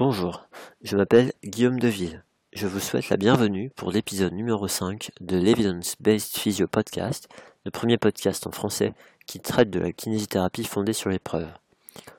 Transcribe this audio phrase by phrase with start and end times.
[0.00, 0.48] Bonjour,
[0.80, 2.24] je m'appelle Guillaume Deville.
[2.54, 7.28] Je vous souhaite la bienvenue pour l'épisode numéro 5 de l'Evidence Based Physio Podcast,
[7.66, 8.94] le premier podcast en français
[9.26, 11.52] qui traite de la kinésithérapie fondée sur les preuves.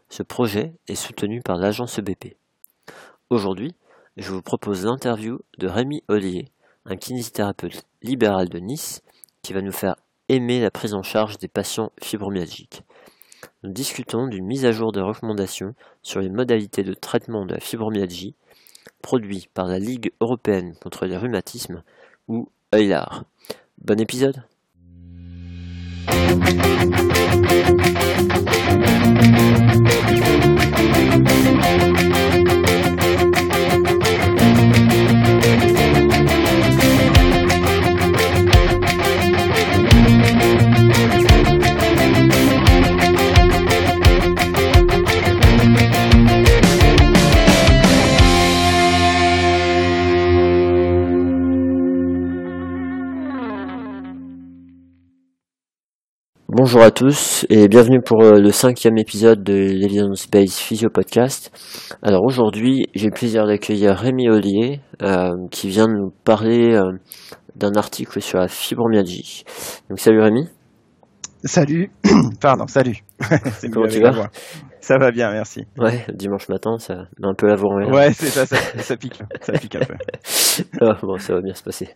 [0.09, 2.35] Ce projet est soutenu par l'agence EBP.
[3.31, 3.73] Aujourd'hui,
[4.15, 6.49] je vous propose l'interview de Rémi Ollier,
[6.85, 9.01] un kinésithérapeute libéral de Nice
[9.41, 9.95] qui va nous faire
[10.29, 12.83] aimer la prise en charge des patients fibromyalgiques.
[13.63, 17.59] Nous discutons d'une mise à jour de recommandations sur les modalités de traitement de la
[17.59, 18.33] fibromyalgie
[19.03, 21.83] produit par la Ligue européenne contre les rhumatismes
[22.27, 23.23] ou EULAR.
[23.77, 24.43] Bon épisode
[56.63, 61.51] Bonjour à tous et bienvenue pour euh, le cinquième épisode de l'Evidence Based Physio Podcast.
[62.03, 66.83] Alors aujourd'hui, j'ai le plaisir d'accueillir Rémi Ollier euh, qui vient de nous parler euh,
[67.55, 69.43] d'un article sur la fibromyalgie.
[69.89, 70.49] Donc salut Rémi.
[71.43, 71.89] Salut,
[72.41, 72.97] pardon, salut.
[73.73, 74.29] Comment tu vas
[74.79, 75.65] Ça va bien, merci.
[75.77, 77.75] Ouais, dimanche matin, ça met un peu la voix.
[77.89, 79.95] Ouais, c'est ça, ça, ça pique, ça pique un peu.
[80.81, 81.87] Ah, bon, ça va bien se passer.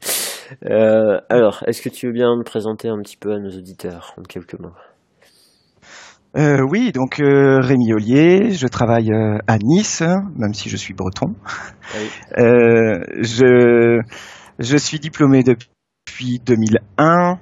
[0.66, 4.14] Euh, alors, est-ce que tu veux bien me présenter un petit peu à nos auditeurs
[4.18, 4.72] en quelques mots?
[6.38, 10.04] Euh, oui, donc euh, Rémi Ollier, je travaille euh, à Nice,
[10.36, 11.34] même si je suis breton.
[11.96, 12.10] Oui.
[12.38, 14.02] Euh, je,
[14.60, 17.40] je suis diplômé depuis 2001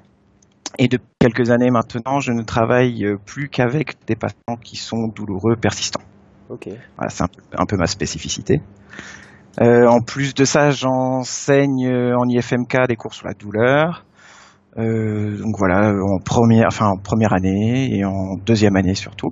[0.79, 5.07] et depuis quelques années maintenant, je ne travaille euh, plus qu'avec des patients qui sont
[5.15, 6.01] douloureux persistants.
[6.49, 6.67] Ok.
[6.97, 8.61] Voilà, c'est un, peu- un peu ma spécificité.
[9.61, 14.05] Euh, en plus de ça, j'enseigne euh, en IFMK des cours sur la douleur.
[14.77, 19.29] Euh, donc voilà, en première, enfin en première année et en deuxième année surtout.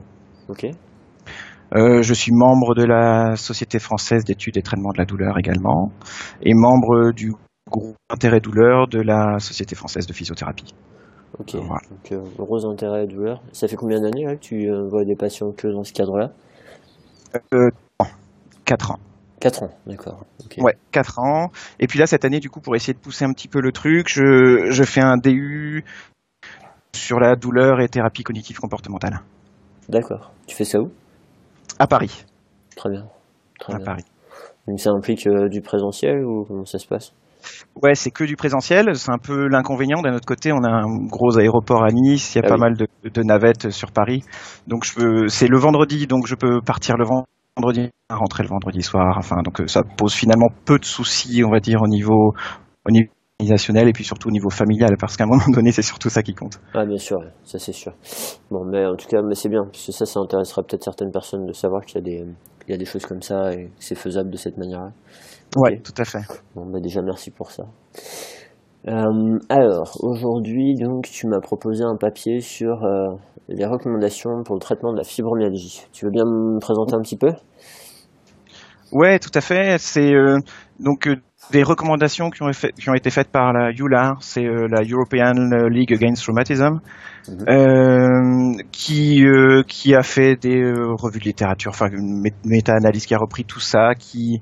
[0.47, 0.67] Ok.
[1.73, 5.91] Euh, je suis membre de la Société française d'études et traitements de la douleur également,
[6.43, 7.31] et membre du
[7.69, 10.73] groupe intérêt douleur de la Société française de physiothérapie.
[11.39, 11.55] Ok.
[11.55, 11.81] Voilà.
[11.89, 13.41] Donc, euh, gros intérêt et douleur.
[13.53, 16.31] Ça fait combien d'années là, que tu euh, vois des patients que dans ce cadre-là?
[18.65, 18.99] Quatre ans.
[19.41, 20.23] 4 ans, d'accord.
[20.45, 20.57] Ok.
[20.59, 21.49] Ouais, quatre ans.
[21.79, 23.71] Et puis là, cette année, du coup, pour essayer de pousser un petit peu le
[23.71, 25.83] truc, je, je fais un DU
[26.95, 29.21] sur la douleur et thérapie cognitive comportementale
[29.89, 30.31] D'accord.
[30.45, 30.91] Tu fais ça où?
[31.79, 32.23] À Paris.
[32.75, 33.07] Très bien.
[33.59, 33.85] Très À bien.
[33.85, 34.05] Paris.
[34.67, 37.11] Donc ça implique euh, du présentiel ou comment ça se passe?
[37.81, 38.95] Ouais, c'est que du présentiel.
[38.95, 40.01] C'est un peu l'inconvénient.
[40.01, 42.35] D'un autre côté, on a un gros aéroport à Nice.
[42.35, 42.61] Il y a Ah pas oui.
[42.61, 44.23] mal de, de navettes sur Paris.
[44.67, 45.27] Donc, je peux.
[45.27, 49.15] C'est le vendredi, donc je peux partir le vendredi, rentrer le vendredi soir.
[49.17, 52.33] Enfin, donc euh, ça pose finalement peu de soucis, on va dire, au niveau,
[52.85, 53.09] au niveau
[53.43, 56.33] et puis surtout au niveau familial, parce qu'à un moment donné, c'est surtout ça qui
[56.33, 56.59] compte.
[56.73, 57.93] Ah bien sûr, ça c'est sûr.
[58.51, 61.11] Bon, mais en tout cas, mais c'est bien, parce que ça, ça intéressera peut-être certaines
[61.11, 62.25] personnes de savoir qu'il y a des,
[62.67, 64.91] il y a des choses comme ça et que c'est faisable de cette manière-là.
[65.55, 65.81] Ok.
[65.83, 66.21] tout à fait.
[66.55, 67.63] Bon, bah déjà merci pour ça.
[68.87, 73.09] Euh, alors, aujourd'hui, donc, tu m'as proposé un papier sur euh,
[73.47, 75.83] les recommandations pour le traitement de la fibromyalgie.
[75.93, 77.31] Tu veux bien me présenter un petit peu?
[78.91, 79.77] Ouais, tout à fait.
[79.77, 80.37] C'est euh,
[80.79, 81.07] donc
[81.51, 84.81] des recommandations qui ont, fait- qui ont été faites par la EULAR, c'est euh, la
[84.83, 85.33] European
[85.69, 86.79] League Against Rheumatism,
[87.29, 87.45] Mhm.
[87.49, 90.61] euh, qui euh, qui a fait des
[90.97, 94.41] revues de littérature, enfin une mé- méta-analyse qui a repris tout ça, qui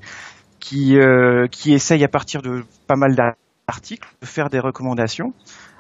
[0.60, 5.34] qui euh, qui essaye à partir de pas mal d'articles de faire des recommandations.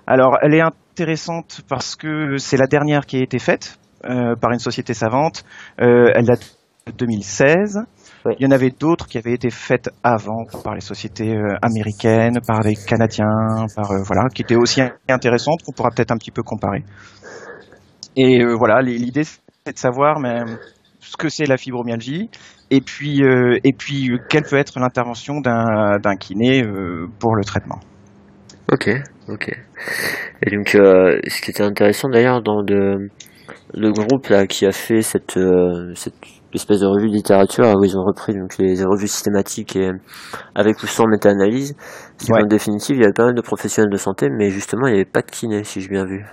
[0.08, 4.52] Alors, elle est intéressante parce que c'est la dernière qui a été faite euh, par
[4.52, 5.44] une société savante.
[5.82, 6.58] Euh, elle date
[6.88, 7.80] de 2016.
[8.26, 8.34] Oui.
[8.40, 12.40] Il y en avait d'autres qui avaient été faites avant par les sociétés euh, américaines,
[12.46, 16.32] par les Canadiens, par euh, voilà, qui étaient aussi intéressantes qu'on pourra peut-être un petit
[16.32, 16.84] peu comparer.
[18.16, 20.42] Et euh, voilà, l'idée c'est de savoir mais,
[21.00, 22.30] ce que c'est la fibromyalgie
[22.72, 27.36] et puis euh, et puis euh, quelle peut être l'intervention d'un d'un kiné euh, pour
[27.36, 27.80] le traitement?
[28.72, 28.90] Ok,
[29.28, 29.50] ok.
[30.46, 33.10] Et donc, euh, ce qui était intéressant d'ailleurs dans le,
[33.74, 36.14] le groupe là qui a fait cette, euh, cette
[36.54, 39.90] espèce de revue de littérature où ils ont repris donc les revues systématiques et
[40.56, 41.76] avec ou sans méta-analyse,
[42.18, 42.42] c'est Ouais.
[42.42, 45.00] qu'en définitive il y avait pas mal de professionnels de santé, mais justement il n'y
[45.00, 46.24] avait pas de kiné si j'ai bien vu.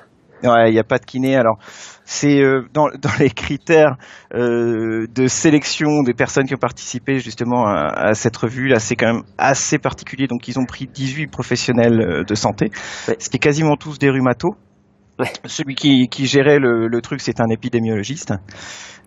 [0.45, 1.35] Ouais, il n'y a pas de kiné.
[1.37, 1.59] Alors,
[2.05, 3.97] c'est euh, dans, dans les critères
[4.35, 8.69] euh, de sélection des personnes qui ont participé justement à, à cette revue.
[8.69, 10.27] Là, c'est quand même assez particulier.
[10.27, 12.71] Donc, ils ont pris 18 professionnels euh, de santé,
[13.09, 13.17] Ouais.
[13.19, 14.53] ce qui est quasiment tous des rhumatos.
[15.19, 15.33] Ouais.
[15.47, 18.35] Celui qui, qui gérait le, le truc, c'est un épidémiologiste.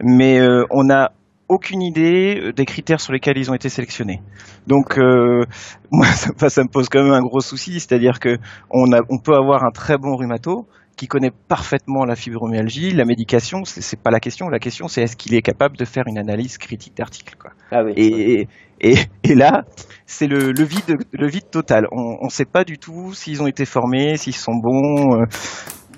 [0.03, 1.11] Mais euh, on a
[1.47, 4.21] aucune idée des critères sur lesquels ils ont été sélectionnés.
[4.67, 5.43] Donc euh,
[5.91, 8.37] moi ça, ça, me pose quand même un gros souci, c'est-à-dire que
[8.69, 10.67] on, a, on peut avoir un très bon rhumato
[10.99, 14.49] qui connaît parfaitement la fibromyalgie, la médication, c'est pas la question.
[14.49, 17.35] La question, c'est est-ce qu'il est capable de faire une analyse critique d'article.
[17.71, 18.47] Ah oui, et,
[18.81, 19.63] et, et, là,
[20.05, 21.87] c'est le, le, vide, le vide total.
[21.93, 25.23] On ne sait pas du tout s'ils ont été formés, s'ils sont bons.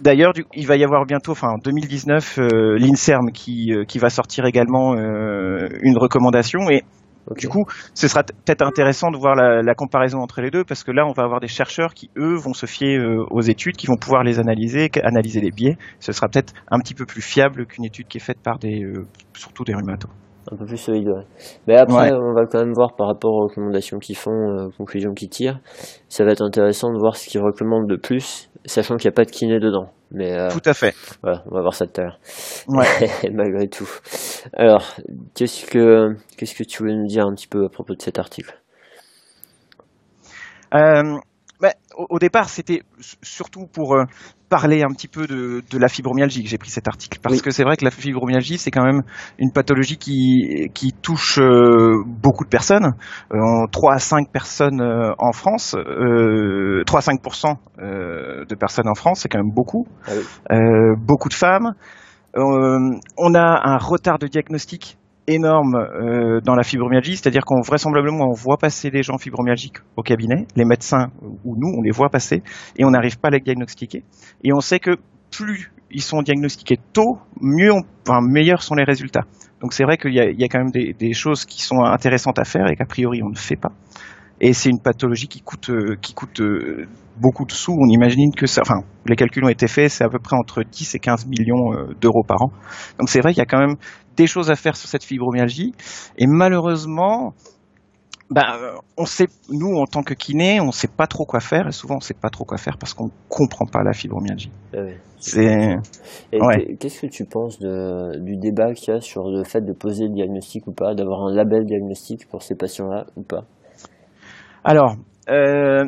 [0.01, 4.11] D'ailleurs, il va y avoir bientôt, enfin en 2019, euh, l'Inserm qui, euh, qui va
[4.11, 6.83] sortir également euh, une recommandation et
[7.37, 10.91] du coup, ce sera peut-être intéressant de voir la, comparaison entre les deux parce que
[10.91, 13.87] là, on va avoir des chercheurs qui, eux, vont se fier euh, aux études, qui
[13.87, 15.77] vont pouvoir les analyser, analyser les biais.
[15.99, 18.83] Ce sera peut-être un petit peu plus fiable qu'une étude qui est faite par des,
[18.83, 20.09] euh, surtout des rhumatos.
[20.49, 21.25] Un peu plus solide, ouais.
[21.67, 22.17] Mais après, ouais.
[22.17, 25.59] on va quand même voir par rapport aux recommandations qu'ils font, euh, conclusions qu'ils tirent.
[26.09, 29.15] Ça va être intéressant de voir ce qu'ils recommandent de plus, sachant qu'il n'y a
[29.15, 29.91] pas de kiné dedans.
[30.11, 30.95] Mais euh, tout à fait.
[31.21, 32.19] Voilà, on va voir ça tout à l'heure.
[32.67, 33.09] Ouais.
[33.31, 33.89] Malgré tout.
[34.53, 34.95] Alors,
[35.35, 38.17] qu'est-ce que qu'est-ce que tu voulais nous dire un petit peu à propos de cet
[38.17, 38.57] article?
[40.73, 41.17] Euh,
[42.09, 42.83] au, départ, c'était
[43.21, 44.03] surtout pour euh,
[44.49, 47.41] parler un petit peu de, de la fibromyalgie que j'ai pris cet article parce Oui.
[47.41, 49.01] que c'est vrai que la fibromyalgie c'est quand même
[49.39, 52.91] une pathologie qui qui touche euh, beaucoup de personnes,
[53.33, 57.21] euh, 3 à 5 personnes euh, en France, euh, 3 à 5
[57.79, 60.55] euh, de personnes en France, c'est quand même beaucoup, Ah oui.
[61.05, 61.73] Beaucoup de femmes.
[62.35, 64.97] On a un retard de diagnostic
[65.27, 70.01] énorme euh, dans la fibromyalgie, c'est-à-dire qu'on vraisemblablement on voit passer des gens fibromyalgiques au
[70.01, 72.41] cabinet, les médecins ou nous on les voit passer
[72.77, 74.03] et on n'arrive pas à les diagnostiquer.
[74.43, 74.97] Et on sait que
[75.31, 77.71] plus ils sont diagnostiqués tôt, mieux,
[78.07, 79.25] enfin meilleurs sont les résultats.
[79.61, 82.67] Donc c'est vrai qu'il y a, quand même des, choses qui sont intéressantes à faire
[82.71, 83.71] et qu'a priori on ne fait pas.
[84.43, 86.87] Et c'est une pathologie qui coûte, euh, qui coûte euh,
[87.21, 87.73] beaucoup de sous.
[87.73, 90.63] On imagine que ça, enfin, les calculs ont été faits, c'est à peu près entre
[90.63, 92.51] 10 et 15 millions d'euros par an.
[92.97, 93.75] Donc c'est vrai qu'il y a quand même
[94.15, 95.73] des choses à faire sur cette fibromyalgie.
[96.17, 97.33] Et malheureusement,
[98.29, 98.45] ben,
[98.97, 101.67] on sait, nous en tant que kiné, on sait pas trop quoi faire.
[101.67, 104.51] Et souvent, on sait pas trop quoi faire parce qu'on comprend pas la fibromyalgie.
[104.73, 104.93] Ah oui.
[105.19, 105.77] C'est
[106.31, 106.75] Et Ouais.
[106.79, 110.05] qu'est-ce que tu penses de, du débat qu'il y a sur le fait de poser
[110.05, 113.43] le diagnostic ou pas, d'avoir un label diagnostic pour ces patients-là ou pas?
[114.63, 114.95] Alors.
[115.29, 115.85] Euh,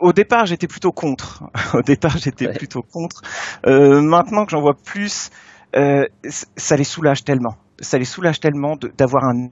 [0.00, 1.44] au départ, j'étais plutôt contre.
[1.74, 2.52] Au départ, j'étais Ouais.
[2.52, 3.22] plutôt contre.
[3.66, 5.30] Euh, maintenant que j'en vois plus,
[5.76, 7.56] euh, ça les soulage tellement.
[7.80, 9.48] Ça les soulage tellement d'avoir un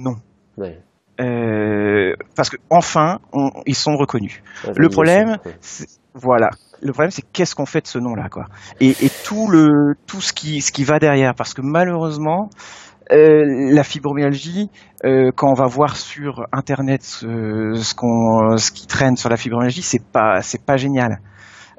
[0.00, 0.16] nom.
[0.56, 0.80] Ouais.
[1.20, 4.42] Euh, parce que enfin, on- ils sont reconnus.
[4.76, 5.36] Le problème,
[6.14, 6.50] voilà.
[6.82, 8.46] Le problème, c'est qu'est-ce qu'on fait de ce nom-là, quoi.
[8.80, 12.50] Et, et tout le, tout ce qui, ce qui va derrière, parce que malheureusement,
[13.12, 13.42] euh,
[13.72, 14.70] la fibromyalgie,
[15.04, 19.36] euh, quand on va voir sur Internet ce, ce qu'on, ce qui traîne sur la
[19.36, 21.20] fibromyalgie, c'est pas, c'est pas génial.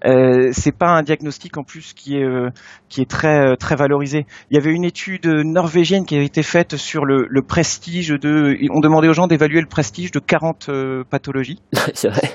[0.05, 2.49] Euh, c'est pas un diagnostic en plus qui est euh,
[2.89, 4.25] qui est très euh, très valorisé.
[4.51, 8.57] Il y avait une étude norvégienne qui avait été faite sur le, le prestige de.
[8.71, 11.61] On demandait aux gens d'évaluer le prestige de 40 euh, pathologies.
[11.93, 12.29] c'est vrai.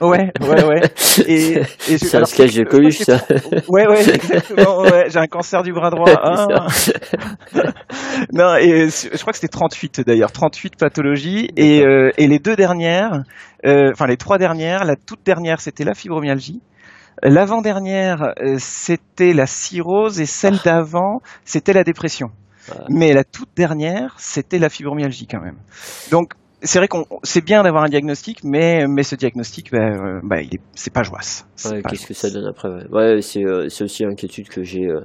[0.00, 0.82] Ouais, ouais, ouais.
[1.26, 3.20] Et, C'est un sketch de Coluche, ça.
[3.68, 4.80] Ouais, ouais, exactement.
[4.80, 6.10] Ouais, j'ai un cancer du bras droit.
[6.22, 6.66] Ah.
[6.70, 6.96] C'est
[8.32, 11.50] non, et je crois que c'était 38 d'ailleurs, 38 pathologies.
[11.56, 13.22] Et, euh, et les deux dernières,
[13.66, 16.60] euh, enfin les trois dernières, la toute dernière c'était la fibromyalgie.
[17.22, 22.30] L'avant-dernière, euh, c'était la cirrhose et celle d'avant, c'était la dépression.
[22.70, 22.84] Ah.
[22.88, 25.56] Mais la toute dernière, c'était la fibromyalgie quand même.
[26.10, 30.20] Donc c'est vrai qu'on c'est bien d'avoir un diagnostic, mais mais ce diagnostic, ben, euh,
[30.22, 31.20] ben, il est c'est pas joie.
[31.64, 34.86] Ouais, qu'est-ce que ça donne après Ouais, ouais c'est euh, c'est aussi l'inquiétude que j'ai
[34.86, 35.00] euh,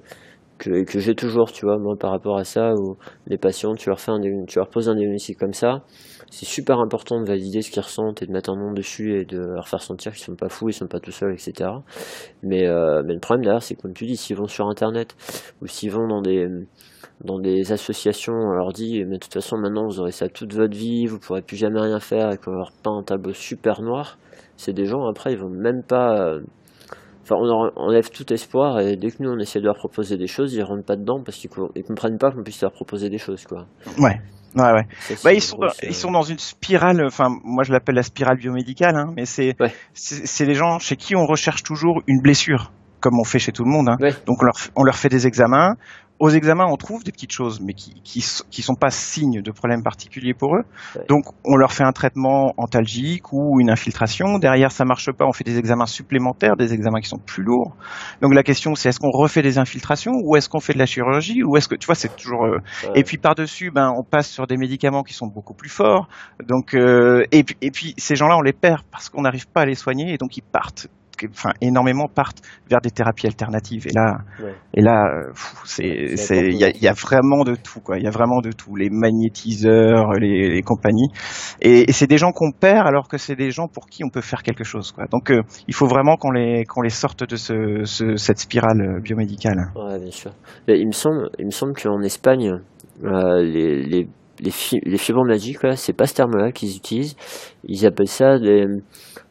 [0.58, 2.98] que, que j'ai toujours, tu vois, moi par rapport à ça, où
[3.28, 5.84] les patients, tu leur fais un, tu leur poses un diagnostic comme ça,
[6.30, 9.26] c'est super important de valider ce qu'ils ressentent et de mettre un nom dessus et
[9.26, 11.70] de leur faire sentir qu'ils sont pas fous, ils sont pas tout seuls, etc.
[12.44, 15.16] Mais, euh, mais le problème derrière, c'est comme tu dis, s'ils vont sur Internet
[15.62, 16.48] ou s'ils vont dans des
[17.24, 20.54] dans des associations, on leur dit, mais de toute façon, maintenant, vous aurez ça toute
[20.54, 23.82] votre vie, vous pourrez plus jamais rien faire, et qu'on leur peint un tableau super
[23.82, 24.20] noir,
[24.56, 26.20] c'est des gens, après, ils vont même pas...
[26.20, 26.42] euh,
[27.30, 30.16] Enfin, on leur enlève tout espoir, et dès que nous, on essaie de leur proposer
[30.16, 32.72] des choses, ils rentrent pas dedans, parce qu'ils co- ils comprennent pas qu'on puisse leur
[32.72, 33.66] proposer des choses, quoi.
[34.00, 34.22] Ouais.
[34.56, 34.88] Ouais, ouais.
[35.02, 38.04] Ça, Bah, ils sont, ils euh, sont dans une spirale, enfin, moi je l'appelle la
[38.04, 39.74] spirale biomédicale, hein, mais c'est, Ouais.
[39.94, 42.72] c'est, des gens chez qui on recherche toujours une blessure,
[43.08, 43.88] comme on fait chez tout le monde.
[43.88, 43.96] Hein.
[44.02, 44.14] Ouais.
[44.26, 45.76] Donc on leur, on leur fait des examens.
[46.20, 49.52] Aux examens, on trouve des petites choses, mais qui, qui, qui sont pas signes de
[49.52, 50.64] problèmes particuliers pour eux.
[50.96, 51.06] Ouais.
[51.08, 54.40] Donc on leur fait un traitement antalgique ou une infiltration.
[54.40, 57.78] Derrière, ça marche pas, on fait des examens supplémentaires, des examens qui sont plus lourds.
[58.22, 60.88] Donc la question, c'est est-ce qu'on refait des infiltrations ou est-ce qu'on fait de la
[60.88, 62.58] chirurgie ou est-ce que, tu vois, c'est toujours euh,
[62.90, 63.00] ouais.
[63.00, 66.10] et puis par-dessus, ben, on passe sur des médicaments qui sont beaucoup plus forts.
[66.46, 69.62] Donc, euh, et, puis, et puis ces gens-là, on les perd parce qu'on n'arrive pas
[69.62, 70.88] à les soigner et donc ils partent
[71.30, 73.88] enfin énormément partent vers des thérapies alternatives.
[73.88, 74.18] Et là,
[74.74, 75.04] et là,
[75.66, 77.98] c'est, c'est, il y a, y a, vraiment de tout, quoi.
[77.98, 81.10] Il y a vraiment de tout, les magnétiseurs, les, les compagnies.
[81.62, 84.10] Et, et c'est des gens qu'on perd alors que c'est des gens pour qui on
[84.10, 85.06] peut faire quelque chose, quoi.
[85.12, 88.82] Donc, euh, il faut vraiment qu'on les, qu'on les sorte de ce, ce, cette spirale
[88.82, 89.72] euh, biomédicale.
[89.76, 90.32] Ouais, bien sûr.
[90.68, 92.60] Mais il me semble, il me semble qu'en Espagne,
[93.04, 94.08] euh, les, les
[94.40, 94.52] les,
[94.84, 97.16] les fibres magiques, c'est pas ce terme-là qu'ils utilisent.
[97.64, 98.82] Ils appellent ça des, euh,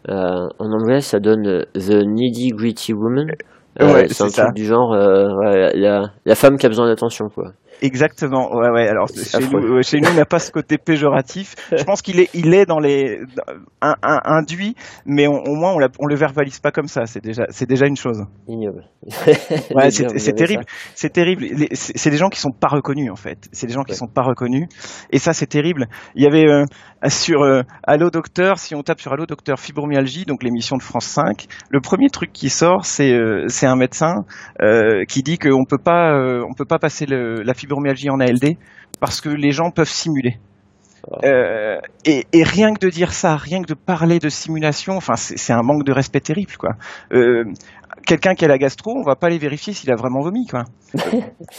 [0.08, 3.32] en anglais, ça donne The Needy Gritty Woman.
[3.80, 7.26] Euh, c'est un truc du genre euh, ouais, la, la femme qui a besoin d'attention,
[7.28, 7.52] quoi.
[7.82, 8.50] Exactement.
[8.54, 8.88] Ouais, ouais.
[8.88, 11.54] Alors chez nous, chez nous, on n'a pas ce côté péjoratif.
[11.76, 13.20] Je pense qu'il est, il est dans les
[13.80, 17.06] un, un, induit, mais au moins on, on le verbalise pas comme ça.
[17.06, 18.24] C'est déjà, c'est déjà une chose.
[18.48, 18.84] Ignoble.
[19.74, 20.64] ouais, c'est terrible.
[20.94, 21.46] C'est terrible.
[21.72, 23.48] C'est des gens qui sont pas reconnus en fait.
[23.52, 24.68] C'est des gens qui sont pas reconnus.
[25.10, 25.86] Et ça, c'est terrible.
[26.14, 26.64] Il y avait euh,
[27.08, 31.06] sur euh, Allo Docteur, si on tape sur Allo Docteur fibromyalgie, donc l'émission de France
[31.06, 34.24] 5, le premier truc qui sort, c'est euh, c'est un médecin
[34.62, 38.10] euh, qui dit qu'on peut pas, euh, on peut pas passer le, la fibromyalgie fibromyalgie
[38.10, 38.56] en ALD
[39.00, 40.38] parce que les gens peuvent simuler.
[41.22, 45.14] Euh, et, et, rien que de dire ça, rien que de parler de simulation, enfin
[45.14, 46.70] c'est un manque de respect terrible quoi.
[47.12, 47.44] Euh,
[48.04, 50.64] Quelqu'un qui a la gastro, on va pas aller vérifier s'il a vraiment vomi quoi.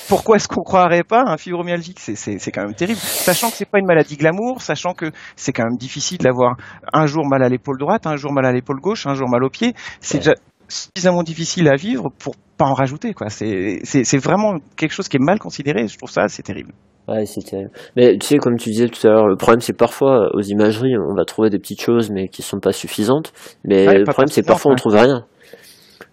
[0.09, 1.99] Pourquoi est-ce qu'on croirait pas un fibromyalgique?
[1.99, 5.63] C'est quand même terrible, sachant que c'est pas une maladie glamour, sachant que c'est quand
[5.63, 6.55] même difficile d'avoir
[6.93, 9.43] un jour mal à l'épaule droite, un jour mal à l'épaule gauche, un jour mal
[9.43, 9.73] au pied.
[9.99, 10.35] C'est déjà
[10.67, 13.29] suffisamment difficile à vivre pour pas en rajouter quoi.
[13.29, 15.87] C'est c'est vraiment quelque chose qui est mal considéré.
[15.87, 16.73] Je trouve ça c'est terrible.
[17.07, 17.71] Ouais, c'est terrible.
[17.95, 20.97] Mais tu sais, comme tu disais tout à l'heure, le problème c'est parfois aux imageries,
[20.97, 23.31] on va trouver des petites choses mais qui sont pas suffisantes.
[23.63, 25.25] Mais le problème c'est parfois on trouve rien.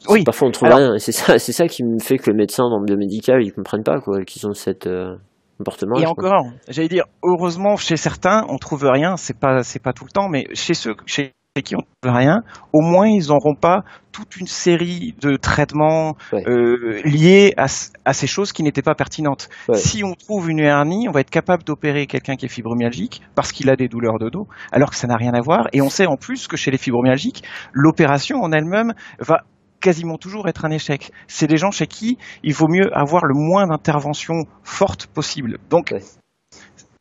[0.08, 0.23] Oui.
[0.25, 0.99] Parfois on trouve rien.
[0.99, 3.84] C'est ça, c'est ça qui me fait que le médecin dans le biomédical ils comprennent
[3.84, 5.16] pas quoi, qu'ils ont cette euh,
[5.58, 5.99] comportement.
[5.99, 9.16] Et encore, j'allais dire, heureusement chez certains on trouve rien.
[9.16, 11.32] C'est pas c'est pas tout le temps, mais chez ceux chez
[11.62, 12.42] qui ont rien,
[12.73, 17.66] au moins ils n'auront pas toute une série de traitements euh, liés à,
[18.04, 19.49] à, ces choses qui n'étaient pas pertinentes.
[19.73, 23.52] Si on trouve une hernie, on va être capable d'opérer quelqu'un qui est fibromyalgique parce
[23.52, 25.68] qu'il a des douleurs de dos, alors que ça n'a rien à voir.
[25.73, 29.44] Et on sait en plus que chez les fibromyalgiques, l'opération en elle-même va
[29.80, 31.12] quasiment toujours être un échec.
[31.28, 35.58] C'est des gens chez qui il vaut mieux avoir le moins d'interventions fortes possible.
[35.70, 35.94] Donc,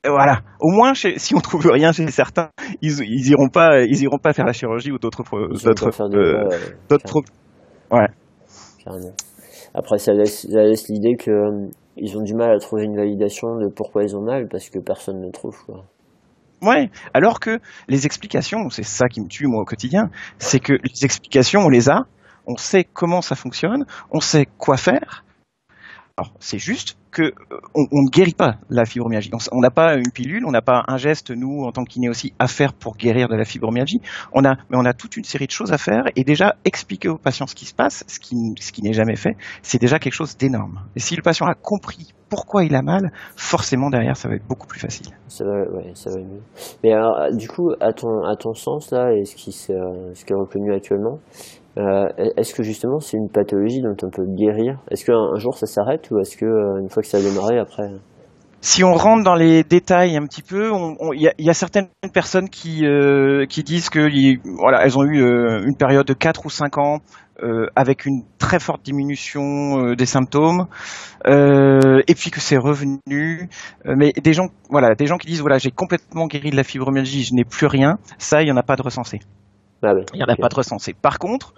[0.05, 0.41] voilà.
[0.59, 2.49] Au moins, si on trouve rien chez certains,
[2.81, 6.49] ils, ils iront pas, ils iront pas faire la chirurgie ou d'autres, d'autres, euh,
[6.89, 7.21] d'autres,
[7.91, 8.07] ouais.
[9.73, 12.95] Après, ça laisse, ça laisse l'idée que euh, ils ont du mal à trouver une
[12.95, 15.57] validation de pourquoi ils ont mal parce que personne ne trouve.
[15.65, 15.85] Quoi.
[16.61, 16.89] Ouais.
[17.13, 21.05] Alors que les explications, c'est ça qui me tue moi au quotidien, c'est que les
[21.05, 22.05] explications, on les a,
[22.45, 25.23] on sait comment ça fonctionne, on sait quoi faire.
[26.17, 27.31] Alors, c'est juste que euh,
[27.75, 29.31] on, ne guérit pas la fibromyalgie.
[29.51, 32.09] On n'a pas une pilule, on n'a pas un geste nous en tant que kiné
[32.09, 34.01] aussi à faire pour guérir de la fibromyalgie.
[34.33, 37.09] On a, mais on a toute une série de choses à faire et déjà expliquer
[37.09, 39.99] aux patients ce qui se passe, ce qui, ce qui n'est jamais fait, c'est déjà
[39.99, 40.81] quelque chose d'énorme.
[40.95, 44.47] Et si le patient a compris pourquoi il a mal, forcément derrière ça va être
[44.47, 45.09] beaucoup plus facile.
[45.27, 46.41] Ça va, ouais, ça va mieux.
[46.83, 50.33] Mais alors, du coup, à ton, à ton sens là, et ce qui, ce qui
[50.33, 51.19] est reconnu actuellement,
[51.77, 54.79] euh, est-ce que justement c'est une pathologie dont on peut guérir?
[54.91, 57.57] Est-ce qu'un jour ça s'arrête ou est-ce que euh, une fois que ça a démarré
[57.57, 57.89] après
[58.65, 60.71] si on rentre dans les détails un petit peu,
[61.13, 64.07] il y, a, y, certaines personnes qui, euh, disent que
[64.57, 66.99] voilà, elles ont eu euh, une période de 4 ou 5 ans
[67.43, 70.67] euh, avec une très forte diminution des symptômes,
[71.27, 73.49] et puis que c'est revenu.
[73.83, 77.23] mais des gens, voilà, des gens qui disent voilà, j'ai complètement guéri de la fibromyalgie,
[77.23, 77.97] je n'ai plus rien.
[78.17, 79.19] Ça, il y en a pas de recensé.
[79.83, 80.93] Ah il n'y en a pas de recensé.
[80.93, 81.53] Par contre,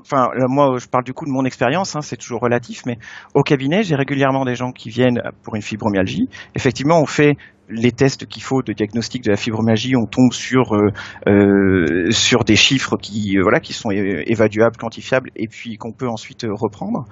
[0.00, 2.98] enfin moi je parle du coup de mon expérience, hein, c'est toujours relatif, mais
[3.34, 6.28] au cabinet j'ai régulièrement des gens qui viennent pour une fibromyalgie.
[6.54, 7.36] Effectivement, on fait
[7.68, 10.90] les tests qu'il faut de diagnostic de la fibromyalgie, on tombe sur euh,
[11.26, 16.08] euh sur des chiffres qui euh, voilà qui sont évaluables, quantifiables, et puis qu'on peut
[16.08, 17.04] ensuite euh, reprendre.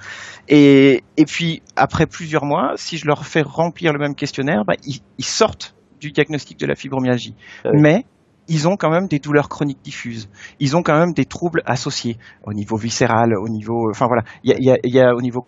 [0.48, 4.74] Et, et puis après plusieurs mois, si je leur fais remplir le même questionnaire, bah,
[4.84, 7.34] ils, ils sortent du diagnostic de la fibromyalgie.
[7.64, 8.04] Ah mais
[8.48, 10.28] ils ont quand même des douleurs chroniques diffuses.
[10.60, 14.56] Ils ont quand même des troubles associés au niveau viscéral, au niveau, enfin voilà, il
[14.58, 15.46] y a, y, au niveau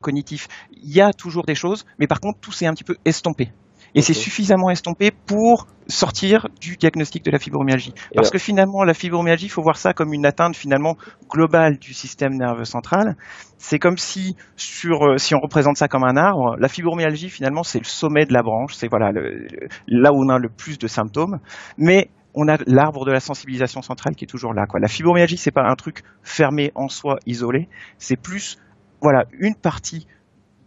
[0.00, 2.96] cognitif, il y a toujours des choses, mais par contre tout s'est un petit peu
[3.04, 3.50] estompé.
[3.96, 7.94] Et c'est suffisamment estompé pour sortir du diagnostic de la fibromyalgie.
[8.14, 10.96] Parce que finalement, la fibromyalgie, il faut voir ça comme une atteinte finalement
[11.30, 13.16] globale du système nerveux central.
[13.56, 17.62] C'est comme si, sur, euh, si on représente ça comme un arbre, la fibromyalgie finalement
[17.62, 19.46] c'est le sommet de la branche, c'est voilà le,
[19.88, 21.38] là où on a le plus de symptômes.
[21.78, 24.66] Mais on a l'arbre de la sensibilisation centrale qui est toujours là.
[24.66, 24.78] Quoi.
[24.78, 27.70] La fibromyalgie, c'est pas un truc fermé en soi, isolé.
[27.96, 28.58] C'est plus,
[29.00, 30.06] voilà, une partie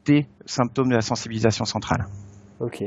[0.05, 2.07] des symptômes de la sensibilisation centrale.
[2.59, 2.83] Ok.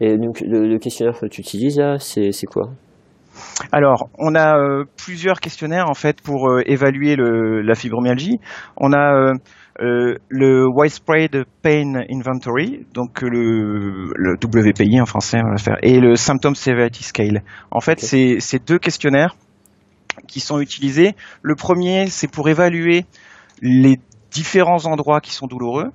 [0.00, 2.70] Et donc le, questionnaire que tu utilises là, c'est quoi?
[3.70, 8.40] Alors, on a euh, plusieurs questionnaires en fait pour euh, évaluer le, la fibromyalgie.
[8.76, 9.32] On a
[9.80, 15.98] euh, le Widespread Pain Inventory, donc le, le WPI en français, on va faire, et
[15.98, 17.42] le Symptom Severity Scale.
[17.70, 19.36] En fait, c'est ces deux questionnaires
[20.28, 21.14] qui sont utilisés.
[21.42, 23.06] Le premier, c'est pour évaluer
[23.62, 23.98] les
[24.30, 25.90] différents endroits qui sont douloureux.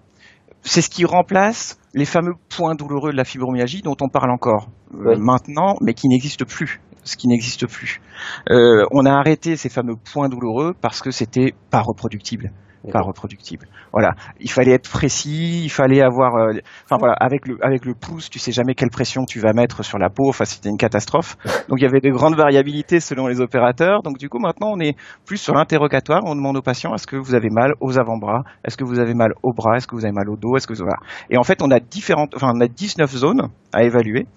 [0.68, 4.68] C'est ce qui remplace les fameux points douloureux de la fibromyalgie dont on parle encore
[4.92, 6.82] maintenant, mais qui n'existent plus.
[7.04, 8.02] Ce qui n'existe plus.
[8.50, 12.52] Euh, on a arrêté ces fameux points douloureux parce que c'était pas reproductible
[12.91, 13.67] pas reproductible.
[13.91, 16.53] Voilà, il fallait être précis, il fallait avoir, euh,
[16.86, 19.84] enfin voilà, avec le avec le pouce, tu sais jamais quelle pression tu vas mettre
[19.84, 20.29] sur la peau.
[20.29, 21.38] Enfin, c'était une catastrophe.
[21.70, 24.01] Donc il y avait de grandes variabilités selon les opérateurs.
[24.03, 26.22] Donc du coup, maintenant, on est plus sur l'interrogatoire.
[26.25, 29.13] On demande aux patients est-ce que vous avez mal aux avant-bras, est-ce que vous avez
[29.13, 30.98] mal au bras, est-ce que vous avez mal au dos, est-ce que voilà.
[31.29, 34.27] Et en fait, on a différentes, enfin on a 19 zones à évaluer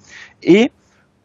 [0.42, 0.70] et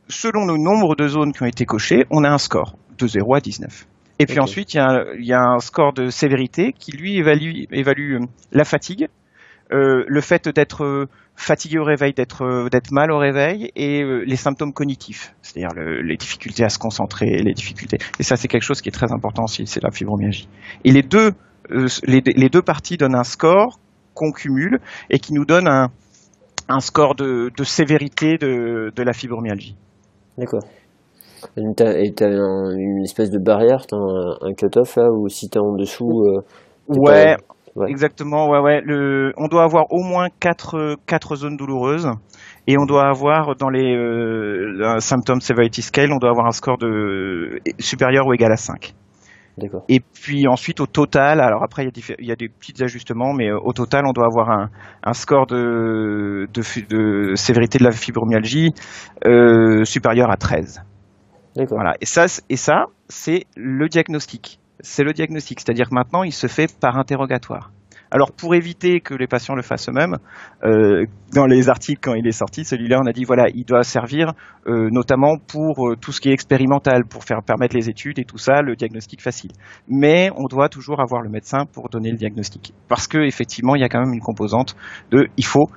[0.07, 3.35] selon le nombre de zones qui ont été cochées, on a un score de 0
[3.35, 3.87] à 19.
[4.19, 8.25] Et puis ensuite, il y, a, un score de sévérité qui, lui, évalue, évalue euh,
[8.51, 9.07] la fatigue,
[9.73, 14.35] euh, le fait d'être euh, fatigué au réveil, d'être d'être mal au réveil, et les
[14.37, 17.97] symptômes cognitifs, c'est-à-dire les difficultés à se concentrer, les difficultés.
[18.19, 20.47] Et ça, c'est quelque chose qui est très important aussi, c'est la fibromyalgie.
[20.85, 21.33] Et les deux,
[22.05, 23.81] les, deux parties donnent un score
[24.13, 24.79] qu'on cumule
[25.09, 25.91] et qui nous donne un,
[26.69, 29.75] un score de, de sévérité de, de la fibromyalgie.
[30.37, 30.63] D'accord.
[31.57, 35.73] Et t'as une espèce de barrière, t'as un, un cut-off là, ou si t'es en
[35.75, 36.23] dessous.
[36.25, 36.41] Euh,
[36.89, 37.35] ouais,
[37.87, 38.81] exactement, ouais, ouais.
[38.83, 42.09] Le, on doit avoir au moins 4, quatre zones douloureuses.
[42.67, 46.77] Et on doit avoir dans les euh, Symptom Severity Scale, on doit avoir un score
[46.77, 48.93] de supérieur ou égal à 5.
[49.87, 52.83] Et puis ensuite au total, alors après il y, a il y a des petits
[52.83, 54.69] ajustements, mais euh, au total on doit avoir un,
[55.03, 58.73] un score de, de, de, sévérité de la fibromyalgie
[59.25, 60.81] euh, supérieur à 13.
[61.55, 61.95] Voilà.
[62.01, 64.59] Et ça, et ça, c'est le diagnostic.
[64.81, 67.71] C'est le diagnostic, c'est-à-dire que maintenant, il se fait par interrogatoire.
[68.11, 70.17] Alors pour éviter que les patients le fassent eux-mêmes,
[70.63, 73.83] euh, dans les articles quand il est sorti, celui-là, on a dit voilà, il doit
[73.83, 74.33] servir
[74.67, 78.23] euh, notamment pour euh, tout ce qui est expérimental, pour faire permettre les études et
[78.23, 79.51] tout ça, le diagnostic facile.
[79.87, 83.81] Mais on doit toujours avoir le médecin pour donner le diagnostic, parce que effectivement, il
[83.81, 84.75] y a quand même une composante
[85.11, 85.69] de il faut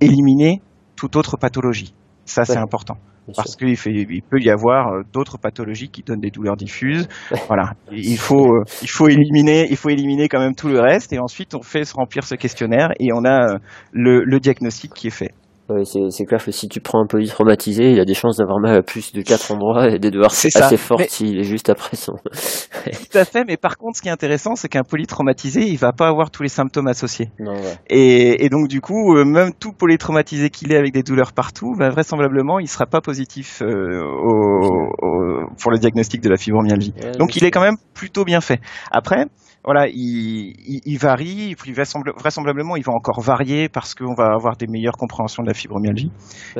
[0.00, 0.60] éliminer
[0.96, 1.94] toute autre pathologie.
[2.24, 2.98] Ça, c'est important
[3.34, 7.08] parce qu'il il peut y avoir euh, d'autres pathologies qui donnent des douleurs diffuses.
[7.48, 11.12] voilà, il faut euh, il faut éliminer il faut éliminer quand même tout le reste
[11.12, 13.58] et ensuite on fait se remplir ce questionnaire et on a euh,
[13.92, 15.32] le diagnostic qui est fait
[15.84, 18.82] c'est clair que si tu prends un polytraumatisé, il a des chances d'avoir mal à
[18.82, 22.14] plus de quatre endroits et des douleurs assez fortes s'il est juste après son.
[22.24, 25.92] Tout à fait, mais par contre, ce qui est intéressant, c'est qu'un polytraumatisé, il va
[25.92, 27.30] pas avoir tous les symptômes associés.
[27.88, 31.90] et, donc, du coup, euh, même tout polytraumatisé qu'il est avec des douleurs partout, bah,
[31.90, 34.02] vraisemblablement, il sera pas positif euh,
[34.60, 36.94] pour le diagnostic de la fibromyalgie.
[37.18, 38.60] donc, il est quand même plutôt bien fait.
[38.90, 39.26] Après,
[39.64, 40.54] voilà, il,
[40.86, 45.48] il, varie, vraisemblablement il va encore varier parce qu'on va avoir des meilleures compréhensions de
[45.48, 46.10] la fibromyalgie.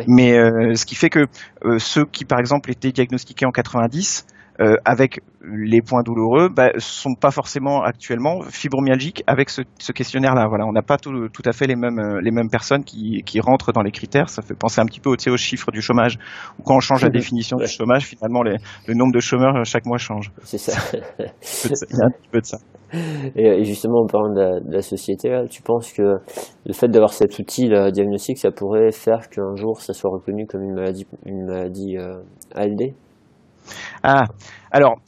[0.06, 1.26] Mais euh, ce qui fait que
[1.64, 4.26] euh, ceux qui par exemple étaient diagnostiqués en 90
[4.60, 10.46] euh, avec les points douloureux, bah, sont pas forcément actuellement fibromyalgiques avec ce, ce questionnaire-là.
[10.48, 13.22] Voilà, on n'a pas tout, tout, à fait les mêmes euh, les mêmes personnes qui,
[13.24, 14.28] qui rentrent dans les critères.
[14.28, 16.18] Ça fait penser un petit peu au, aux chiffres du chômage.
[16.58, 19.64] Ou quand on change la définition du chômage, finalement les, le nombre de chômeurs euh,
[19.64, 20.30] chaque mois change.
[20.42, 20.78] C'est ça.
[21.18, 22.58] Il y a un petit peu de ça.
[23.36, 26.18] Et justement, en parlant de la, de la société, tu penses que
[26.66, 30.46] le fait d'avoir cet outil là, diagnostic, ça pourrait faire qu'un jour ça soit reconnu
[30.46, 32.20] comme une maladie, une maladie euh,
[32.54, 32.94] ALD
[34.02, 34.24] ah,
[34.70, 35.00] alors,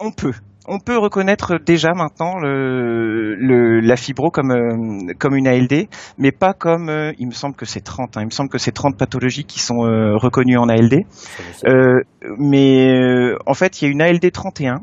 [0.00, 0.34] on peut.
[0.66, 6.54] On peut reconnaître déjà maintenant le, la fibro comme, euh, comme une ALD, mais pas
[6.54, 8.22] comme, euh, il me semble que c'est 30, hein.
[8.22, 11.04] il me semble que c'est 30 pathologies qui sont euh, reconnues en ALD.
[12.38, 14.76] mais en fait, il y a une ALD 31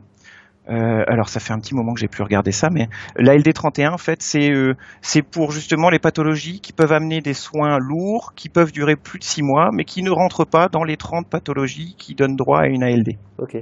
[0.70, 3.94] euh, alors ça fait un petit moment que j'ai plus regardé ça, mais l'ALD 31
[3.94, 8.34] en fait c'est euh, c'est pour justement les pathologies qui peuvent amener des soins lourds,
[8.36, 11.28] qui peuvent durer plus de 6 mois, mais qui ne rentrent pas dans les 30
[11.28, 13.18] pathologies qui donnent droit à une ALD.
[13.40, 13.58] Ok.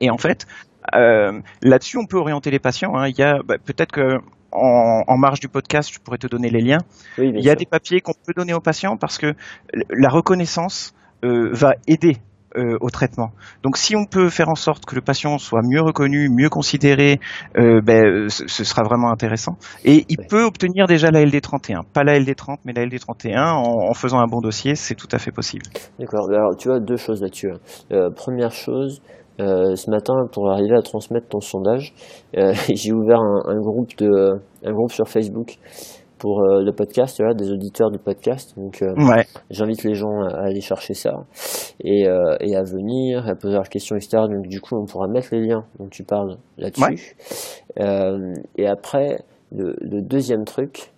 [0.00, 0.46] Et en fait
[0.94, 2.94] euh, là-dessus on peut orienter les patients.
[2.94, 3.08] Hein.
[3.08, 4.18] Il y a bah, peut-être que
[4.52, 6.78] en, en, marge du podcast, je pourrais te donner les liens.
[7.18, 9.34] il y a des papiers qu'on peut donner aux patients parce que
[9.90, 12.18] la reconnaissance va aider
[12.56, 13.30] euh, au traitement.
[13.62, 17.20] Donc si on peut faire en sorte que le patient soit mieux reconnu, mieux considéré,
[17.56, 19.56] euh, ben, ce, sera vraiment intéressant.
[19.84, 23.94] Et il peut obtenir déjà la LD31, pas la LD30, mais la LD31 en, en
[23.94, 25.64] faisant un bon dossier, c'est tout à fait possible.
[25.98, 26.28] D'accord.
[26.30, 27.50] Alors tu as deux choses là-dessus.
[27.50, 27.58] Hein.
[27.92, 29.00] Euh, première chose,
[29.38, 31.92] euh, ce matin, pour arriver à transmettre ton sondage,
[32.36, 35.56] euh, j'ai ouvert un, un, groupe de, un groupe sur Facebook
[36.18, 38.54] pour euh, le podcast, là, des auditeurs du podcast.
[38.56, 39.26] Donc, euh, Ouais.
[39.50, 41.12] j'invite les gens à aller chercher ça
[41.80, 44.24] et, euh, et à venir, à poser leurs questions, etc.
[44.30, 47.16] Donc, du coup, on pourra mettre les liens dont tu parles là-dessus.
[48.56, 49.18] Et après,
[49.52, 50.92] le, le deuxième truc,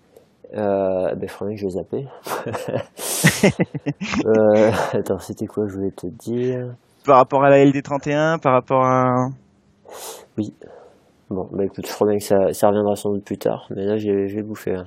[0.56, 2.06] euh, ben, faudrait que je zappé.
[4.24, 6.74] euh, attends, c'était quoi je voulais te dire?
[7.04, 9.28] Par rapport à la LD31, par rapport à.
[11.30, 13.84] Bon, bah écoute, je crois bien que ça, ça reviendra sans doute plus tard, mais
[13.84, 14.74] là j'ai j'ai bouffé.
[14.74, 14.86] hein.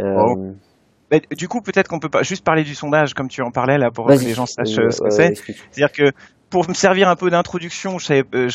[0.00, 0.54] Euh, Bon.
[1.10, 3.78] Mais du coup, peut-être qu'on peut pas juste parler du sondage comme tu en parlais
[3.78, 5.34] là pour que les gens sachent Euh, euh, ce que c'est.
[5.34, 6.12] C'est-à-dire que
[6.50, 8.48] pour me servir un peu d'introduction, euh,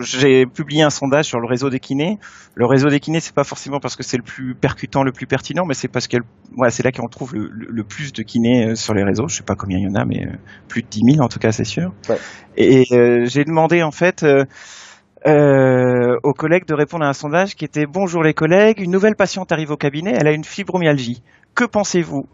[0.00, 2.18] j'ai publié un sondage sur le réseau des kinés.
[2.54, 5.26] Le réseau des kinés, c'est pas forcément parce que c'est le plus percutant, le plus
[5.26, 6.16] pertinent, mais c'est parce que
[6.56, 9.26] ouais, c'est là qu'on trouve le, plus de kinés sur les réseaux.
[9.28, 10.26] Je sais pas combien il y en a, mais
[10.68, 11.92] plus de 10 000 en tout cas, c'est sûr.
[12.08, 12.16] Ouais.
[12.56, 14.44] Et euh, j'ai demandé en fait euh,
[15.26, 19.16] euh, aux collègues de répondre à un sondage qui était Bonjour les collègues, une nouvelle
[19.16, 21.22] patiente arrive au cabinet, elle a une fibromyalgie.
[21.54, 22.26] Que pensez-vous?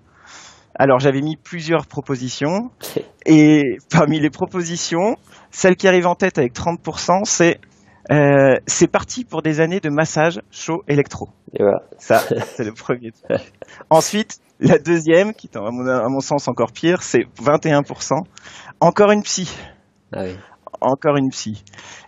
[0.79, 2.71] Alors j'avais mis plusieurs propositions
[3.27, 5.17] et parmi les propositions,
[5.51, 7.61] celle qui arrive en tête avec 30%, c'est
[8.13, 11.29] euh, c'est parti pour des années de massage chaud électro.
[11.55, 11.81] Et voilà.
[11.99, 12.21] Ça,
[12.55, 13.41] c'est le premier truc.
[13.91, 18.23] Ensuite, la deuxième, qui est à mon, à mon sens encore pire, c'est 21%.
[18.79, 19.53] Encore une psy.
[20.13, 20.37] Ah oui.
[20.81, 21.63] Encore une psy.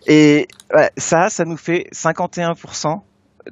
[0.07, 3.01] Et ouais, ça, ça nous fait 51%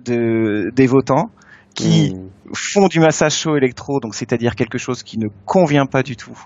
[0.04, 1.30] de, des votants
[1.74, 2.28] qui Mmh.
[2.54, 6.38] font du massage chaud électro, donc c'est-à-dire quelque chose qui ne convient pas du tout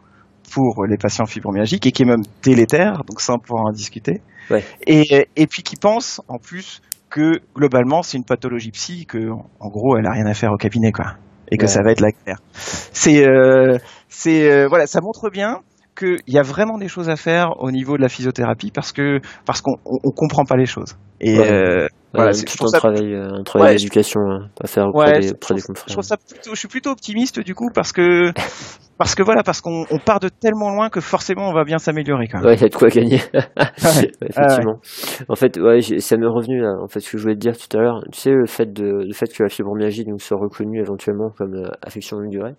[0.52, 4.20] pour les patients fibromyalgiques et qui est même délétère, donc ça on pourra en discuter.
[4.50, 4.64] Ouais.
[4.88, 6.80] Et, et puis qui pensent en plus
[7.10, 10.56] que globalement c'est une pathologie psy, que en gros elle a rien à faire au
[10.56, 11.14] cabinet quoi,
[11.52, 11.68] et que Ouais.
[11.68, 12.38] ça va être la claire.
[12.54, 13.78] C'est euh,
[14.08, 15.60] c'est euh, voilà, ça montre bien
[15.96, 19.20] qu'il y a vraiment des choses à faire au niveau de la physiothérapie parce que
[19.46, 20.96] parce qu'on on, on comprend pas les choses.
[21.20, 21.52] Et Ouais.
[21.52, 25.20] euh, voilà, c'est- un travail, euh, un travail Ouais, d'éducation hein, à faire auprès Ouais,
[25.20, 25.92] des, auprès des trouve- je confrères.
[25.92, 28.32] trouve ça plutôt, je suis plutôt optimiste du coup parce que
[28.98, 31.78] parce que voilà parce qu'on on part de tellement loin que forcément on va bien
[31.78, 32.46] s'améliorer quand même.
[32.48, 33.20] Ouais, il y a de quoi gagner.
[34.22, 34.80] Effectivement.
[35.28, 36.74] En fait, ouais, ça m'est revenu là.
[36.82, 38.72] En fait, ce que je voulais te dire tout à l'heure, tu sais, le fait
[38.72, 42.54] de, le fait que la fibromyalgie donc soit reconnue éventuellement comme euh, affection longue durée,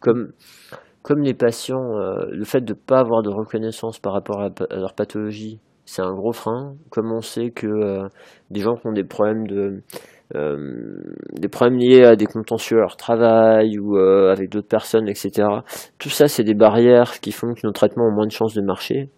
[0.00, 0.32] comme
[1.08, 4.92] comme les patients, euh, le fait de pas avoir de reconnaissance par rapport à, leur
[4.92, 6.76] pathologie, c'est un gros frein.
[6.90, 8.08] Comme on sait que euh,
[8.50, 9.80] des gens qui ont des problèmes de
[10.34, 15.46] des problèmes liés à des contentieux à leur travail ou euh, avec d'autres personnes, etc.
[15.98, 18.60] Tout ça, c'est des barrières qui font que nos traitements ont moins de chances de
[18.62, 19.08] marcher.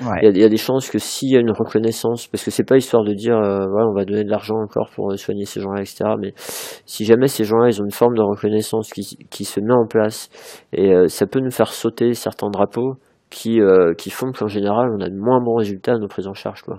[0.00, 0.18] Ouais.
[0.22, 2.44] Il y, a, il y a des chances que s'il y a une reconnaissance, parce
[2.44, 5.16] que c'est pas histoire de dire, euh, on va donner de l'argent encore pour euh,
[5.16, 6.04] soigner ces gens-là, etc.
[6.20, 9.72] Mais si jamais ces gens-là, ils ont une forme de reconnaissance qui, qui se met
[9.74, 10.28] en place,
[10.72, 12.94] et euh, ça peut nous faire sauter certains drapeaux
[13.30, 16.28] qui, euh, qui font qu'en général, on a de moins bons résultats à nos prises
[16.28, 16.78] en charge, quoi.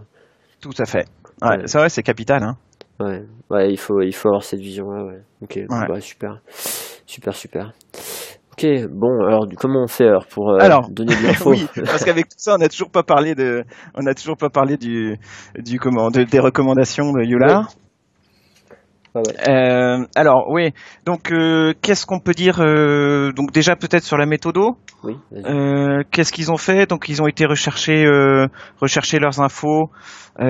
[0.61, 1.05] Tout à fait.
[1.41, 1.57] Ouais, Ouais.
[1.65, 2.41] c'est vrai, c'est capital.
[2.41, 2.55] Hein.
[2.99, 5.21] Ouais, ouais, il faut, il faut avoir cette vision-là, ouais.
[5.41, 5.87] Ok, Ouais.
[5.87, 6.41] bah, super,
[7.05, 7.73] super, super.
[8.53, 11.67] Ok, bon, alors, du- comment on fait alors pour euh, Alors, donner de l'info oui,
[11.75, 14.77] parce qu'avec tout ça, on n'a toujours pas parlé de, on n'a toujours pas parlé
[14.77, 15.15] du,
[15.59, 17.61] du comment, de- des recommandations de Yular.
[17.61, 17.67] Ouais,
[19.17, 19.49] ouais.
[19.49, 20.71] Euh, alors oui,
[21.05, 24.77] donc euh, qu'est-ce qu'on peut dire euh, Donc déjà peut-être sur la méthodo.
[25.03, 25.15] Oui,
[26.11, 26.87] qu'est-ce qu'ils ont fait?
[26.89, 28.47] Donc ils ont été rechercher, euh,
[28.81, 29.89] rechercher leurs infos.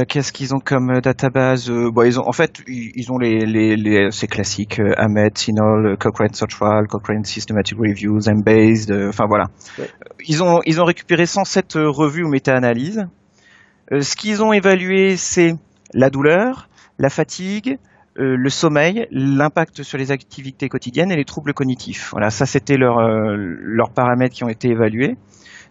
[0.09, 1.69] Qu'est-ce qu'ils ont comme database?
[1.69, 4.81] Bon, ils ont, en fait, ils, ils ont les, les, les c'est classique.
[4.81, 8.91] euh, Ahmed, Sinol, Cochrane Social, Cochrane Systematic Reviews, Embased.
[9.07, 9.45] Enfin voilà.
[9.79, 9.89] Ouais.
[10.27, 13.07] Ils ont ils ont récupéré 107 euh, revues ou méta-analyses.
[13.93, 15.53] Euh, ce qu'ils ont évalué, c'est
[15.93, 16.67] la douleur,
[16.99, 17.77] la fatigue,
[18.19, 22.09] euh, le sommeil, l'impact sur les activités quotidiennes et les troubles cognitifs.
[22.11, 25.15] Voilà, ça c'était leurs euh, leurs paramètres qui ont été évalués.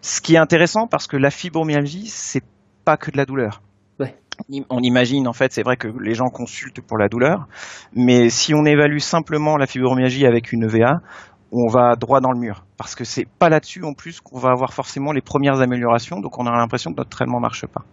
[0.01, 2.43] Ce qui est intéressant parce que la fibromyalgie, c'est
[2.85, 3.61] pas que de la douleur.
[3.99, 4.15] Ouais.
[4.49, 7.47] On im- On imagine en fait, c'est vrai que les gens consultent pour la douleur,
[7.95, 11.01] mais si on évalue simplement la fibromyalgie avec une EVA,
[11.51, 14.51] on va droit dans le mur parce que c'est pas là-dessus en plus qu'on va
[14.51, 17.83] avoir forcément les premières améliorations, donc on a l'impression que notre traitement marche pas.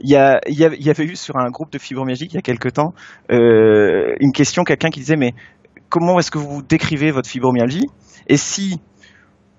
[0.00, 2.92] Il y, avait- eu sur un groupe de fibromyalgie il y a quelque temps
[3.30, 5.34] euh, une question, quelqu'un qui disait mais
[5.88, 7.86] comment est-ce que vous décrivez votre fibromyalgie?
[8.26, 8.80] Et si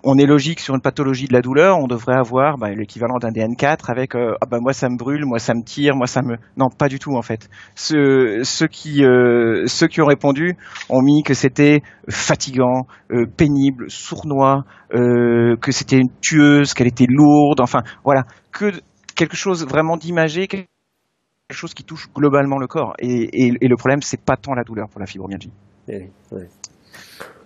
[0.03, 3.29] on est logique sur une pathologie de la douleur, on devrait avoir bah, l'équivalent d'un
[3.29, 6.21] DN4 avec euh, ah bah moi ça me brûle, moi ça me tire, moi ça
[6.23, 7.49] me non pas du tout en fait.
[7.75, 10.55] Ceux, ceux qui euh, ceux qui ont répondu
[10.89, 12.87] ont mis que c'était fatigant,
[13.37, 18.71] pénible, sournois, que c'était une tueuse, qu'elle était lourde, enfin voilà que
[19.15, 20.67] quelque chose vraiment d'imagé, quelque
[21.51, 22.93] chose qui touche globalement le corps.
[22.99, 25.51] Et, et, le problème c'est pas tant la douleur pour la fibromyalgie.
[25.87, 26.49] Eh oui, ouais.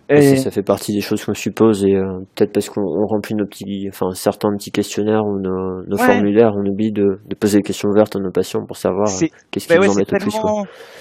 [0.10, 0.36] Et...
[0.36, 3.88] Ça, fait partie des choses qu'on suppose et euh, peut-être parce qu'on remplit nos petits,
[3.90, 7.90] enfin certains petits questionnaires ou nos, nos formulaires, on oublie de, de, poser des questions
[7.90, 10.36] ouvertes à nos patients pour savoir euh, qu'est-ce qu'ils bah en mettent le plus.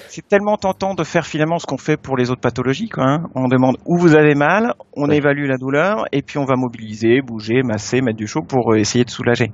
[0.07, 2.89] C'est tellement tentant de faire finalement ce qu'on fait pour les autres pathologies.
[2.89, 3.23] Quoi, hein.
[3.35, 7.21] On demande où vous avez mal, on évalue la douleur et puis on va mobiliser,
[7.21, 9.51] bouger, masser, mettre du chaud pour euh, essayer de soulager.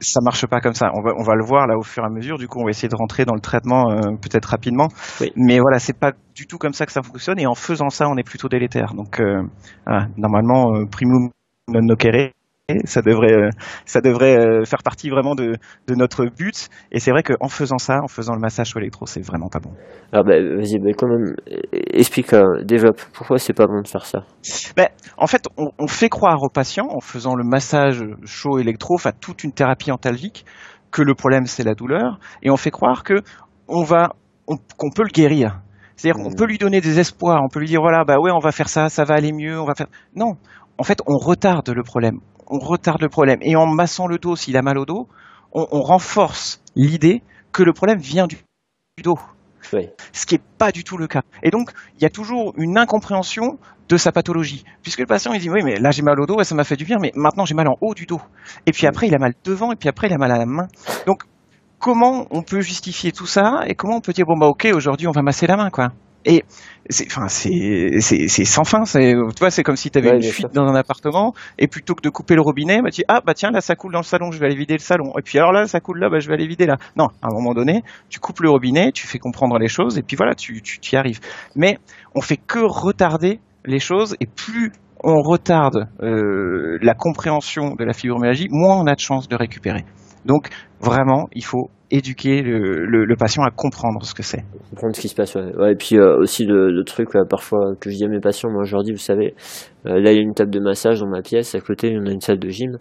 [0.00, 0.90] Ça marche pas comme ça.
[0.94, 2.38] On va, on va le voir là au fur et à mesure.
[2.38, 3.86] Du coup, on va essayer de rentrer dans le traitement
[4.20, 4.88] peut-être rapidement.
[5.36, 8.08] Mais voilà, c'est pas du tout comme ça que ça fonctionne et en faisant ça,
[8.08, 8.94] on est plutôt délétère.
[8.94, 9.42] Donc euh,
[10.16, 11.30] normalement, euh, primum
[11.68, 12.32] non nocere,
[12.84, 13.50] ça devrait, euh,
[13.84, 16.68] ça devrait faire partie vraiment de, de notre but.
[16.92, 19.60] Et c'est vrai qu'en faisant ça, en faisant le massage sur électro, c'est vraiment pas
[19.60, 19.70] bon.
[20.12, 21.36] Alors ah, bah, vas-y, bah, quand même,
[21.72, 23.00] explique, développe.
[23.12, 24.20] Pourquoi c'est pas bon de faire ça?
[24.76, 28.94] Ben, En fait, on, on, fait croire aux patients, en faisant le massage chaud électro,
[28.94, 30.46] enfin toute une thérapie antalgique,
[30.90, 33.20] que le problème c'est la douleur, et on fait croire que
[33.68, 34.14] on va,
[34.46, 35.60] qu'on peut le guérir.
[35.96, 36.36] C'est-à-dire qu'on mmh.
[36.36, 38.68] peut lui donner des espoirs, on peut lui dire voilà, bah ouais, on va faire
[38.68, 39.86] ça, ça va aller mieux, on va faire.
[40.14, 40.36] Non,
[40.78, 42.20] en fait, on retarde le problème.
[42.46, 43.38] On retarde le problème.
[43.42, 45.08] Et en massant le dos, s'il a mal au dos,
[45.52, 48.38] on, on renforce l'idée que le problème vient du,
[49.02, 49.18] dos.
[50.12, 51.22] Ce qui n'est pas du tout le cas.
[51.42, 54.64] Et donc, il y a toujours une incompréhension de sa pathologie.
[54.82, 56.64] Puisque le patient, il dit, oui, mais là, j'ai mal au dos et ça m'a
[56.64, 58.20] fait du bien, mais maintenant, j'ai mal en haut du dos.
[58.66, 58.88] Et puis mmh.
[58.88, 60.68] après, il a mal devant, et puis après, il a mal à la main.
[61.06, 61.22] Donc,
[61.84, 65.06] comment on peut justifier tout ça et comment on peut dire bon bah ok aujourd'hui
[65.06, 65.90] on va masser la main quoi.
[66.24, 66.42] Et
[66.88, 70.22] c'est enfin c'est c'est sans fin c'est tu vois c'est comme si tu avais une
[70.22, 73.20] fuite dans un appartement et plutôt que de couper le robinet bah tu dis ah
[73.20, 75.12] bah tiens là ça coule dans le salon je vais aller vider le salon.
[75.18, 76.78] Et puis alors là ça coule là bah je vais aller vider là.
[76.96, 80.02] Non à un moment donné tu coupes le robinet tu fais comprendre les choses et
[80.02, 81.20] puis voilà tu tu y arrives.
[81.54, 81.76] Mais
[82.14, 87.92] on fait que retarder les choses et plus on retarde euh, la compréhension de la
[87.92, 89.84] fibromyalgie moins on a de chances de récupérer
[90.24, 90.48] donc
[90.80, 94.44] vraiment, il faut éduquer le, patient à comprendre ce que c'est.
[94.70, 95.72] Comprendre ce qui se passe, ouais.
[95.72, 98.72] et puis euh, aussi le, truc, parfois, que je dis à mes patients, moi je
[98.74, 99.34] leur dis, vous savez,
[99.86, 102.06] euh, là il y a une table de massage dans ma pièce, à côté on
[102.06, 102.78] a une salle de gym.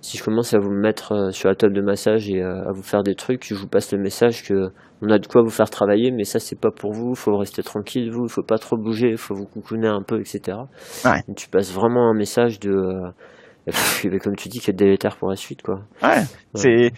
[0.00, 2.82] Si je commence à vous mettre euh, sur la table de massage et à vous
[2.82, 4.70] faire des trucs, je vous passe le message que
[5.04, 7.36] on a de quoi vous faire travailler, mais ça c'est pas pour vous, il faut
[7.36, 10.58] rester tranquille, vous, il faut pas trop bouger, il faut vous coucouner un peu, etc.
[11.36, 13.02] tu passes vraiment un message de
[14.22, 15.80] comme tu dis, qu'il y a délétère pour la suite, quoi.
[16.02, 16.22] Ouais,
[16.54, 16.92] c'est.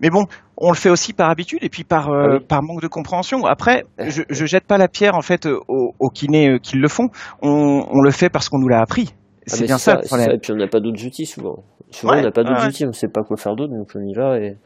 [0.00, 2.80] Mais bon, on le fait aussi par habitude et puis par euh, ah par manque
[2.80, 3.44] de compréhension.
[3.46, 6.86] Après, je, je jette pas la pierre en fait aux, aux kinés euh, qui le
[6.86, 7.08] font.
[7.42, 9.08] On, on le fait parce qu'on nous l'a appris.
[9.10, 10.30] Ah, c'est bien ça, le problème.
[10.30, 11.64] Et puis on n'a pas d'autres outils souvent.
[11.90, 14.14] Souvent on n'a pas d'autres outils, on sait pas quoi faire d'autre, donc on y
[14.14, 14.56] va et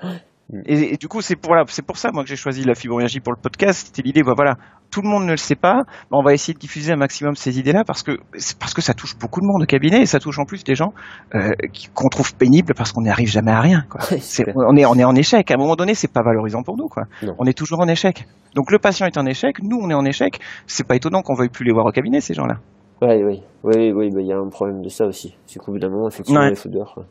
[0.52, 0.60] Mm.
[0.66, 3.20] Et, du coup, c'est pour, voilà, c'est pour ça moi que j'ai choisi la fibromyalgie
[3.20, 3.86] pour le podcast.
[3.86, 4.56] C'était l'idée, bah, voilà,
[4.90, 7.34] tout le monde ne le sait pas, mais on va essayer de diffuser un maximum
[7.34, 8.18] ces idées-là parce que
[8.60, 10.74] parce que ça touche beaucoup de monde au cabinet et ça touche en plus des
[10.74, 10.92] gens
[11.34, 11.50] euh,
[11.94, 13.84] qu'on trouve pénibles parce qu'on n'y arrive jamais à rien.
[13.88, 14.00] Quoi.
[14.54, 15.50] on est on est en échec.
[15.50, 16.88] À un moment donné, c'est pas valorisant pour nous.
[16.88, 17.04] Quoi.
[17.38, 18.26] On est toujours en échec.
[18.54, 20.38] Donc le patient est en échec, nous on est en échec.
[20.66, 22.56] C'est pas étonnant qu'on veuille plus les voir au cabinet ces gens-là.
[23.00, 25.34] Oui, oui, oui, oui, il y a un problème de ça aussi.
[25.46, 27.02] C'est qu'au bout d'un moment, effectivement, il faut dehors.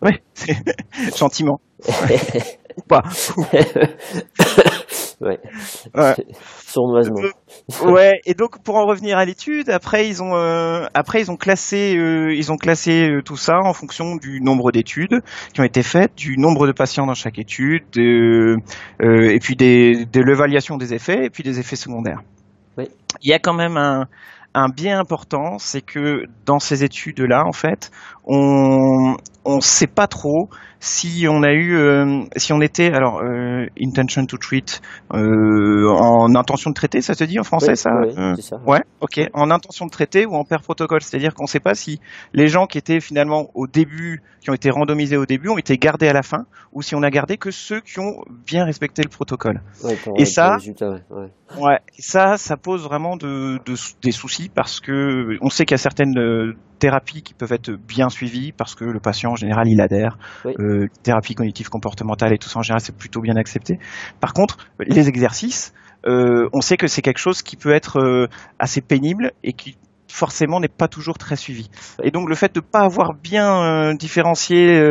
[0.00, 0.12] Oui,
[1.18, 1.60] gentiment.
[2.78, 3.02] Ou pas.
[5.20, 5.40] ouais.
[5.94, 6.14] ouais.
[6.64, 7.20] Sournoisement.
[7.20, 8.20] Euh, ouais.
[8.24, 11.96] Et donc pour en revenir à l'étude, après ils ont euh, après ils ont classé
[11.96, 16.14] euh, ils ont classé tout ça en fonction du nombre d'études qui ont été faites,
[16.14, 21.30] du nombre de patients dans chaque étude, et puis des, de l'évaluation des effets et
[21.30, 22.20] puis des effets secondaires.
[22.76, 22.84] Oui.
[23.22, 24.06] Il y a quand même un
[24.54, 27.90] un bien important, c'est que dans ces études-là, en fait,
[28.24, 29.16] on
[29.48, 34.24] on sait pas trop si on a eu, euh, si on était, alors euh, intention
[34.26, 34.80] to treat,
[35.12, 39.20] euh, en intention de traiter, ça se dit en français ça, oui, ça Ouais, ok,
[39.32, 41.98] en intention de traiter ou en pair protocole, c'est-à-dire qu'on ne sait pas si
[42.32, 45.78] les gens qui étaient finalement au début, qui ont été randomisés au début, ont été
[45.78, 49.02] gardés à la fin, ou si on a gardé que ceux qui ont bien respecté
[49.02, 49.62] le protocole.
[50.16, 50.58] et ça,
[51.58, 51.78] ouais.
[51.98, 55.78] ça, ça pose vraiment de, de, des soucis parce que on sait qu'il y a
[55.78, 60.18] certaines thérapies qui peuvent être bien suivies parce que le patient en général il adhère.
[60.46, 63.78] Euh, thérapie cognitive comportementale et tout ça en général c'est plutôt bien accepté.
[64.20, 65.72] Par contre, les exercices,
[66.06, 68.26] euh, on sait que c'est quelque chose qui peut être euh,
[68.58, 69.76] assez pénible et qui
[70.10, 71.68] forcément n'est pas toujours très suivi.
[72.02, 74.82] Et donc le fait de ne pas avoir bien différencié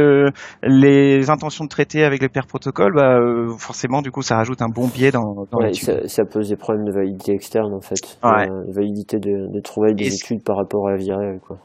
[0.62, 3.18] les intentions de traiter avec les pairs protocoles, bah,
[3.58, 6.86] forcément du coup ça rajoute un bon biais dans, dans ça, ça, pose des problèmes
[6.86, 8.48] de validité externe en fait, ouais.
[8.68, 11.58] validité de, de trouver des études par rapport à la vie réelle quoi.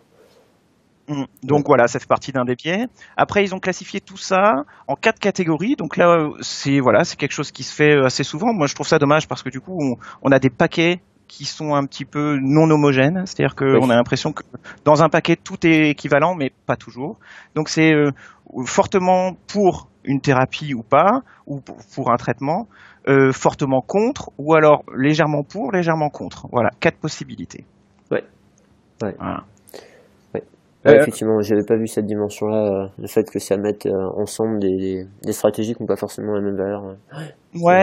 [1.08, 1.24] Mm.
[1.42, 2.86] Donc voilà, ça fait partie d'un des biais.
[3.16, 5.76] Après, ils ont classifié tout ça en quatre catégories.
[5.76, 8.52] Donc là, c'est voilà, c'est quelque chose qui se fait assez souvent.
[8.52, 11.74] Moi, je trouve ça dommage parce que du coup, on, a des paquets qui sont
[11.74, 14.42] un petit peu non homogènes, c'est-à-dire qu'on a l'impression que
[14.84, 17.18] dans un paquet tout est équivalent, mais pas toujours.
[17.54, 18.10] Donc c'est euh,
[18.66, 21.60] fortement pour une thérapie ou pas, ou
[21.94, 22.68] pour un traitement,
[23.08, 26.48] euh, fortement contre, ou alors légèrement pour, légèrement contre.
[26.52, 27.64] Voilà, quatre possibilités.
[28.10, 28.24] Ouais.
[29.02, 29.14] Ouais.
[29.18, 29.44] Voilà.
[30.84, 35.06] Ouais, euh, effectivement, j'avais pas vu cette dimension-là, le fait que ça mette ensemble des,
[35.22, 36.84] des stratégies qui n'ont pas forcément la même valeur.
[36.84, 37.34] Ouais,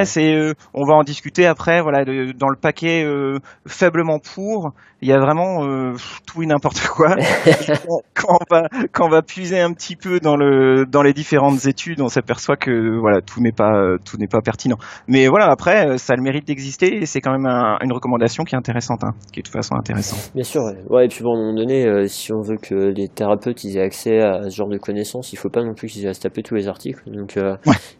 [0.06, 1.82] c'est, euh, on va en discuter après.
[1.82, 5.94] Voilà, dans le paquet euh, faiblement pour, il y a vraiment euh,
[6.26, 7.16] tout et n'importe quoi.
[8.14, 11.66] quand, on va, quand on va puiser un petit peu dans le, dans les différentes
[11.66, 14.78] études, on s'aperçoit que voilà, tout n'est pas, tout n'est pas pertinent.
[15.08, 17.48] Mais voilà, après, ça a le mérite d'exister et c'est quand même
[17.82, 20.32] une recommandation qui est intéressante, hein, qui est de toute façon intéressante.
[20.34, 20.78] Bien sûr, ouais.
[20.90, 23.78] ouais et puis bon, à un moment donné, si on veut que les thérapeutes ils
[23.78, 26.14] aient accès à ce genre de connaissances, il faut pas non plus qu'ils aient à
[26.14, 27.02] se taper tous les articles.
[27.08, 27.38] Donc,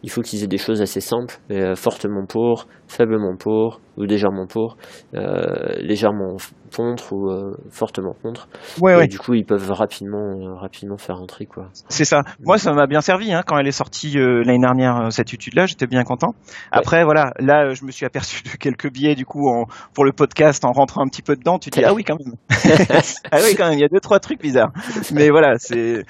[0.02, 1.38] il faut qu'ils aient des choses assez simples.
[1.60, 4.76] Euh, fortement pour, faiblement pour ou légèrement pour,
[5.14, 6.36] euh, légèrement
[6.74, 8.48] contre ou euh, fortement contre.
[8.80, 11.68] Ouais, Du coup, ils peuvent rapidement, rapidement faire un tri, quoi.
[11.88, 12.22] C'est ça.
[12.40, 15.66] Moi, ça m'a bien servi hein, quand elle est sortie l'année dernière cette étude-là.
[15.66, 16.34] J'étais bien content.
[16.70, 20.12] Après, voilà, là, je me suis aperçu de quelques biais du coup en, pour le
[20.12, 21.58] podcast en rentrant un petit peu dedans.
[21.58, 22.36] Tu dis ah oui quand même.
[23.30, 23.78] ah oui quand même.
[23.78, 24.72] Il y a deux trois trucs bizarres.
[25.12, 26.04] Mais voilà, c'est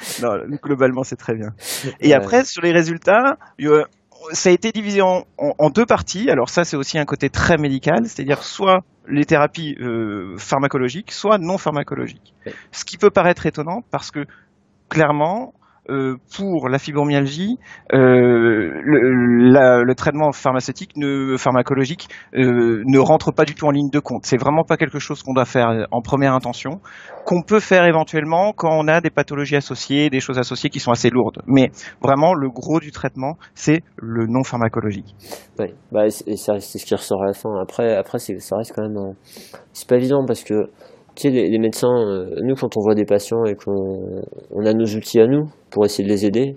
[0.62, 1.48] globalement c'est très bien.
[2.00, 3.36] Et après sur les résultats
[4.32, 5.24] ça a été divisé en,
[5.70, 6.30] deux parties.
[6.30, 11.38] Alors ça, c'est aussi un côté très médical, c'est-à-dire soit les thérapies euh, pharmacologiques, soit
[11.38, 12.34] non pharmacologiques.
[12.72, 14.26] Ce qui peut paraître étonnant parce que
[14.88, 15.54] clairement,
[15.90, 17.58] euh, pour la fibromyalgie,
[17.92, 20.92] euh, le, traitement pharmaceutique,
[21.36, 24.24] pharmacologique, euh, ne rentre pas du tout en ligne de compte.
[24.24, 26.80] C'est vraiment pas quelque chose qu'on doit faire en première intention,
[27.24, 30.92] qu'on peut faire éventuellement quand on a des pathologies associées, des choses associées qui sont
[30.92, 31.42] assez lourdes.
[31.46, 35.16] Mais vraiment, le gros du traitement, c'est le non pharmacologique.
[35.58, 37.50] Oui, bah, c'est ce qui ressort à la fin.
[37.60, 39.14] Après, après ça reste quand même,
[39.72, 40.70] c'est pas évident parce que
[41.24, 44.22] les, médecins, nous, quand on voit des patients et qu'on
[44.52, 46.56] on a nos outils à nous pour essayer de les aider,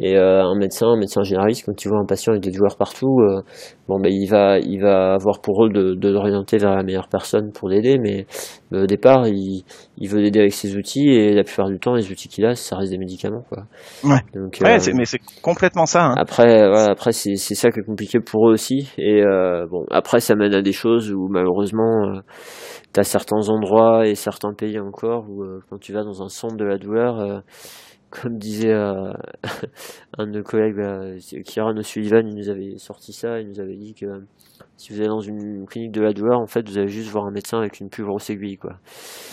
[0.00, 2.76] et euh, un médecin, un médecin généraliste, quand il voit un patient avec des douleurs
[2.76, 3.42] partout, euh,
[3.88, 7.08] bon, ben, il va, il va avoir pour rôle de, de l'orienter vers la meilleure
[7.08, 8.26] personne pour l'aider, mais
[8.72, 9.64] au départ, il,
[9.96, 12.54] il veut l'aider avec ses outils, et la plupart du temps, les outils qu'il a,
[12.54, 13.64] ça reste des médicaments, quoi.
[14.04, 14.20] Ouais.
[14.34, 16.04] Donc, mais c'est complètement ça.
[16.04, 16.14] Hein.
[16.16, 19.22] Après, après, c'est ça qui est compliqué pour eux aussi, et
[19.70, 22.22] bon, après, ça mène à des choses où malheureusement
[22.92, 26.56] T'as certains endroits et certains pays encore où euh, quand tu vas dans un centre
[26.56, 27.40] de la douleur, euh,
[28.10, 29.12] comme disait euh,
[30.18, 33.94] un de nos collègues, Kieran O'Sullivan, il nous avait sorti ça, il nous avait dit
[33.94, 34.06] que
[34.76, 37.26] si vous allez dans une clinique de la douleur, en fait, vous allez juste voir
[37.26, 38.78] un médecin avec une plus grosse aiguille, quoi.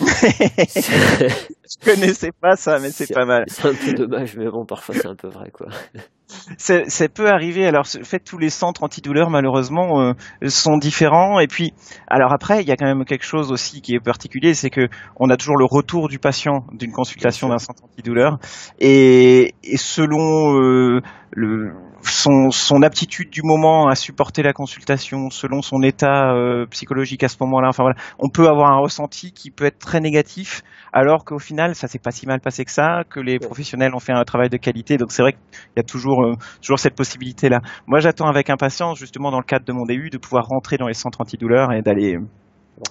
[0.00, 3.44] Je connaissais pas ça, mais c'est pas mal.
[3.48, 5.68] C'est un peu dommage, mais bon, parfois c'est un peu vrai, quoi
[6.58, 7.66] ça peut arriver.
[7.66, 10.12] Alors, en fait, tous les centres antidouleurs, malheureusement, euh,
[10.48, 11.40] sont différents.
[11.40, 11.72] Et puis,
[12.08, 14.88] alors après, il y a quand même quelque chose aussi qui est particulier, c'est que
[15.16, 18.38] on a toujours le retour du patient d'une consultation d'un centre antidouleur,
[18.78, 21.00] et, et selon euh,
[21.32, 27.22] le, son, son, aptitude du moment à supporter la consultation, selon son état euh, psychologique
[27.24, 30.62] à ce moment-là, enfin voilà, on peut avoir un ressenti qui peut être très négatif,
[30.92, 34.00] alors qu'au final, ça s'est pas si mal passé que ça, que les professionnels ont
[34.00, 34.96] fait un travail de qualité.
[34.96, 35.40] Donc c'est vrai qu'il
[35.76, 37.60] y a toujours euh, toujours cette possibilité-là.
[37.86, 40.88] Moi, j'attends avec impatience, justement dans le cadre de mon DU, de pouvoir rentrer dans
[40.88, 42.18] les centres antidouleurs et d'aller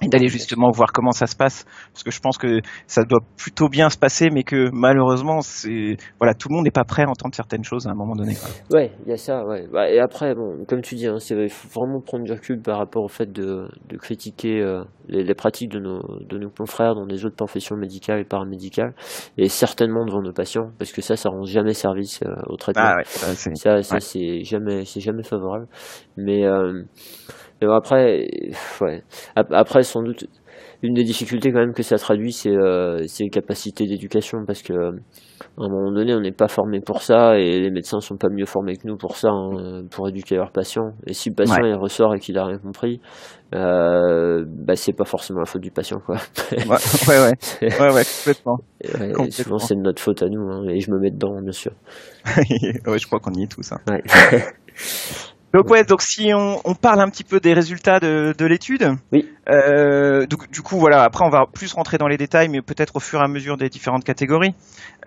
[0.01, 3.21] et d'aller justement voir comment ça se passe parce que je pense que ça doit
[3.37, 7.03] plutôt bien se passer mais que malheureusement c'est voilà tout le monde n'est pas prêt
[7.03, 8.35] à entendre certaines choses à un moment donné
[8.71, 9.67] ouais il y a ça ouais.
[9.71, 12.77] Bah, et après bon comme tu dis hein, c'est faut vraiment prendre du recul par
[12.77, 17.05] rapport au fait de, de critiquer euh, les, pratiques de nos de nos confrères dans
[17.05, 18.93] des autres professions médicales et paramédicales
[19.37, 22.83] et certainement devant nos patients parce que ça ça rend jamais service euh, au traitement.
[22.83, 25.67] Ah ça, ça c'est jamais c'est jamais favorable.
[26.17, 26.83] Mais euh,
[27.73, 28.27] après,
[28.81, 29.03] ouais.
[29.35, 30.25] Après, sans doute,
[30.83, 34.73] une des difficultés quand même que ça traduit, c'est euh, les capacités d'éducation, parce que
[34.73, 38.29] à un moment donné, on n'est pas formé pour ça, et les médecins sont pas
[38.29, 40.91] mieux formés que nous pour ça, hein, pour éduquer leurs patients.
[41.07, 42.99] Et si le patient il ressort et qu'il a rien compris,
[43.53, 46.17] euh, bah c'est pas forcément la faute du patient, quoi.
[46.51, 47.33] ouais, ouais, ouais,
[47.79, 48.57] ouais, ouais complètement.
[49.31, 51.71] Souvent, c'est de notre faute à nous, hein, et je me mets dedans, bien sûr.
[52.37, 53.71] ouais, je crois qu'on y est tous.
[53.71, 53.79] Hein.
[53.89, 54.03] Ouais.
[55.55, 58.91] Donc ouais, donc si on, on, parle un petit peu des résultats de, de l'étude,
[59.13, 59.25] oui.
[59.49, 62.97] Euh, du, du, coup voilà, après on va plus rentrer dans les détails, mais peut-être
[62.97, 64.53] au fur et à mesure des différentes catégories.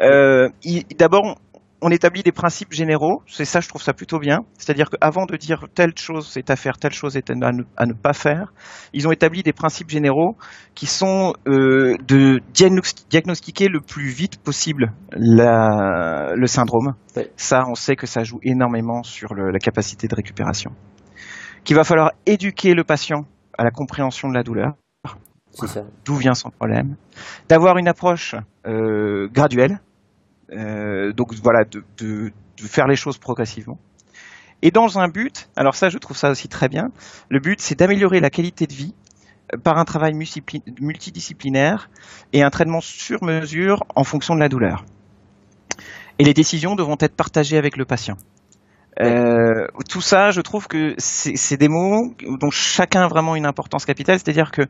[0.01, 0.49] Euh,
[0.97, 1.37] D'abord,
[1.81, 4.41] on établit des principes généraux, c'est ça, je trouve ça plutôt bien.
[4.59, 8.13] C'est-à-dire qu'avant de dire telle chose est à faire, telle chose est à ne, pas
[8.13, 8.53] faire,
[8.93, 10.37] ils ont établi des principes généraux
[10.75, 16.95] qui sont euh, de diagnostiquer le plus vite possible la, le syndrome.
[17.37, 20.73] Ça, on sait que ça joue énormément sur le, la capacité de récupération.
[21.65, 23.25] Qu'il va falloir éduquer le patient
[23.57, 24.73] à la compréhension de la douleur.
[26.05, 26.97] D'où vient son problème.
[27.49, 29.81] D'avoir une approche euh, graduelle
[30.53, 33.79] euh, donc voilà, de, de, de, faire les choses progressivement.
[34.63, 36.91] Et dans un but, alors ça je trouve ça aussi très bien,
[37.29, 38.95] le but c'est d'améliorer la qualité de vie
[39.63, 41.91] par un travail multidisciplinaire
[42.33, 44.85] et un traitement sur mesure en fonction de la douleur.
[46.19, 48.17] Et les décisions devront être partagées avec le patient.
[49.01, 53.85] Euh, tout ça, je trouve que c'est des mots dont chacun a vraiment une importance
[53.85, 54.63] capitale, c'est-à-dire que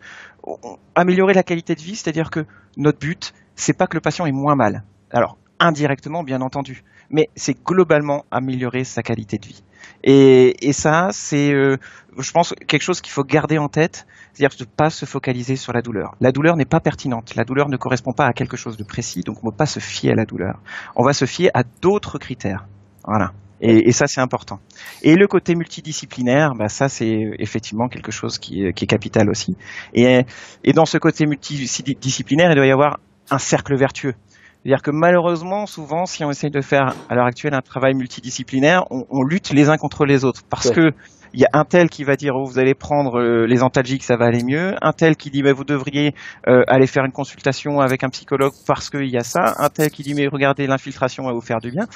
[0.94, 2.44] améliorer la qualité de vie, c'est-à-dire que
[2.76, 4.84] notre but, c'est pas que le patient ait moins mal.
[5.10, 9.62] Alors, indirectement, bien entendu, mais c'est globalement améliorer sa qualité de vie.
[10.04, 11.76] Et, et ça, c'est, euh,
[12.18, 15.72] je pense, quelque chose qu'il faut garder en tête, c'est-à-dire de pas se focaliser sur
[15.72, 16.14] la douleur.
[16.20, 19.22] La douleur n'est pas pertinente, la douleur ne correspond pas à quelque chose de précis,
[19.22, 20.60] donc on ne peut pas se fier à la douleur.
[20.96, 22.66] On va se fier à d'autres critères.
[23.04, 23.32] Voilà.
[23.60, 24.60] Et, et, ça, c'est important.
[25.02, 29.28] Et le côté multidisciplinaire, bah, ça, c'est effectivement quelque chose qui est, qui est capital
[29.28, 29.56] aussi.
[29.94, 30.24] Et,
[30.62, 33.00] et, dans ce côté multidisciplinaire, il doit y avoir
[33.30, 34.14] un cercle vertueux.
[34.62, 38.84] C'est-à-dire que malheureusement, souvent, si on essaye de faire à l'heure actuelle un travail multidisciplinaire,
[38.90, 40.92] on, on lutte les uns contre les autres parce que
[41.34, 44.02] il y a un tel qui va dire oh, vous allez prendre euh, les antalgiques,
[44.02, 44.74] ça va aller mieux.
[44.80, 46.14] Un tel qui dit mais vous devriez
[46.46, 49.54] euh, aller faire une consultation avec un psychologue parce qu'il y a ça.
[49.58, 51.86] Un tel qui dit mais regardez l'infiltration va vous faire du bien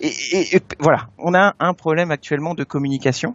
[0.00, 3.34] et, voilà, on a un problème actuellement de communication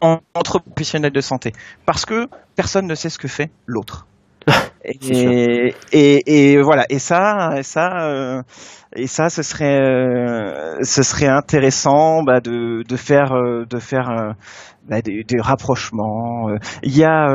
[0.00, 1.52] entre professionnels de santé
[1.84, 4.06] parce que personne ne sait ce que fait l'autre.
[4.84, 8.42] et, et, voilà, et ça, et ça, euh,
[8.94, 14.34] et ça, ce serait, euh, ce serait intéressant bah, de, de faire, euh, de faire
[14.88, 16.48] bah, des, des, rapprochements.
[16.82, 17.28] Il y a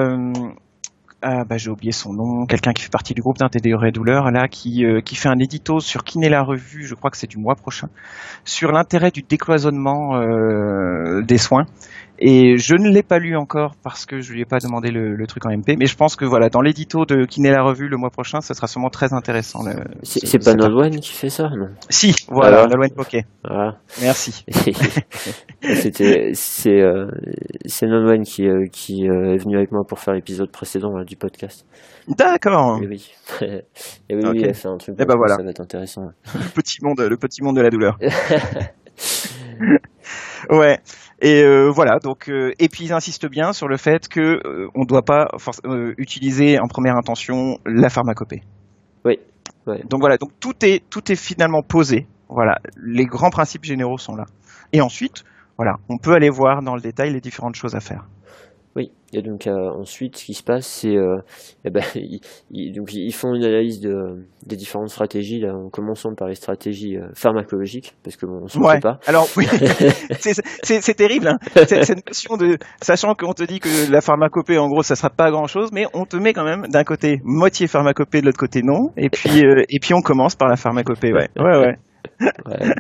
[1.23, 4.47] ah bah j'ai oublié son nom, quelqu'un qui fait partie du groupe d'intégrer douleur là,
[4.47, 7.37] qui euh, qui fait un édito sur Kiné la revue, je crois que c'est du
[7.37, 7.89] mois prochain,
[8.45, 11.65] sur l'intérêt du décloisonnement euh, des soins
[12.20, 15.15] et je ne l'ai pas lu encore parce que je lui ai pas demandé le,
[15.15, 15.76] le truc en MP.
[15.78, 18.53] Mais je pense que voilà, dans l'édito de Kiné la revue le mois prochain, ce
[18.53, 19.63] sera sûrement très intéressant.
[20.03, 21.70] C'est pas Nolwenn qui fait ça, non?
[21.89, 22.68] Si, voilà.
[22.68, 23.26] Nolwenn Poquet.
[23.43, 23.78] Voilà.
[24.01, 24.45] Merci.
[25.61, 27.07] C'était c'est euh,
[27.65, 31.15] c'est Nolwenn qui euh, qui euh, est venu avec moi pour faire l'épisode précédent du
[31.15, 31.65] podcast.
[32.07, 32.80] D'accord.
[32.82, 33.11] Et oui.
[33.41, 34.97] Et oui, oui, fait un truc.
[34.97, 35.36] Et eh ben voilà.
[35.36, 36.09] Ça va être intéressant.
[36.34, 37.97] le petit monde, le petit monde de la douleur.
[40.49, 40.80] ouais.
[41.22, 41.99] Et euh, voilà.
[41.99, 45.01] Donc, euh, et puis ils insistent bien sur le fait que euh, on ne doit
[45.01, 45.30] pas
[45.97, 48.43] utiliser en première intention la pharmacopée.
[49.05, 49.20] Oui.
[49.65, 50.18] Donc voilà.
[50.18, 52.07] Donc tout est tout est finalement posé.
[52.30, 52.59] Voilà.
[52.82, 54.26] Les grands principes généraux sont là.
[54.74, 55.24] Et ensuite,
[55.57, 58.05] voilà, on peut aller voir dans le détail les différentes choses à faire.
[58.78, 61.17] Oui, et donc euh, ensuite, ce qui se passe, c'est euh,
[61.65, 61.84] eh ben,
[62.51, 66.36] ils, donc, ils font une analyse de, des différentes stratégies, là, en commençant par les
[66.36, 68.80] stratégies euh, pharmacologiques, parce que bon, on s'en ouais.
[68.80, 68.99] pas.
[69.07, 69.47] Alors oui,
[70.19, 74.84] c'est terrible, hein, cette notion de, sachant qu'on te dit que la pharmacopée, en gros,
[74.84, 78.28] ça sera pas grand-chose, mais on te met quand même d'un côté moitié pharmacopée, de
[78.28, 81.78] l'autre côté non, et puis et puis on commence par la pharmacopée, ouais, ouais, ouais
[82.45, 82.73] ouais.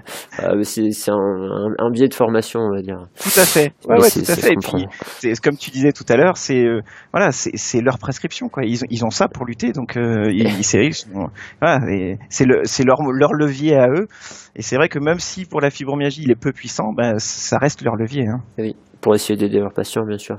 [0.43, 3.07] euh, c'est un, un, biais de formation, on va dire.
[3.19, 3.73] Tout à fait.
[3.87, 4.53] Ouais, ouais, tout à fait.
[4.53, 6.81] Et puis, comme tu disais tout à l'heure, c'est euh,
[7.13, 8.63] voilà, c'est leur prescription, quoi.
[8.65, 13.75] Ils, ils ont ça pour lutter, donc euh, ils, c'est le, c'est leur, leur levier
[13.75, 14.07] à eux.
[14.55, 17.57] Et c'est vrai que même si pour la fibromyalgie il est peu puissant, ben ça
[17.57, 18.27] reste leur levier.
[18.27, 18.41] Hein.
[18.57, 20.37] Oui, pour essayer d'aider leurs patients, bien sûr.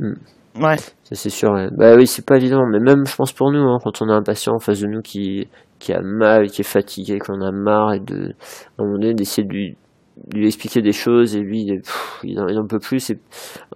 [0.00, 0.14] Hmm.
[0.60, 0.76] Ouais.
[1.12, 1.52] C'est sûr.
[1.52, 1.68] Ouais.
[1.70, 4.14] Bah oui, c'est pas évident, mais même je pense pour nous, hein, quand on a
[4.14, 5.48] un patient en face de nous qui
[5.78, 8.34] qui a mal, qui est fatigué, qu'on a marre et de,
[8.78, 9.76] à un moment donné, d'essayer de lui,
[10.34, 11.80] lui expliquer des choses et lui,
[12.24, 13.10] il n'en peut plus.
[13.10, 13.18] Et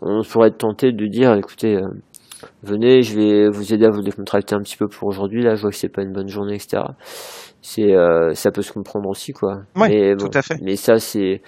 [0.00, 1.88] on pourrait être tenté de dire, écoutez, euh,
[2.62, 5.42] venez, je vais vous aider à vous décontracter un petit peu pour aujourd'hui.
[5.42, 6.82] Là, je vois que c'est pas une bonne journée, etc.
[7.61, 9.62] C'est, euh, ça peut se comprendre aussi, quoi.
[9.76, 10.59] Oui, mais, tout à fait.
[10.62, 11.42] Mais ça, c'est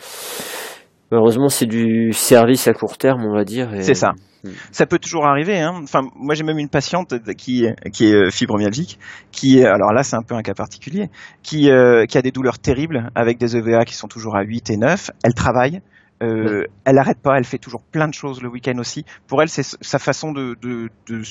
[1.14, 3.70] malheureusement, c'est du service à court terme, on va dire.
[3.80, 4.14] C'est ça.
[4.42, 4.50] Hmm.
[4.72, 5.58] Ça peut toujours arriver.
[5.60, 5.80] Hein.
[5.82, 8.98] Enfin, moi j'ai même une patiente qui qui est euh, fibromyalgique,
[9.30, 11.08] qui alors là c'est un peu un cas particulier,
[11.42, 14.70] qui euh, qui a des douleurs terribles avec des EVA qui sont toujours à 8
[14.70, 15.10] et 9.
[15.22, 15.80] Elle travaille,
[16.24, 19.04] euh, elle n'arrête pas, elle fait toujours plein de choses le week-end aussi.
[19.26, 21.22] Pour elle, c'est sa façon de, de, de,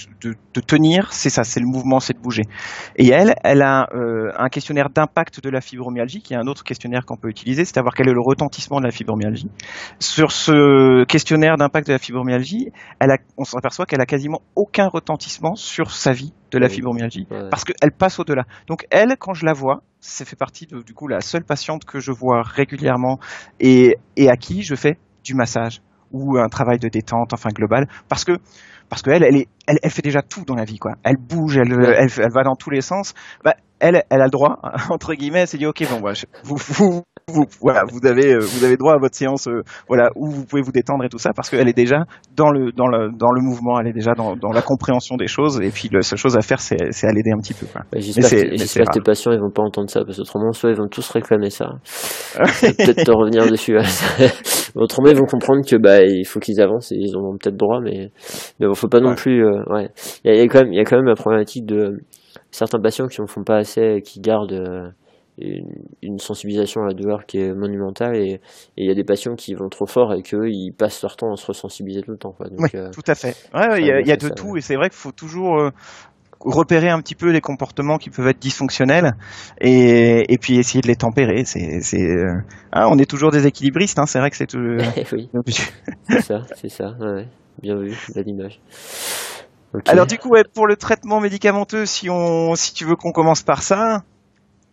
[0.54, 2.44] de tenir, c'est ça, c'est le mouvement, c'est de bouger.
[2.96, 6.64] Et elle, elle a euh, un questionnaire d'impact de la fibromyalgie, qui est un autre
[6.64, 9.50] questionnaire qu'on peut utiliser, c'est savoir quel est le retentissement de la fibromyalgie.
[10.00, 14.88] Sur ce questionnaire d'impact de la fibromyalgie, elle a, on s'aperçoit qu'elle a quasiment aucun
[14.88, 18.44] retentissement sur sa vie de la fibromyalgie, parce qu'elle passe au-delà.
[18.68, 21.86] Donc elle, quand je la vois, ça fait partie de, du coup la seule patiente
[21.86, 23.20] que je vois régulièrement
[23.60, 25.82] et, et à qui je fais du massage
[26.12, 28.34] ou un travail de détente, enfin global, parce que
[28.90, 30.92] parce qu'elle, elle, est, elle, elle fait déjà tout dans la vie, quoi.
[31.04, 33.16] Elle bouge, elle, elle, elle, va dans tous les sens.
[33.44, 36.58] Bah, elle, elle a le droit, entre guillemets, elle s'est dit, ok, bon, bah, vous,
[36.58, 40.30] vous, vous, voilà, vous avez, euh, vous avez droit à votre séance, euh, voilà, où
[40.30, 42.04] vous pouvez vous détendre et tout ça, parce qu'elle est déjà
[42.36, 45.28] dans le, dans le, dans le mouvement, elle est déjà dans, dans la compréhension des
[45.28, 47.66] choses, et puis la seule chose à faire, c'est, c'est à l'aider un petit peu.
[47.66, 47.82] Quoi.
[47.94, 50.88] j'espère que, tes patients, ils vont pas entendre ça, parce que autrement, soit ils vont
[50.88, 51.70] tous réclamer ça.
[52.62, 53.78] peut-être te revenir dessus.
[54.76, 57.56] Autrement, ils vont comprendre que bah il faut qu'ils avancent et ils en ont peut-être
[57.56, 58.10] droit, mais
[58.60, 59.46] mais bon, faut pas non plus.
[59.46, 59.90] Euh, ouais,
[60.26, 62.00] il y, a, quand même il y a quand même la problématique de
[62.50, 64.90] certains patients qui en font pas assez, qui gardent euh,
[65.40, 68.40] une, sensibilisation à la douleur qui est monumentale et
[68.78, 71.38] il y a des patients qui vont trop fort et qu'ils passent leur temps à
[71.38, 72.36] se ressensibiliser tout le temps.
[72.40, 73.36] oui, tout à fait.
[73.54, 75.72] il y a, y a de tout et c'est vrai qu'il faut toujours
[76.46, 79.16] repérer un petit peu les comportements qui peuvent être dysfonctionnels
[79.62, 81.46] et, et puis essayer de les tempérer.
[81.46, 82.36] C'est, c'est, euh,
[82.72, 84.58] hein, on est toujours des équilibristes, hein, c'est vrai que c'est tout.
[85.14, 85.30] oui.
[86.10, 86.96] c'est ça, c'est ça.
[87.62, 88.60] Bien vu, belle image.
[89.88, 93.64] Alors du coup, pour le traitement médicamenteux, si on, si tu veux qu'on commence par
[93.64, 94.04] ça.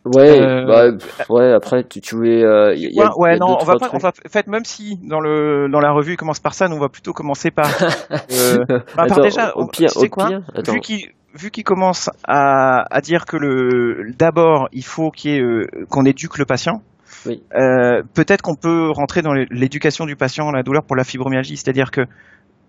[0.04, 0.64] Ouais, euh...
[0.64, 1.52] bah, ouais.
[1.52, 2.42] Après, tu, tu voulais.
[2.42, 3.90] Euh, y a, ouais, non, on va pas.
[3.92, 6.76] On va, fait, même si dans le dans la revue il commence par ça, nous
[6.76, 7.66] on va plutôt commencer par.
[8.10, 8.64] euh,
[8.96, 10.72] bah, par déjà, au pire, au quoi, pire, attends.
[10.72, 15.40] vu qu'il vu qu'il commence à, à, dire que le d'abord il faut qu'il ait,
[15.42, 16.82] euh, qu'on éduque le patient.
[17.26, 17.42] Oui.
[17.54, 21.58] Euh, peut-être qu'on peut rentrer dans l'éducation du patient à la douleur pour la fibromyalgie,
[21.58, 22.02] c'est-à-dire que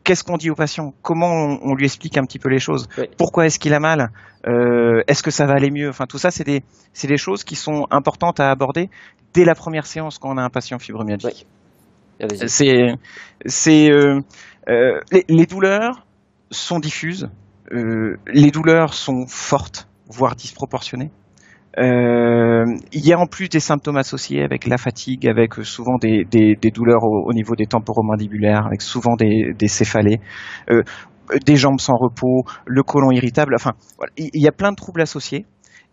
[0.03, 0.93] qu'est-ce qu'on dit au patient?
[1.01, 2.87] Comment on, on, lui explique un petit peu les choses?
[2.97, 3.05] Oui.
[3.17, 4.11] Pourquoi est-ce qu'il a mal?
[4.47, 5.89] Euh, Est-ce que ça va aller mieux?
[5.89, 8.89] Enfin, tout ça, c'est des, c'est des choses qui sont importantes à aborder
[9.33, 11.45] dès la première séance quand on a un patient fibromyalgique.
[12.19, 12.27] Oui.
[12.47, 12.93] C'est,
[13.45, 14.21] c'est euh,
[14.69, 16.05] euh, les, les, douleurs
[16.51, 17.29] sont diffuses.
[17.71, 21.09] Les douleurs sont fortes, voire disproportionnées.
[21.77, 26.25] Euh, il y a en plus des symptômes associés avec la fatigue, avec souvent des,
[26.73, 30.19] douleurs au, au, niveau des temporomandibulaires, avec souvent des, céphalées,
[30.69, 30.83] euh,
[31.45, 33.55] des jambes sans repos, le côlon irritable.
[33.55, 33.71] Enfin,
[34.17, 35.45] il y a plein de troubles associés.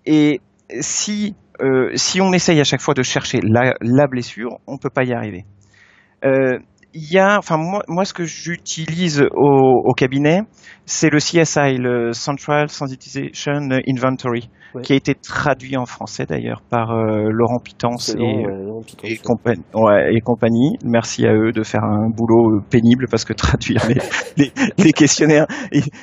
[0.04, 0.40] Et
[0.80, 4.90] si euh, si on essaye à chaque fois de chercher la, la blessure, on peut
[4.90, 5.44] pas y arriver.
[6.24, 6.58] Euh,
[6.94, 10.42] y a, enfin moi, moi ce que j'utilise au, au, cabinet,
[10.86, 14.82] c'est le CSI, le Central Sensitization Inventory, ouais.
[14.82, 18.82] qui a été traduit en français d'ailleurs par euh, Laurent Pitance et, long, ouais, Laurent
[18.82, 23.24] Pitance, et, compagnie, ouais, et, compagnie, Merci à eux de faire un boulot pénible parce
[23.24, 24.00] que traduire les,
[24.36, 25.46] les, les questionnaires,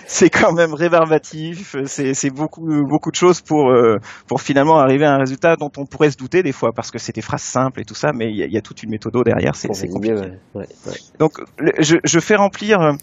[0.06, 1.76] c'est quand même rébarbatif.
[1.86, 3.98] C'est beaucoup beaucoup de choses pour euh,
[4.28, 6.98] pour finalement arriver à un résultat dont on pourrait se douter des fois parce que
[6.98, 9.16] c'est des phrases simples et tout ça, mais il y, y, a toute une méthode
[9.24, 9.56] derrière.
[9.56, 10.16] C'est compliqué.
[10.54, 10.68] Ouais.
[11.20, 11.40] Donc
[11.80, 12.98] je, je, fais remplir un,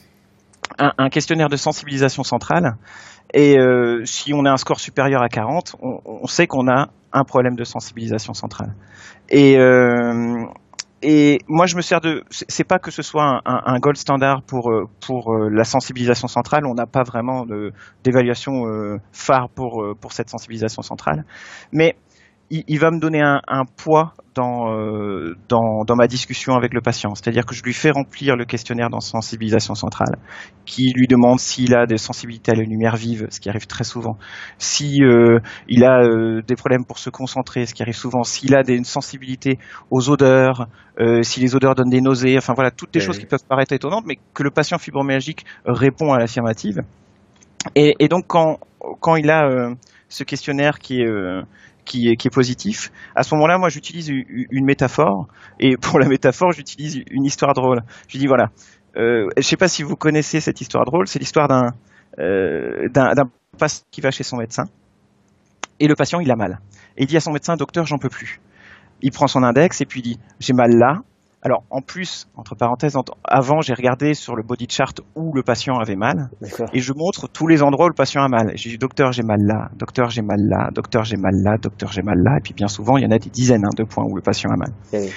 [0.78, 2.76] un, questionnaire de sensibilisation centrale
[3.34, 6.88] et euh, si on a un score supérieur à 40, on, on sait qu'on a
[7.12, 8.74] un problème de sensibilisation centrale.
[9.28, 10.44] Et, euh,
[11.02, 12.24] et moi, je me sers de.
[12.30, 14.70] C'est pas que ce soit un, un, un, gold standard pour
[15.00, 16.66] pour la sensibilisation centrale.
[16.66, 17.44] On n'a pas vraiment
[18.04, 21.24] d'évaluation euh, phare pour pour cette sensibilisation centrale,
[21.72, 21.96] mais
[22.52, 26.74] il, il va me donner un, un poids dans, euh, dans, dans, ma discussion avec
[26.74, 27.14] le patient.
[27.14, 30.16] C'est-à-dire que je lui fais remplir le questionnaire dans sensibilisation centrale,
[30.66, 33.84] qui lui demande s'il a des sensibilités à la lumière vive, ce qui arrive très
[33.84, 34.18] souvent,
[34.58, 38.54] si euh, il a euh, des problèmes pour se concentrer, ce qui arrive souvent, s'il
[38.54, 39.58] a des, une sensibilité
[39.90, 40.68] aux odeurs,
[41.22, 43.06] si les odeurs donnent des nausées, enfin voilà, toutes des oui.
[43.06, 46.82] choses qui peuvent paraître étonnantes, mais que le patient fibromyalgique répond à l'affirmative.
[47.74, 48.58] Et, et, donc quand,
[49.00, 49.70] quand il a
[50.08, 51.08] ce questionnaire qui est
[51.84, 52.90] qui est, positif.
[53.14, 55.26] À ce moment-là, moi, j'utilise une métaphore,
[55.58, 57.82] et pour la métaphore, j'utilise une histoire drôle.
[58.08, 58.50] Je dis voilà,
[58.96, 61.70] euh, je ne sais pas si vous connaissez cette histoire drôle, c'est l'histoire d'un
[62.18, 63.14] euh, d'un
[63.58, 64.64] patient qui va chez son médecin,
[65.80, 66.60] et le patient, il a mal.
[66.96, 68.40] Et il dit à son médecin, docteur, j'en peux plus.
[69.00, 71.02] Il prend son index et puis il dit, j'ai mal là,
[71.44, 75.76] alors, en plus, entre parenthèses, avant, j'ai regardé sur le body chart où le patient
[75.80, 76.30] avait mal,
[76.72, 78.52] et je montre tous les endroits où le patient a mal.
[78.54, 81.90] J'ai dit, docteur, j'ai mal là, docteur, j'ai mal là, docteur, j'ai mal là, docteur,
[81.90, 83.82] j'ai mal là, et puis bien souvent, il y en a des dizaines hein, de
[83.82, 84.72] points où le patient a mal.
[84.92, 85.10] Oui.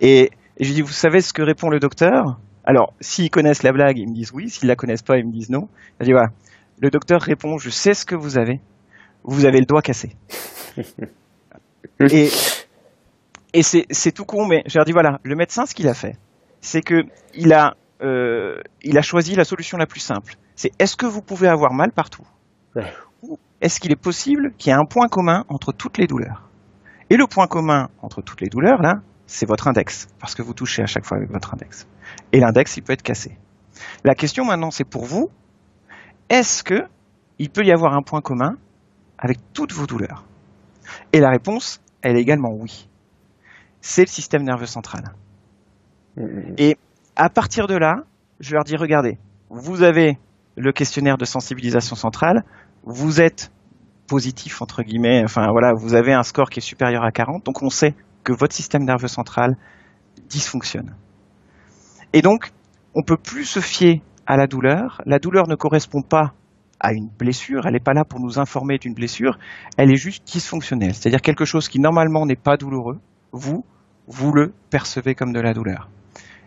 [0.00, 2.38] Et, et je dis, vous savez ce que répond le docteur?
[2.64, 5.32] Alors, s'ils connaissent la blague, ils me disent oui, s'ils la connaissent pas, ils me
[5.32, 5.68] disent non.
[5.98, 6.28] Je dis, voilà,
[6.80, 8.60] le docteur répond, je sais ce que vous avez,
[9.24, 10.14] vous avez le doigt cassé.
[12.00, 12.28] et
[13.54, 16.18] et c'est tout con, mais je leur dis voilà, le médecin, ce qu'il a fait,
[16.60, 20.34] c'est que il a, euh, il a choisi la solution la plus simple.
[20.56, 22.26] C'est est-ce que vous pouvez avoir mal partout
[22.74, 22.92] ouais.
[23.22, 26.50] Ou est-ce qu'il est possible qu'il y ait un point commun entre toutes les douleurs?
[27.10, 28.96] Et le point commun entre toutes les douleurs, là,
[29.26, 31.86] c'est votre index, parce que vous touchez à chaque fois avec votre index.
[32.32, 33.38] Et l'index, il peut être cassé.
[34.02, 35.30] La question maintenant, c'est pour vous,
[36.28, 36.82] est-ce que
[37.38, 38.56] il peut y avoir un point commun
[39.16, 40.24] avec toutes vos douleurs?
[41.12, 42.88] Et la réponse, elle est également oui
[43.86, 45.02] c'est le système nerveux central.
[46.16, 46.54] Mmh.
[46.56, 46.78] Et
[47.16, 48.04] à partir de là,
[48.40, 49.18] je leur dis, regardez,
[49.50, 50.18] vous avez
[50.56, 52.44] le questionnaire de sensibilisation centrale,
[52.84, 53.52] vous êtes
[54.06, 57.62] positif, entre guillemets, enfin voilà, vous avez un score qui est supérieur à 40, donc
[57.62, 59.54] on sait que votre système nerveux central
[60.30, 60.96] dysfonctionne.
[62.14, 62.52] Et donc,
[62.94, 65.02] on peut plus se fier à la douleur.
[65.04, 66.32] La douleur ne correspond pas
[66.80, 69.38] à une blessure, elle n'est pas là pour nous informer d'une blessure,
[69.76, 72.98] elle est juste dysfonctionnelle, c'est-à-dire quelque chose qui normalement n'est pas douloureux,
[73.32, 73.62] vous,
[74.06, 75.88] vous le percevez comme de la douleur.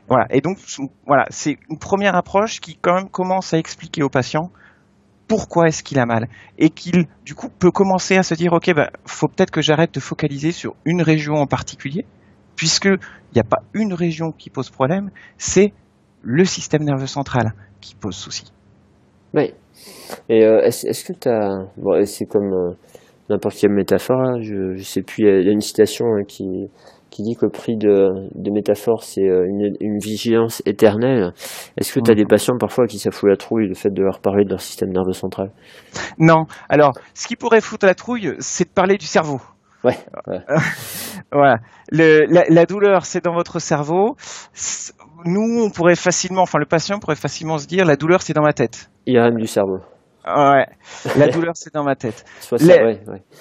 [0.08, 0.26] Voilà.
[0.30, 0.58] Et donc,
[1.05, 4.51] voilà, c'est une première approche qui quand même commence à expliquer au patient
[5.28, 6.28] pourquoi est-ce qu'il a mal
[6.58, 9.93] et qu'il du coup peut commencer à se dire ok bah faut peut-être que j'arrête
[9.93, 12.05] de focaliser sur une région en particulier
[12.55, 15.74] puisque il n'y a pas une région qui pose problème c'est
[16.22, 18.51] le système nerveux central qui pose souci.
[19.34, 19.53] Oui.
[20.30, 22.72] Et euh, est-ce, que tu as c'est comme euh,
[23.30, 26.70] n'importe quelle métaphore hein, je je sais plus il y, a une citation hein, qui
[27.10, 31.34] qui dit que le prix de, de métaphore, c'est euh, une, une, vigilance éternelle.
[31.78, 34.20] Est-ce que tu as des patients parfois qui s'affoulent la trouille le fait de leur
[34.20, 35.51] parler de leur système nerveux central?
[36.20, 36.45] Non.
[36.70, 39.41] Alors, ce qui pourrait foutre la trouille, c'est de parler du cerveau.
[39.84, 39.97] Ouais.
[41.32, 41.58] voilà.
[41.91, 44.16] Le, la, la, douleur, c'est dans votre cerveau.
[45.26, 48.41] Nous, on pourrait facilement, enfin le patient pourrait facilement se dire, la douleur, c'est dans
[48.43, 48.89] ma tête.
[49.05, 49.80] Il rien du cerveau.
[50.36, 50.65] Ouais,
[51.15, 52.25] la douleur c'est dans ma tête.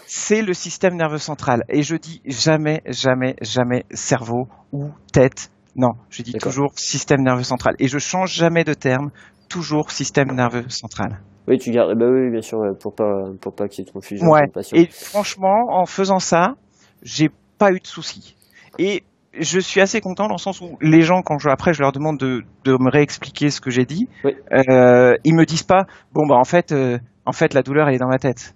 [0.07, 1.65] C'est le système nerveux central.
[1.69, 5.51] Et je dis jamais, jamais, jamais cerveau ou tête.
[5.75, 7.75] Non, je dis toujours système nerveux central.
[7.79, 9.11] Et je change jamais de terme,
[9.49, 11.19] toujours système nerveux central.
[11.49, 13.93] Oui, tu gardes, bah oui, bien sûr, pour pas, pour pas qu'il y ait de
[13.93, 14.27] confusion.
[14.29, 14.47] Ouais.
[14.73, 16.55] Et franchement, en faisant ça,
[17.03, 17.29] j'ai
[17.59, 18.37] pas eu de soucis.
[18.79, 19.05] Et
[19.41, 21.93] je suis assez content dans le sens où les gens, quand je, après je leur
[21.93, 26.27] demande de, de me réexpliquer ce que j'ai dit, euh, ils me disent pas, bon
[26.27, 28.55] bah en fait, euh, en fait la douleur elle est dans ma tête.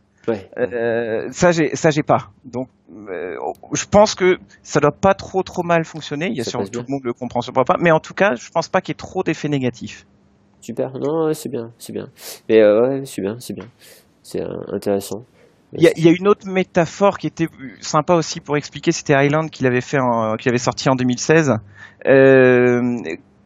[0.57, 2.31] Euh, ça j'ai, ça j'ai pas.
[2.45, 2.69] Donc
[3.09, 3.35] euh,
[3.73, 6.29] je pense que ça doit pas trop trop mal fonctionner.
[6.29, 7.65] Il y a sûrement tout le monde le comprend, ce pas.
[7.81, 10.07] Mais en tout cas, je pense pas qu'il y ait trop d'effets négatifs.
[10.61, 10.93] Super.
[10.99, 12.09] Non, c'est bien, c'est bien.
[12.49, 13.67] Mais ouais, c'est bien, c'est bien.
[14.23, 15.25] C'est intéressant.
[15.73, 17.47] Il y, a, une autre métaphore qui était
[17.81, 19.99] sympa aussi pour expliquer, c'était Island qu'il avait fait,
[20.41, 21.59] qui avait sorti en 2016,
[22.07, 22.99] euh,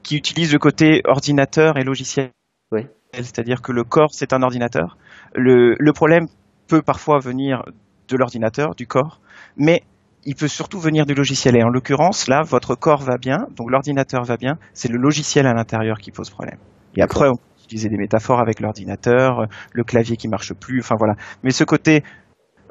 [0.02, 2.30] qui utilise le côté ordinateur et logiciel.
[2.72, 2.86] Oui.
[3.12, 4.96] C'est-à-dire que le corps c'est un ordinateur.
[5.34, 6.28] Le, le problème
[6.66, 7.62] peut parfois venir
[8.08, 9.20] de l'ordinateur, du corps,
[9.58, 9.82] mais
[10.24, 11.56] il peut surtout venir du logiciel.
[11.56, 15.46] Et en l'occurrence, là, votre corps va bien, donc l'ordinateur va bien, c'est le logiciel
[15.46, 16.58] à l'intérieur qui pose problème.
[16.96, 21.14] Et après, on utiliser des métaphores avec l'ordinateur, le clavier qui marche plus, enfin voilà.
[21.42, 22.02] Mais ce côté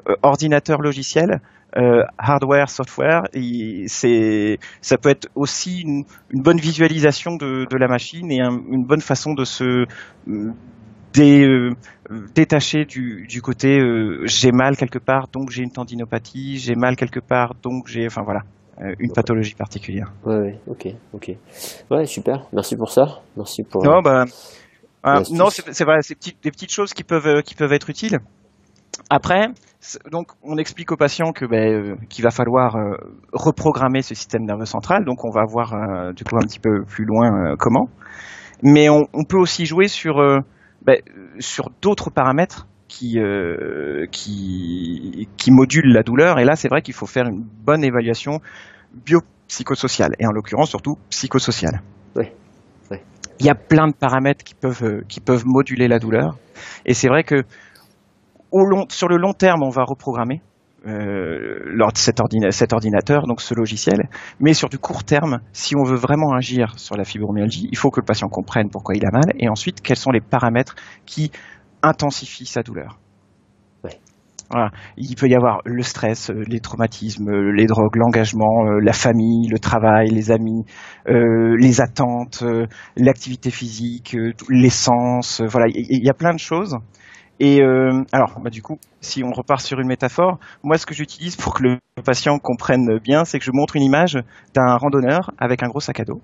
[0.08, 1.40] euh, ordinateur logiciel,
[1.78, 3.22] euh, hardware, software,
[3.86, 9.32] c'est, ça peut être aussi une, bonne visualisation de, la machine et une bonne façon
[9.32, 9.86] de se
[11.18, 11.70] euh,
[12.34, 13.80] détacher du, côté
[14.24, 18.22] j'ai mal quelque part, donc j'ai une tendinopathie, j'ai mal quelque part, donc j'ai, enfin
[18.22, 18.42] voilà,
[18.98, 20.12] une pathologie particulière.
[20.26, 21.30] Ouais, ouais, ok, ok.
[21.90, 22.46] Ouais, super.
[22.52, 23.22] Merci pour ça.
[23.36, 23.84] Merci pour.
[23.84, 24.26] Non, bah,
[25.06, 28.20] ah, non, c'est vrai, c'est des petites choses qui peuvent, euh, qui peuvent être utiles.
[29.10, 29.48] Après,
[30.10, 32.96] donc on explique au patient que ben, euh, qu'il va falloir euh,
[33.34, 35.04] reprogrammer ce système nerveux central.
[35.04, 37.90] Donc on va voir du coup un petit peu plus loin comment.
[38.62, 40.14] Mais on, on, peut aussi jouer sur
[40.80, 40.96] ben,
[41.38, 43.18] sur d'autres paramètres qui,
[44.10, 46.38] qui qui modulent la douleur.
[46.38, 48.40] Et là, c'est vrai qu'il faut faire une bonne évaluation
[48.94, 51.82] biopsychosociale et en l'occurrence surtout psychosociale.
[52.16, 52.30] Oui
[53.40, 56.36] il y a plein de paramètres qui peuvent, euh, qui peuvent moduler la douleur.
[56.86, 57.42] Et c'est vrai que
[58.88, 60.40] sur le long terme, on va reprogrammer
[60.86, 61.58] euh,
[61.94, 62.20] cet,
[62.50, 64.08] cet, ordinateur, donc ce logiciel.
[64.40, 67.90] Mais sur du court terme, si on veut vraiment agir sur la fibromyalgie, il faut
[67.90, 70.76] que le patient comprenne pourquoi il a mal et ensuite quels sont les paramètres
[71.06, 71.30] qui
[71.82, 72.98] intensifient sa douleur.
[74.96, 78.92] Il peut y avoir le stress, euh, les traumatismes, euh, les drogues, l'engagement, euh, la
[78.92, 80.64] famille, le travail, les amis,
[81.06, 82.44] les attentes,
[82.96, 84.16] l'activité physique,
[84.48, 85.42] l'essence.
[85.46, 86.76] Voilà, il y, a plein de choses.
[87.40, 87.60] Et
[88.12, 91.54] alors, bah, du coup, si on repart sur une métaphore, moi, ce que j'utilise pour
[91.54, 94.18] que le patient comprenne bien, c'est que je montre une image
[94.54, 96.20] d'un randonneur avec un gros sac à dos.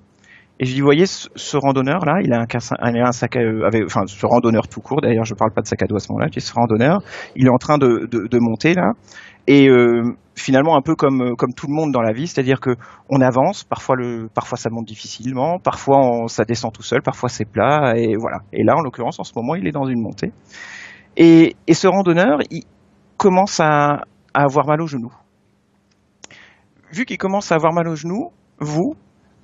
[0.63, 4.03] Et je dis, vous voyez, ce, randonneur là, il a un, sac à, avec, enfin,
[4.07, 5.01] ce randonneur tout court.
[5.01, 6.27] D'ailleurs, je parle pas de sac à dos à ce moment-là.
[6.27, 6.99] Je dis, ce randonneur,
[7.35, 8.93] il est en train de, de, monter là.
[9.47, 10.03] Et euh,
[10.35, 12.77] finalement, un peu comme comme tout le monde dans la vie, c'est-à-dire que
[13.09, 13.65] on avance.
[13.65, 15.59] Parfois, le, parfois ça monte difficilement.
[15.59, 17.01] Parfois, ça descend tout seul.
[17.01, 17.95] Parfois, c'est plat.
[17.97, 18.41] Et voilà.
[18.53, 20.31] Et là, en l'occurrence, en ce moment, il est dans une montée.
[21.17, 22.65] Et, et ce randonneur, il
[23.17, 24.03] commence à,
[24.35, 25.11] à avoir mal au genou.
[26.93, 28.95] Vu qu'il commence à avoir mal au genou, vous,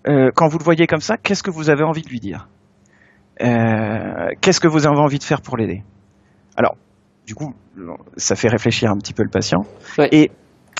[0.09, 2.48] euh, quand vous le voyez comme ça, qu'est-ce que vous avez envie de lui dire?
[3.42, 5.82] Euh, Qu'est-ce que vous avez envie de faire pour l'aider?
[6.57, 6.76] Alors,
[7.26, 7.54] du coup,
[8.16, 9.64] ça fait réfléchir un petit peu le patient.
[10.12, 10.30] Et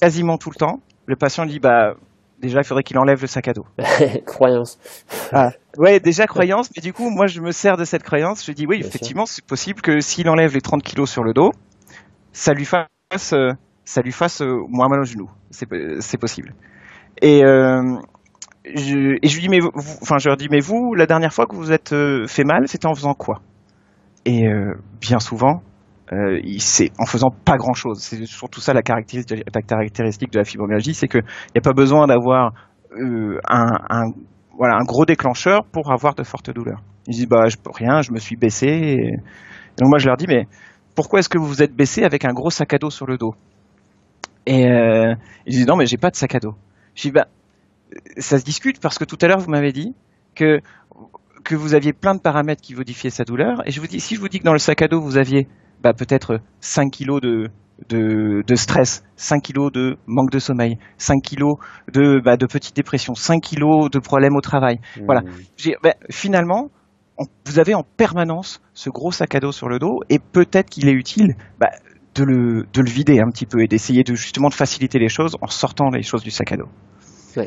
[0.01, 1.95] quasiment tout le temps, le patient dit bah
[2.41, 3.67] déjà il faudrait qu'il enlève le sac à dos.
[4.27, 4.79] croyance.
[5.33, 8.45] Ah, ouais, déjà croyance, mais du coup moi je me sers de cette croyance.
[8.45, 11.51] Je dis oui, effectivement c'est possible que s'il enlève les 30 kilos sur le dos,
[12.33, 13.53] ça lui fasse euh,
[13.85, 15.29] ça lui fasse moins mal au genou.
[15.51, 16.55] C'est possible.
[17.23, 17.43] Et
[18.75, 19.71] et je lui dis mais vous,
[20.03, 22.67] enfin je leur dis mais vous la dernière fois que vous êtes euh, fait mal
[22.67, 23.41] c'était en faisant quoi?
[24.25, 25.63] Et euh, bien souvent
[26.13, 30.95] euh, c'est en faisant pas grand chose c'est surtout ça la caractéristique, de la fibromyalgie
[30.95, 32.53] c'est que il n'y a pas besoin d'avoir
[33.49, 36.83] un, gros déclencheur pour avoir de fortes douleurs.
[37.07, 38.97] Ils disent bah je rien, je me suis baissé.
[39.79, 40.47] Donc moi je leur dis mais
[40.95, 43.19] pourquoi est-ce que vous vous êtes baissé avec un gros sac à dos sur le
[43.19, 43.35] dos?
[44.47, 45.15] Et euh,
[45.47, 46.55] ils disent non mais j'ai pas de sac à dos.
[46.95, 47.27] Je dis bah
[48.19, 49.95] ça se discute parce que tout à l'heure vous m'avez dit
[50.35, 50.61] que
[51.45, 54.17] que vous aviez plein de paramètres qui modifiaient sa douleur et je vous dis si
[54.17, 55.47] je vous dis que dans le sac à dos vous aviez
[55.83, 57.49] bah, peut-être 5 kilos de,
[57.89, 61.57] de, de, stress, 5 kilos de manque de sommeil, 5 kilos
[61.93, 64.81] de, bah, de petite dépression, 5 kilos de problèmes au travail.
[64.97, 65.05] Mmh.
[65.05, 65.23] Voilà.
[65.83, 66.71] Bah, finalement,
[67.47, 70.89] vous avez en permanence ce gros sac à dos sur le dos et peut-être qu'il
[70.89, 71.71] est utile bah,
[72.15, 75.09] de, le, de le vider un petit peu et d'essayer de justement de faciliter les
[75.09, 76.69] choses en sortant les choses du sac à dos.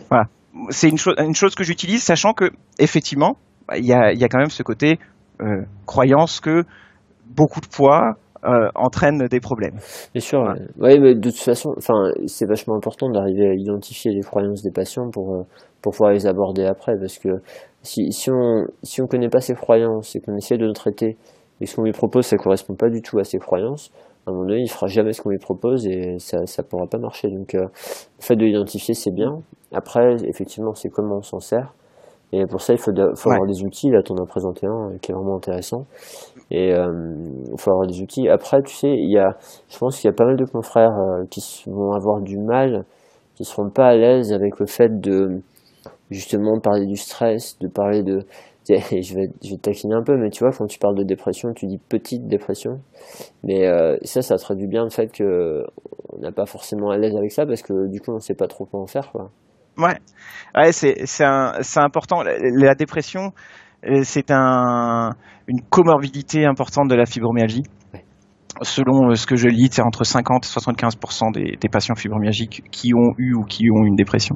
[0.10, 0.26] Voilà.
[0.70, 3.38] C'est une, chose une chose que j'utilise, sachant que effectivement,
[3.68, 5.00] bah, il y, a, y a quand même ce côté
[5.42, 6.64] euh, croyance que
[7.28, 8.16] beaucoup de poids
[8.46, 9.80] euh, entraîne des problèmes.
[10.14, 10.42] Bien sûr,
[10.78, 10.98] ouais.
[10.98, 15.10] mais de toute façon, enfin, c'est vachement important d'arriver à identifier les croyances des patients
[15.12, 15.44] pour euh,
[15.82, 17.42] pour pouvoir les aborder après, parce que
[17.84, 21.18] si si on si on connaît pas ses croyances et qu'on essaie de le traiter
[21.60, 23.92] et ce qu'on lui propose ça correspond pas du tout à ses croyances,
[24.30, 26.88] à un moment donné il fera jamais ce qu'on lui propose et ça ça pourra
[26.88, 27.30] pas marcher.
[27.30, 29.42] Donc euh, le fait de l'identifier c'est bien.
[29.74, 31.74] Après effectivement c'est comment on s'en sert.
[32.32, 33.90] Et pour ça, il faut, faut avoir des outils.
[33.90, 35.86] Là, tu en as présenté un qui est vraiment intéressant.
[36.52, 37.16] Et euh,
[37.52, 38.28] il faut avoir des outils.
[38.30, 40.92] Après, tu sais, il y a, je pense qu'il y a pas mal de confrères
[40.92, 42.86] euh, qui vont avoir du mal,
[43.36, 45.42] qui seront pas à l'aise avec le fait de
[46.12, 48.20] justement parler du stress, de parler de.
[48.92, 51.54] Je vais, je vais taquiner un peu, mais tu vois, quand tu parles de dépression,
[51.56, 52.82] tu dis petite dépression.
[53.44, 57.32] Mais euh, ça, ça traduit bien le fait qu'on n'est pas forcément à l'aise avec
[57.32, 59.12] ça parce que du coup, on sait pas trop quoi en faire.
[59.12, 59.32] Quoi.
[59.80, 59.98] Ouais,
[60.56, 61.24] ouais c'est c'est
[61.80, 62.22] important.
[62.24, 63.32] La, dépression,
[63.88, 65.14] euh, c'est un,
[65.48, 67.64] une comorbidité importante de la fibromyalgie.
[68.62, 70.98] Selon euh, ce que je lis, c'est entre 50 et 75
[71.34, 74.36] des, des, patients fibromyalgiques qui ont eu ou qui ont une dépression.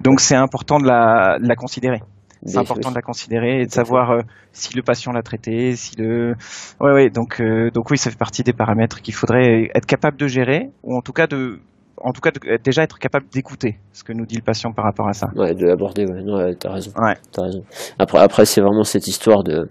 [0.00, 2.00] Donc c'est important de la, de la considérer.
[2.44, 4.20] C'est important de la considérer et de savoir euh,
[4.52, 6.34] si le patient l'a traité, si le.
[6.80, 7.10] Ouais, ouais.
[7.10, 7.40] Donc,
[7.72, 11.02] donc oui, ça fait partie des paramètres qu'il faudrait être capable de gérer ou en
[11.02, 11.60] tout cas de
[12.04, 12.30] en tout cas,
[12.62, 15.28] déjà être capable d'écouter ce que nous dit le patient par rapport à ça.
[15.36, 16.22] Ouais, de l'aborder, ouais.
[16.22, 16.90] Non, t'as raison.
[16.96, 17.14] Ouais.
[17.36, 17.62] As raison.
[17.98, 19.68] Après, après c'est vraiment cette histoire de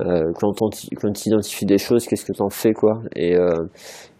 [0.00, 3.00] euh, quand on quand identifie des choses, qu'est-ce que t'en fais, quoi.
[3.16, 3.64] Et, euh,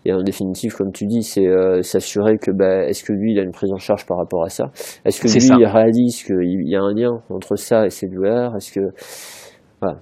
[0.04, 3.38] et en définitive, comme tu dis, c'est euh, s'assurer que bah, est-ce que lui, il
[3.38, 4.66] a une prise en charge par rapport à ça?
[5.04, 8.54] Est-ce que lui, il réalise qu'il y a un lien entre ça et ses douleurs?
[8.56, 8.80] Est-ce que
[9.80, 9.98] voilà.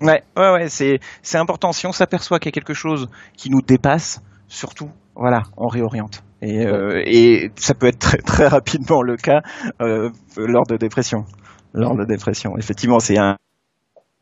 [0.00, 1.72] Ouais, ouais, ouais, c'est c'est important.
[1.72, 6.22] Si on s'aperçoit qu'il y a quelque chose qui nous dépasse, surtout, voilà, on réoriente.
[6.42, 9.40] Et, euh, et ça peut être très, très rapidement le cas
[9.80, 11.24] euh, lors de dépression.
[11.72, 13.36] Lors de dépression, effectivement, c'est un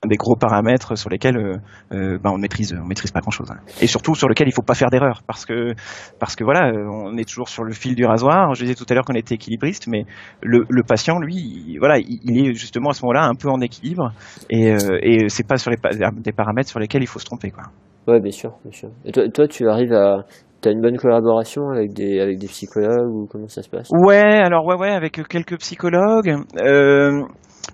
[0.06, 1.56] des gros paramètres sur lesquels euh,
[1.92, 3.58] euh ben on maîtrise on maîtrise pas grand chose hein.
[3.80, 5.74] et surtout sur lequel il faut pas faire d'erreur parce que
[6.18, 8.94] parce que voilà on est toujours sur le fil du rasoir je disais tout à
[8.94, 10.04] l'heure qu'on était équilibriste mais
[10.42, 13.60] le, le patient lui il, voilà il, est justement à ce moment-là un peu en
[13.60, 14.12] équilibre
[14.50, 15.76] et euh, et c'est pas sur les
[16.16, 17.64] des paramètres sur lesquels il faut se tromper quoi
[18.08, 20.24] ouais bien sûr bien sûr et toi, toi tu arrives à
[20.62, 23.88] T'as une bonne collaboration avec des avec des psychologues ou comment ça se passe?
[23.90, 26.36] Ouais, alors ouais ouais avec quelques psychologues.
[26.64, 27.24] Euh,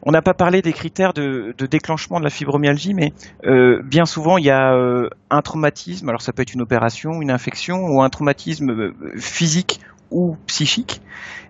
[0.02, 3.12] on n'a pas parlé des critères de, déclenchement de la fibromyalgie, mais
[3.44, 6.08] euh, bien souvent il y a euh, un traumatisme.
[6.08, 9.80] Alors ça peut être une opération, une infection ou un traumatisme euh, physique
[10.10, 11.00] ou psychique.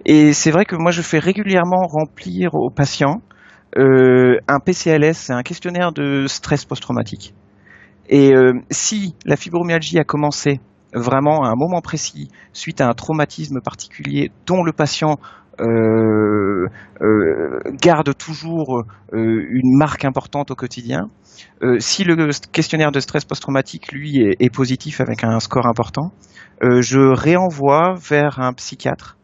[0.04, 3.22] Et c'est vrai que moi je fais régulièrement remplir aux patients
[3.76, 7.34] un PCLS, un questionnaire de stress post-traumatique.
[8.08, 8.32] Et
[8.70, 10.58] si la fibromyalgie a commencé
[10.94, 15.20] vraiment à un moment précis, suite à un traumatisme particulier dont le patient
[15.60, 16.66] euh,
[17.00, 18.82] euh, garde toujours
[19.12, 21.10] euh, une marque importante au quotidien.
[21.78, 26.12] si le questionnaire de stress post-traumatique, lui, est, est, positif avec un score important,
[26.62, 29.16] je réenvoie vers un psychiatre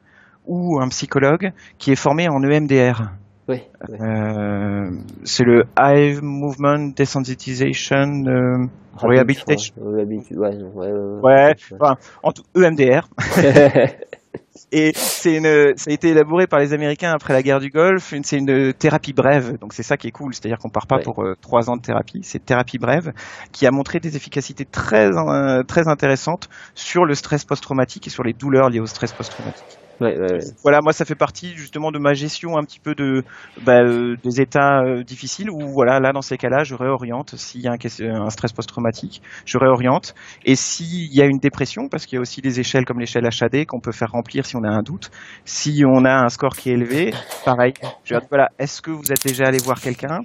[0.46, 3.10] ou un psychologue qui est formé en EMDR.
[3.46, 3.60] Oui.
[3.90, 4.90] Euh,
[5.24, 8.66] c'est le Eye Movement Desensitization euh,
[8.96, 9.74] Rehabilitation.
[9.76, 13.08] Ouais, ouais, ouais, enfin, en tout, EMDR.
[14.70, 18.14] Et c'est une, ça a été élaboré par les Américains après la guerre du Golfe.
[18.22, 21.22] C'est une thérapie brève, donc c'est ça qui est cool, c'est-à-dire qu'on part pas pour
[21.22, 22.20] euh, trois ans de thérapie.
[22.22, 23.12] C'est thérapie brève
[23.52, 28.22] qui a montré des efficacités très euh, très intéressantes sur le stress post-traumatique et sur
[28.22, 29.78] les douleurs liées au stress post-traumatique.
[30.62, 33.22] Voilà, moi ça fait partie justement de ma gestion un petit peu de
[33.62, 37.34] bah, euh, des états euh, difficiles où voilà là dans ces cas-là je réoriente.
[37.36, 40.14] S'il y a un, stress post-traumatique, je réoriente.
[40.44, 43.26] Et s'il y a une dépression parce qu'il y a aussi des échelles comme l'échelle
[43.26, 45.10] HAD qu'on peut faire remplir si on a un doute,
[45.44, 47.12] si on a un score qui est élevé,
[47.44, 47.74] pareil,
[48.04, 50.20] je dis voilà, est-ce que vous êtes déjà allé voir quelqu'un?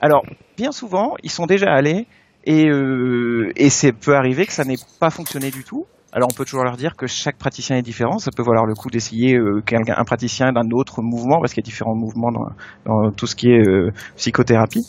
[0.00, 0.24] Alors
[0.56, 2.06] bien souvent ils sont déjà allés
[2.44, 6.34] et euh, et c'est peut arriver que ça n'ait pas fonctionné du tout Alors on
[6.34, 8.18] peut toujours leur dire que chaque praticien est différent.
[8.18, 11.66] Ça peut valoir le coup d'essayer euh, un praticien d'un autre mouvement parce qu'il y
[11.66, 12.48] a différents mouvements dans,
[12.84, 14.82] dans tout ce qui est euh, psychothérapie.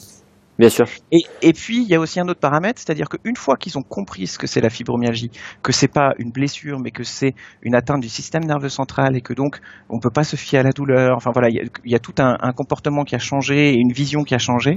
[0.60, 0.86] Bien sûr.
[1.12, 3.82] Et, et puis il y a aussi un autre paramètre, c'est-à-dire qu'une fois qu'ils ont
[3.82, 5.32] compris ce que c'est la fibromyalgie,
[5.64, 9.22] que c'est pas une blessure, mais que c'est une atteinte du système nerveux central et
[9.22, 9.60] que donc
[9.90, 11.16] on peut pas se fier à la douleur.
[11.16, 13.72] Enfin voilà, il y a, il y a tout un, un, comportement qui a changé
[13.72, 14.76] et une vision qui a changé.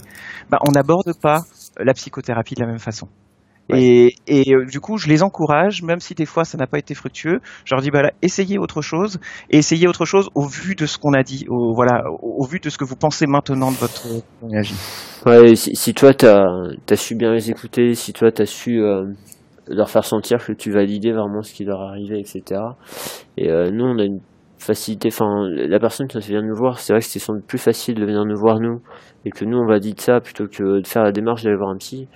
[0.49, 1.43] Bah, on n'aborde pas
[1.79, 3.09] la psychothérapie de la même façon.
[3.69, 6.79] Et, et euh, du coup, je les encourage, même si des fois ça n'a pas
[6.79, 7.41] été fructueux.
[7.65, 9.19] Je leur dis, bah là, essayez autre chose,
[9.51, 12.61] et essayez autre chose au vu de ce qu'on a dit, au, voilà, au, vu
[12.61, 14.07] de ce que vous pensez maintenant de votre
[14.43, 14.75] énergie.
[15.25, 16.45] Ouais, si, si toi t'as
[16.89, 19.07] as su bien les écouter, si toi t'as su euh,
[19.67, 22.61] leur faire sentir que tu validais vraiment ce qui leur arrivait, etc.
[23.37, 24.21] Et euh, nous, on a une
[24.59, 25.09] facilité.
[25.13, 27.97] Enfin, la personne qui vient nous voir, c'est vrai que c'était sans doute plus facile
[27.97, 28.81] de venir nous voir nous,
[29.25, 31.71] et que nous on va dire ça plutôt que de faire la démarche d'aller voir
[31.71, 32.09] un psy.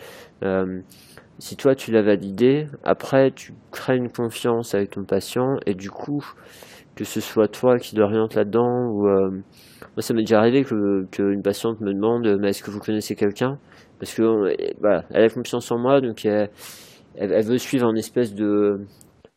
[1.41, 5.74] Euh, si toi tu l'as validé, après tu crées une confiance avec ton patient et
[5.74, 6.24] du coup,
[6.95, 11.07] que ce soit toi qui l'oriente là-dedans ou euh, moi ça m'est déjà arrivé que
[11.11, 13.59] qu'une patiente me demande mais est-ce que vous connaissez quelqu'un?
[13.99, 14.22] Parce que
[14.80, 16.51] voilà, elle a confiance en moi donc elle,
[17.16, 18.80] elle, veut suivre un espèce de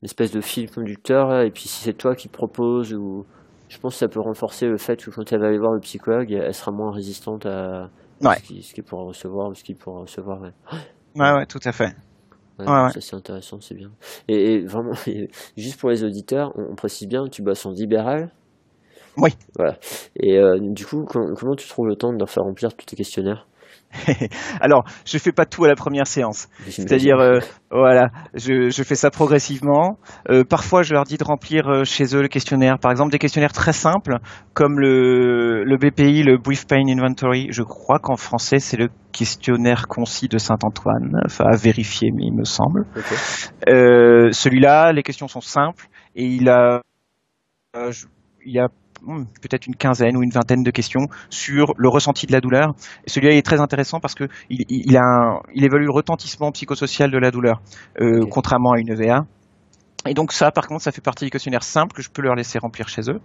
[0.01, 3.25] une espèce de fil conducteur et puis si c'est toi qui propose ou
[3.69, 5.79] je pense que ça peut renforcer le fait que quand elle va aller voir le
[5.79, 7.89] psychologue, elle sera moins résistante à
[8.21, 10.41] ce qu'il pourra recevoir ou ce qu'il pourra recevoir.
[10.41, 10.51] Ouais.
[11.15, 11.95] Ouais, ouais, tout à fait.
[12.59, 13.91] Ouais, ouais, Ça, c'est intéressant, c'est bien.
[14.27, 14.93] Et, et vraiment,
[15.57, 18.31] juste pour les auditeurs, on, précise bien, tu bosses en libéral?
[19.17, 19.31] Oui.
[19.55, 19.77] Voilà.
[20.15, 22.95] Et euh, du coup, comment tu trouves le temps de leur faire remplir tous tes
[22.95, 23.47] questionnaires?
[24.61, 26.47] Alors, je fais pas tout à la première séance.
[26.67, 27.39] C'est-à-dire, euh,
[27.71, 29.97] voilà, je, je, fais ça progressivement.
[30.29, 32.79] Euh, parfois, je leur dis de remplir euh, chez eux le questionnaire.
[32.79, 34.17] Par exemple, des questionnaires très simples,
[34.53, 37.47] comme le, le BPI, le Brief Pain Inventory.
[37.51, 41.19] Je crois qu'en français, c'est le questionnaire concis de Saint-Antoine.
[41.25, 42.85] Enfin, à vérifier, mais il me semble.
[43.69, 46.81] Euh, Celui-là, les questions sont simples et il a,
[48.45, 48.67] il y a
[49.41, 52.73] peut-être une quinzaine ou une vingtaine de questions sur le ressenti de la douleur.
[53.05, 57.11] Et celui-là est très intéressant parce que il, il, a il évalue le retentissement psychosocial
[57.11, 57.61] de la douleur,
[58.01, 59.25] euh, contrairement à une EVA.
[60.05, 62.35] Et donc ça, par contre, ça fait partie des questionnaires simples que je peux leur
[62.35, 63.19] laisser remplir chez eux.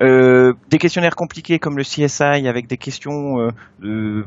[0.00, 3.50] Euh, des questionnaires compliqués comme le CSI avec des questions euh,
[3.84, 4.24] euh,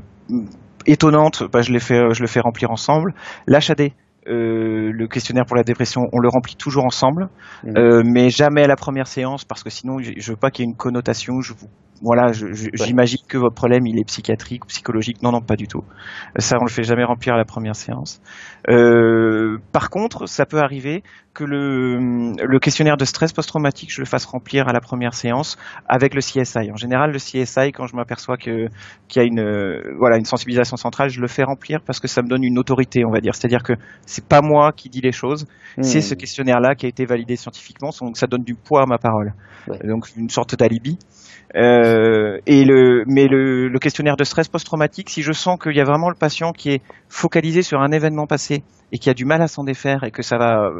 [0.85, 3.13] étonnantes, bah, je les fais, je le fais remplir ensemble.
[3.47, 3.91] L'HAD,
[4.27, 7.29] euh, le questionnaire pour la dépression, on le remplit toujours ensemble,
[7.63, 7.77] mmh.
[7.77, 10.65] euh, mais jamais à la première séance parce que sinon je, je veux pas qu'il
[10.65, 11.41] y ait une connotation.
[11.41, 11.67] Je vous
[12.01, 15.21] voilà, j'imagine que votre problème il est psychiatrique ou psychologique.
[15.23, 15.83] Non, non, pas du tout.
[16.37, 18.21] Ça, on le fait jamais remplir à la première séance.
[18.69, 24.05] Euh, par contre, ça peut arriver que le, le questionnaire de stress post-traumatique, je le
[24.05, 26.71] fasse remplir à la première séance avec le CSI.
[26.71, 28.67] En général, le CSI, quand je m'aperçois que
[29.07, 32.21] qu'il y a une voilà une sensibilisation centrale, je le fais remplir parce que ça
[32.21, 33.35] me donne une autorité, on va dire.
[33.35, 33.73] C'est-à-dire que
[34.05, 35.45] c'est pas moi qui dis les choses,
[35.81, 38.97] c'est ce questionnaire-là qui a été validé scientifiquement, donc ça donne du poids à ma
[38.97, 39.33] parole.
[39.83, 40.97] Donc une sorte d'alibi.
[41.55, 45.81] Euh, et le, mais le, le, questionnaire de stress post-traumatique, si je sens qu'il y
[45.81, 49.25] a vraiment le patient qui est focalisé sur un événement passé et qui a du
[49.25, 50.71] mal à s'en défaire et que ça va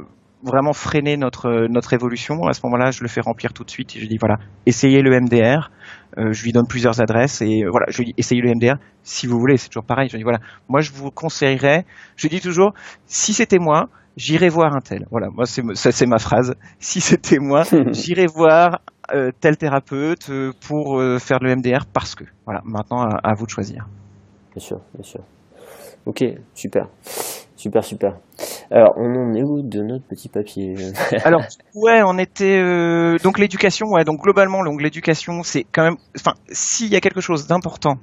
[0.45, 3.95] vraiment freiner notre notre évolution, à ce moment-là, je le fais remplir tout de suite
[3.95, 5.72] et je dis voilà, essayez le MDR.
[6.18, 8.76] Euh, je lui donne plusieurs adresses et euh, voilà, je lui dis essayez le MDR
[9.03, 9.57] si vous voulez.
[9.57, 10.07] C'est toujours pareil.
[10.07, 10.39] Je lui dis voilà,
[10.70, 11.86] moi je vous conseillerais.
[12.16, 12.74] Je dis toujours
[13.05, 15.05] si c'était moi, j'irai voir un tel.
[15.11, 16.55] Voilà, moi c'est ça c'est ma phrase.
[16.80, 18.82] Si c'était moi, j'irai voir
[19.13, 22.24] euh, tel thérapeute euh, pour euh, faire le MDR parce que.
[22.45, 23.88] Voilà, maintenant à, vous de choisir.
[24.53, 25.22] Bien sûr, bien sûr.
[26.05, 26.88] Ok, super.
[27.55, 28.18] Super, super.
[28.70, 30.76] Alors, on en est où de notre petit papier?
[31.24, 31.41] Alors,
[31.74, 32.61] ouais, on était
[33.24, 33.88] donc l'éducation.
[33.88, 35.95] Ouais, donc globalement, donc l'éducation, c'est quand même.
[36.20, 37.95] Enfin, s'il y a quelque chose d'important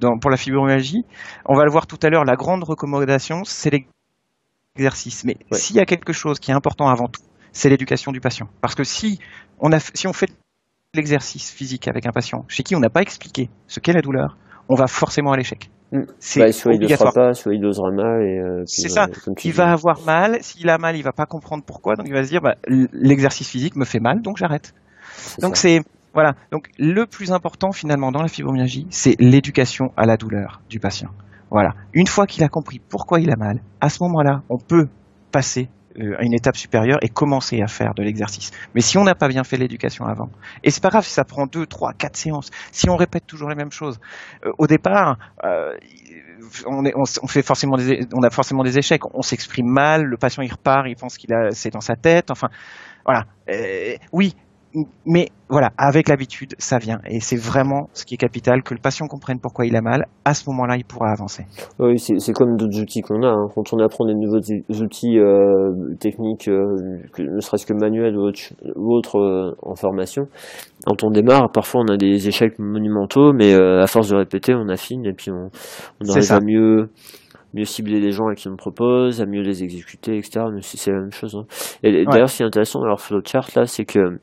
[0.00, 1.04] dans, pour la fibromyalgie,
[1.46, 2.24] on va le voir tout à l'heure.
[2.24, 3.70] La grande recommandation, c'est
[4.76, 5.24] l'exercice.
[5.24, 7.22] Mais s'il y a quelque chose qui est important avant tout,
[7.52, 8.48] c'est l'éducation du patient.
[8.60, 9.20] Parce que si
[9.60, 10.30] on a, si on fait
[10.94, 14.36] l'exercice physique avec un patient chez qui on n'a pas expliqué ce qu'est la douleur,
[14.68, 15.70] on va forcément à l'échec.
[15.92, 16.02] Mm.
[16.18, 17.12] C'est bah, soit obligatoire.
[17.14, 18.22] Il pas, soit il dosera mal.
[18.22, 19.06] Euh, c'est ça.
[19.44, 20.38] Il va avoir mal.
[20.42, 21.94] S'il a mal, il va pas comprendre pourquoi.
[21.94, 22.56] Donc il va se dire, bah,
[22.92, 24.74] l'exercice physique me fait mal, donc j'arrête.
[25.40, 25.82] Donc c'est
[26.14, 26.34] voilà.
[26.50, 31.10] Donc le plus important finalement dans la fibromyalgie, c'est l'éducation à la douleur du patient.
[31.50, 31.74] Voilà.
[31.92, 34.88] Une fois qu'il a compris pourquoi il a mal, à ce moment-là, on peut
[35.30, 35.68] passer
[36.00, 38.50] euh, à une étape supérieure et commencer à faire de l'exercice.
[38.74, 40.28] Mais si on n'a pas bien fait l'éducation avant,
[40.64, 43.48] et c'est pas grave si ça prend deux, trois, quatre séances, si on répète toujours
[43.48, 44.00] les mêmes choses,
[44.44, 45.76] euh, au départ, euh,
[46.66, 47.76] on, fait forcément
[48.12, 49.02] on a forcément des échecs.
[49.14, 52.32] On s'exprime mal, le patient il repart, il pense qu'il a, c'est dans sa tête.
[52.32, 52.48] Enfin,
[53.04, 53.26] voilà.
[54.12, 54.34] oui,
[55.06, 56.98] mais voilà, avec l'habitude, ça vient.
[57.08, 60.06] Et c'est vraiment ce qui est capital, que le patient comprenne pourquoi il a mal.
[60.24, 61.44] À ce moment-là, il pourra avancer.
[61.78, 63.28] Oui, c'est comme d'autres outils qu'on a.
[63.28, 63.46] Hein.
[63.54, 64.40] Quand on apprend des nouveaux
[64.82, 70.24] outils euh, techniques, euh, ne serait-ce que manuels ou autres euh, en formation,
[70.86, 74.68] quand on démarre, parfois on a des échecs monumentaux, mais à force de répéter, on
[74.68, 75.50] affine et puis on,
[76.00, 76.88] on arrive à mieux
[77.54, 80.46] mieux cibler les gens à qui on propose, à mieux les exécuter, etc.
[80.52, 81.36] Mais c'est la même chose.
[81.36, 81.46] Hein.
[81.84, 84.18] Et d'ailleurs, ce qui est intéressant dans leur flowchart là, c'est que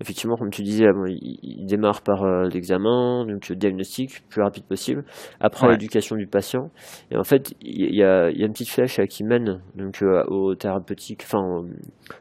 [0.00, 4.64] effectivement, comme tu disais, bon, il, démarre par euh, l'examen, donc le diagnostic plus rapide
[4.64, 5.04] possible,
[5.40, 6.70] après l'éducation du patient,
[7.10, 10.24] et en fait, il y, a, y a, une petite flèche qui mène donc euh,
[10.28, 11.64] aux thérapeutiques, enfin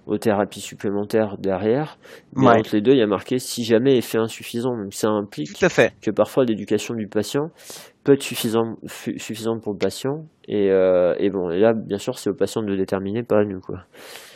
[0.05, 1.97] aux, thérapies supplémentaires derrière.
[2.35, 5.59] Mais entre les deux, il y a marqué si jamais effet insuffisant, donc ça implique
[6.01, 7.49] que parfois l'éducation du patient
[8.09, 10.25] peut être suffisant, suffisante pour le patient.
[10.47, 13.43] Et, euh, et bon, là, bien sûr, c'est au patient de le déterminer, pas à
[13.43, 13.83] nous, quoi.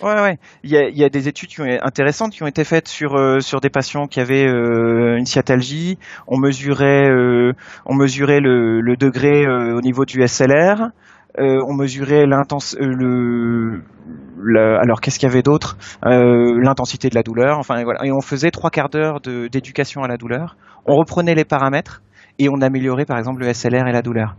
[0.03, 0.37] Ouais, ouais.
[0.63, 3.15] Il y a, y a des études qui ont, intéressantes qui ont été faites sur
[3.15, 5.97] euh, sur des patients qui avaient euh, une sciatalgie.
[6.27, 7.09] On mesurait
[7.87, 10.89] on mesurait le, le degré au niveau du SLR.
[11.39, 13.81] on mesurait l'intensité le,
[14.79, 15.77] alors qu'est-ce qu'il y avait d'autre?
[16.03, 20.17] L'intensité de la douleur enfin voilà et on faisait trois quarts d'heure d'éducation à la
[20.17, 22.01] douleur on reprenait les paramètres
[22.39, 24.35] et on améliorait par exemple le SLR et la douleur.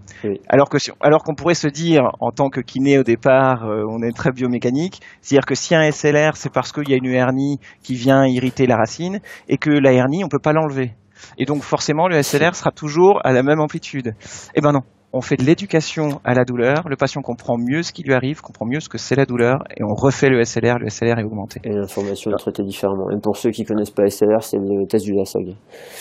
[0.48, 4.02] Alors que alors qu'on pourrait se dire en tant que kiné au départ, euh, on
[4.02, 7.58] est très biomécanique, c'est-à-dire que si un SLR c'est parce qu'il y a une hernie
[7.82, 10.94] qui vient irriter la racine et que la hernie on peut pas l'enlever.
[11.38, 14.14] Et donc forcément le SLR sera toujours à la même amplitude.
[14.54, 14.80] Eh ben non,
[15.14, 18.40] on fait de l'éducation à la douleur, le patient comprend mieux ce qui lui arrive,
[18.40, 21.22] comprend mieux ce que c'est la douleur, et on refait le SLR, le SLR est
[21.22, 21.60] augmenté.
[21.62, 23.08] Et l'information est traitée différemment.
[23.10, 25.54] Et pour ceux qui connaissent pas SLR, c'est le test du LASAG.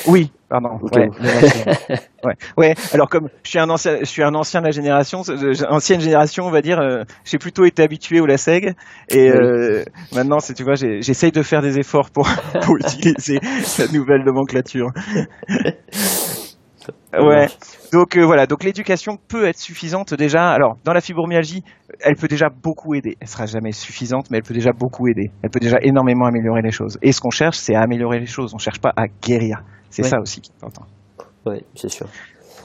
[0.07, 0.80] Oui, pardon.
[0.91, 1.09] Ouais,
[2.24, 5.22] ouais, ouais, Alors comme je suis un ancien, je suis un ancien de la génération,
[5.70, 8.74] ancienne génération, on va dire, euh, j'ai plutôt été habitué au LASEG,
[9.09, 12.28] et euh, maintenant, c'est tu vois, j'essaye de faire des efforts pour,
[12.64, 14.88] pour utiliser cette nouvelle nomenclature.
[17.13, 17.47] Ouais.
[17.91, 20.49] Donc euh, voilà, donc l'éducation peut être suffisante déjà.
[20.51, 21.63] Alors dans la fibromyalgie,
[21.99, 23.17] elle peut déjà beaucoup aider.
[23.19, 25.31] Elle sera jamais suffisante, mais elle peut déjà beaucoup aider.
[25.41, 26.97] Elle peut déjà énormément améliorer les choses.
[27.01, 28.53] Et ce qu'on cherche, c'est à améliorer les choses.
[28.53, 29.63] On cherche pas à guérir.
[29.89, 30.86] C'est ça aussi qui est important.
[31.45, 32.07] Oui, c'est sûr.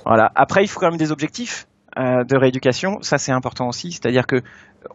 [0.06, 0.30] Voilà.
[0.34, 1.66] Après, il faut quand même des objectifs
[1.98, 3.02] euh, de rééducation.
[3.02, 3.92] Ça, c'est important aussi.
[3.92, 4.42] C'est-à-dire que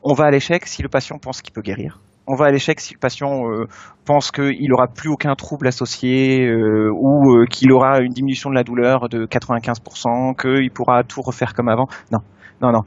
[0.01, 2.79] on va à l'échec si le patient pense qu'il peut guérir on va à l'échec
[2.79, 3.67] si le patient euh,
[4.05, 8.55] pense qu'il n'aura plus aucun trouble associé euh, ou euh, qu'il aura une diminution de
[8.55, 11.87] la douleur de 95%, qu'il pourra tout refaire comme avant.
[12.11, 12.19] Non,
[12.61, 12.81] non, non.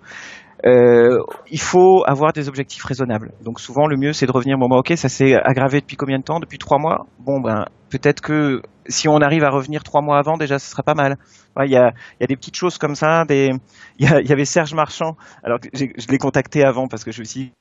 [1.51, 3.32] il faut avoir des objectifs raisonnables.
[3.43, 6.18] Donc souvent le mieux c'est de revenir bon bah, ok ça s'est aggravé depuis combien
[6.18, 6.41] de temps?
[6.41, 7.07] Depuis trois mois?
[7.18, 10.82] Bon ben peut-être que si on arrive à revenir trois mois avant déjà ce sera
[10.82, 11.16] pas mal.
[11.64, 13.24] Il y, a, y a des petites choses comme ça.
[13.26, 13.51] Des
[13.99, 15.16] il y, y avait Serge Marchand.
[15.43, 17.53] Alors je l'ai contacté avant parce que je me suis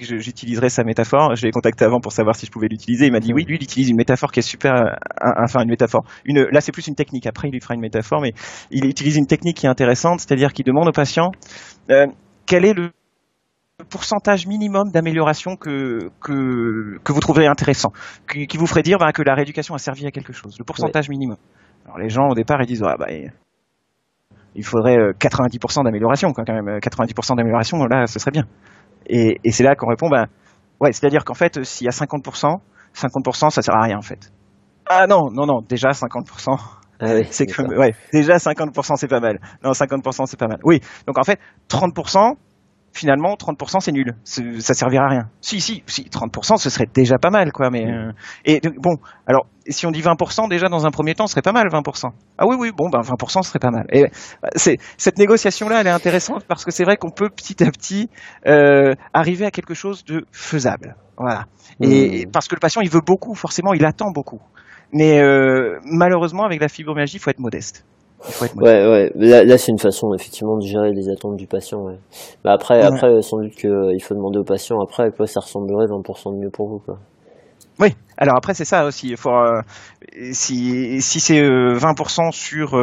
[0.00, 1.34] j'utiliserai sa métaphore.
[1.36, 3.06] Je l'ai contacté avant pour savoir si je pouvais l'utiliser.
[3.06, 4.90] Il m'a dit oui, lui, il utilise une métaphore qui est super, euh,
[5.20, 6.04] enfin une métaphore.
[6.24, 7.26] Une, là, c'est plus une technique.
[7.26, 8.32] Après, il lui fera une métaphore, mais
[8.70, 11.32] il utilise une technique qui est intéressante, c'est-à-dire qu'il demande au patient
[11.90, 12.06] euh,
[12.46, 12.90] quel est le
[13.88, 17.92] pourcentage minimum d'amélioration que, que, que vous trouverez intéressant,
[18.30, 20.56] qui, qui vous ferait dire bah, que la rééducation a servi à quelque chose.
[20.58, 21.36] Le pourcentage minimum.
[21.84, 23.08] Alors les gens au départ ils disent ah, bah,
[24.54, 28.46] il faudrait 90% euh, d'amélioration quand même 90% d'amélioration là ce serait bien
[29.06, 30.26] et, et c'est là qu'on répond, ben,
[30.80, 32.58] ouais, c'est-à-dire qu'en fait, s'il y a 50%,
[32.94, 34.32] 50%, ça sert à rien, en fait.
[34.86, 36.56] Ah non, non, non, déjà 50%.
[37.00, 39.40] Ah oui, c'est que, ouais, déjà 50% c'est pas mal.
[39.64, 40.58] Non, 50% c'est pas mal.
[40.64, 41.38] Oui, donc en fait,
[41.68, 42.36] 30%,
[42.92, 45.30] finalement 30% c'est nul, ça servira à rien.
[45.40, 48.12] Si si si 30% ce serait déjà pas mal quoi mais euh,
[48.44, 51.52] et bon alors si on dit 20% déjà dans un premier temps ce serait pas
[51.52, 52.10] mal 20%.
[52.38, 53.86] Ah oui oui bon ben 20% ce serait pas mal.
[53.90, 54.04] Et
[54.42, 57.62] bah, c'est cette négociation là elle est intéressante parce que c'est vrai qu'on peut petit
[57.64, 58.10] à petit
[58.46, 60.96] euh, arriver à quelque chose de faisable.
[61.16, 61.46] Voilà.
[61.80, 62.30] Et, mmh.
[62.30, 64.40] parce que le patient il veut beaucoup forcément il attend beaucoup.
[64.92, 67.86] Mais euh, malheureusement avec la fibromyalgie il faut être modeste.
[68.56, 69.12] Ouais, ouais.
[69.14, 71.80] Là, là c'est une façon effectivement de gérer les attentes du patient.
[71.80, 71.98] Ouais.
[72.44, 75.40] Bah après, après, sans doute qu'il euh, faut demander au patient après à quoi ça
[75.40, 76.78] ressemblerait 20% de mieux pour vous.
[76.78, 76.98] Quoi.
[77.80, 77.88] Oui.
[78.18, 79.08] Alors après, c'est ça aussi.
[79.08, 79.62] Il faut, euh,
[80.32, 82.78] si si c'est 20% euh, sur,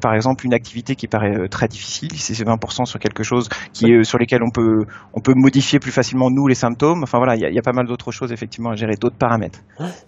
[0.00, 3.86] par exemple, une activité qui paraît très difficile, si c'est 20% sur quelque chose qui
[3.86, 4.84] est, sur lesquels on peut
[5.14, 7.02] on peut modifier plus facilement nous les symptômes.
[7.04, 9.16] Enfin voilà, il y a, y a, pas mal d'autres choses effectivement à gérer, d'autres
[9.16, 9.60] paramètres.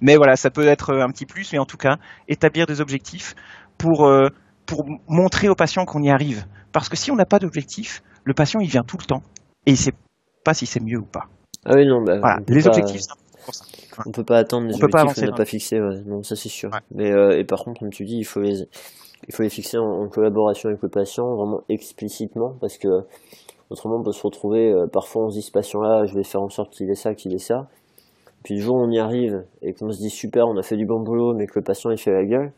[0.02, 1.96] Mais voilà, ça peut être un petit plus, mais en tout cas,
[2.28, 3.34] établir des objectifs
[3.78, 4.06] pour
[4.66, 6.44] pour montrer au patient qu'on y arrive.
[6.72, 9.22] Parce que si on n'a pas d'objectif, le patient il vient tout le temps
[9.66, 9.94] et il sait
[10.44, 11.28] pas si c'est mieux ou pas.
[11.64, 12.40] Ah oui non, bah, voilà.
[12.48, 13.02] les objectifs.
[14.06, 16.00] On peut pas attendre les objectifs qu'on n'a pas fixés, ouais.
[16.06, 16.70] non ça c'est sûr.
[16.94, 18.66] Mais euh, et par contre comme tu dis, il faut les
[19.28, 22.88] il faut les fixer en, collaboration avec le patient, vraiment explicitement, parce que
[23.70, 24.70] autrement on peut se retrouver.
[24.70, 27.14] Euh, parfois on se dit ce patient-là, je vais faire en sorte qu'il ait ça,
[27.14, 27.68] qu'il ait ça.
[28.42, 30.76] puis le jour où on y arrive et qu'on se dit super, on a fait
[30.76, 32.52] du bon boulot, mais que le patient il fait la gueule,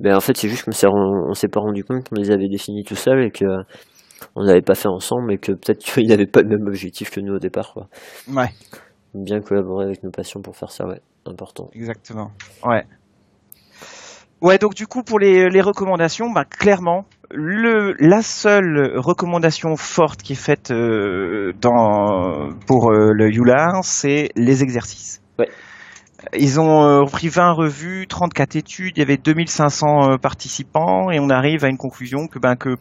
[0.00, 2.48] ben en fait c'est juste qu'on s'est on, s'est pas rendu compte qu'on les avait
[2.48, 3.44] définis tout seul et que
[4.34, 7.20] on n'avait pas fait ensemble et que peut-être qu'il n'avait pas le même objectif que
[7.20, 7.88] nous au départ quoi.
[8.28, 8.50] Ouais.
[9.14, 11.68] Bien collaborer avec nos patients pour faire ça, ouais, important.
[11.72, 12.32] Exactement.
[12.64, 12.84] Ouais.
[14.40, 20.22] Ouais, donc du coup pour les, les recommandations, bah, clairement, le, la seule recommandation forte
[20.22, 25.22] qui est faite euh, dans, pour euh, le ULAR, c'est les exercices.
[25.38, 25.48] Ouais.
[26.32, 31.28] Ils ont euh, pris 20 revues, 34 études, il y avait 2500 participants et on
[31.28, 32.76] arrive à une conclusion que, ben, que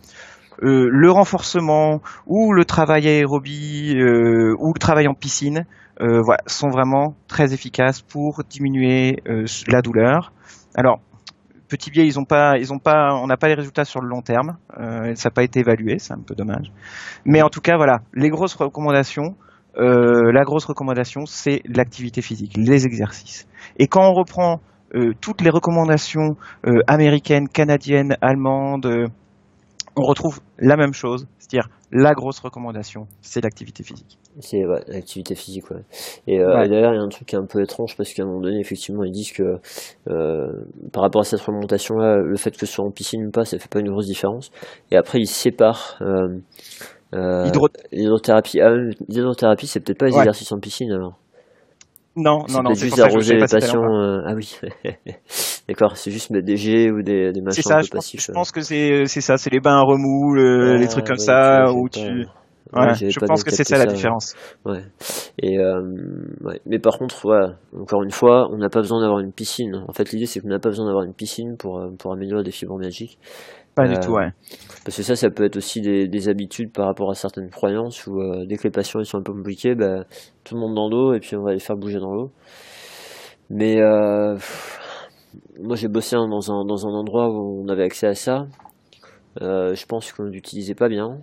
[0.61, 5.65] le renforcement ou le travail aérobie ou le travail en piscine
[6.47, 9.17] sont vraiment très efficaces pour diminuer
[9.67, 10.31] la douleur.
[10.75, 11.01] Alors,
[11.73, 14.57] Petit biais, ils pas, on n'a pas les résultats sur le long terme.
[14.79, 16.71] Euh, ça n'a pas été évalué, c'est un peu dommage.
[17.25, 19.35] Mais en tout cas, voilà, les grosses recommandations.
[19.77, 23.47] Euh, la grosse recommandation, c'est l'activité physique, les exercices.
[23.77, 24.59] Et quand on reprend
[24.95, 26.35] euh, toutes les recommandations
[26.87, 29.09] américaines, canadiennes, allemandes,
[29.95, 34.17] on retrouve la même chose, c'est-à-dire la grosse recommandation, c'est l'activité physique.
[34.39, 35.83] C'est ouais, l'activité physique, ouais.
[36.25, 38.23] Et euh, d'ailleurs, il y a un truc qui est un peu étrange parce qu'à
[38.23, 39.59] un moment donné, effectivement, ils disent que
[40.09, 40.51] euh,
[40.91, 43.59] par rapport à cette remontation-là, le fait que ce soit en piscine ou pas, ça
[43.59, 44.49] fait pas une grosse différence.
[44.89, 46.39] Et après, ils séparent euh,
[47.13, 47.49] euh
[47.91, 48.59] l'hydrothérapie.
[48.61, 48.73] Ah,
[49.07, 51.19] l'hydrothérapie, c'est peut-être pas les exercices en piscine alors.
[52.15, 53.83] Non, non, non, c'est juste arroser les patients.
[53.83, 54.55] Euh, ah oui,
[55.67, 58.19] d'accord, c'est juste mettre des jets ou des, des machins ça, un peu je passifs.
[58.19, 61.17] Pense, je pense que c'est c'est ça, c'est les bains à remous, les trucs comme
[61.17, 62.27] ça, où tu.
[62.75, 64.33] Ouais, je pense que c'est ça la différence.
[64.65, 64.83] Ouais.
[65.39, 65.81] Et euh,
[66.41, 66.59] ouais.
[66.65, 69.83] Mais par contre, ouais, encore une fois, on n'a pas besoin d'avoir une piscine.
[69.87, 72.43] En fait, l'idée c'est qu'on n'a pas besoin d'avoir une piscine pour euh, pour améliorer
[72.43, 73.19] des fibres magiques.
[73.75, 74.29] Pas du tout, ouais.
[74.85, 78.05] Parce que ça, ça peut être aussi des, des habitudes par rapport à certaines croyances
[78.05, 80.05] où dès que les patients ils sont un peu compliqués, bah,
[80.43, 82.31] tout le monde dans l'eau et puis on va les faire bouger dans l'eau.
[83.49, 84.37] Mais euh,
[85.59, 88.47] moi j'ai bossé dans un, dans un endroit où on avait accès à ça.
[89.41, 91.19] Euh, je pense qu'on l'utilisait pas bien.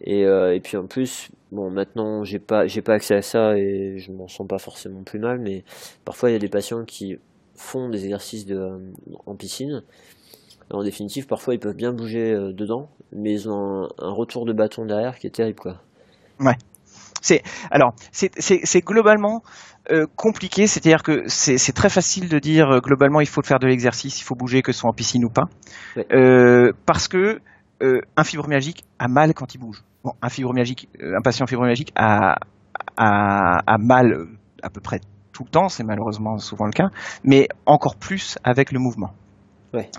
[0.00, 3.56] Et, euh, et puis en plus, bon maintenant j'ai pas j'ai pas accès à ça
[3.58, 5.64] et je m'en sens pas forcément plus mal, mais
[6.04, 7.18] parfois il y a des patients qui
[7.56, 8.92] font des exercices de,
[9.26, 9.82] en piscine.
[10.70, 14.52] En définitive, parfois ils peuvent bien bouger dedans, mais ils ont un, un, retour de
[14.52, 15.76] bâton derrière qui est terrible quoi.
[16.40, 16.56] Ouais.
[17.20, 19.42] C'est alors c'est globalement
[19.90, 23.66] euh, compliqué, c'est-à-dire que c'est très facile de dire euh, globalement il faut faire de
[23.66, 25.44] l'exercice, il faut bouger, que ce soit en piscine ou pas,
[26.12, 27.40] euh, parce que
[27.80, 29.84] un fibromyalgique a mal quand il bouge.
[30.04, 32.36] Bon, un fibromyalgique, un patient fibromyalgique a,
[32.96, 34.26] a, a mal
[34.62, 35.00] à peu près
[35.32, 36.88] tout le temps, c'est malheureusement souvent le cas,
[37.22, 39.12] mais encore plus avec le mouvement.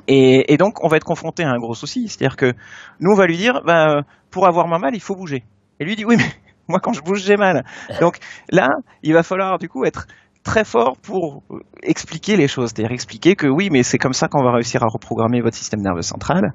[0.08, 2.54] Et, et, donc, on va être confronté à un gros souci, c'est-à-dire que
[3.00, 5.44] nous, on va lui dire, ben, pour avoir moins mal, il faut bouger.
[5.80, 6.24] Et lui dit, oui, mais
[6.68, 7.64] moi, quand je bouge, j'ai mal.
[8.02, 8.18] Donc
[8.50, 8.70] là,
[9.04, 10.08] il va falloir du coup être
[10.44, 11.44] très fort pour
[11.84, 14.88] expliquer les choses, c'est-à-dire expliquer que oui, mais c'est comme ça qu'on va réussir à
[14.88, 16.54] reprogrammer votre système nerveux central.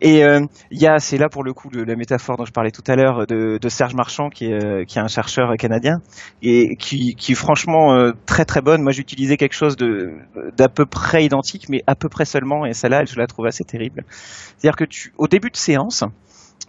[0.00, 2.70] Et euh, il y a, c'est là pour le coup la métaphore dont je parlais
[2.70, 6.00] tout à l'heure de, Serge Marchand, qui est, euh, qui est un chercheur canadien
[6.42, 8.82] et qui, qui est franchement euh, très très bonne.
[8.82, 10.10] Moi, j'utilisais quelque chose de
[10.56, 13.64] d'à peu près identique, mais à peu près seulement, et celle-là, je la trouve assez
[13.64, 14.04] terrible.
[14.08, 16.04] C'est-à-dire que tu, au début de séance,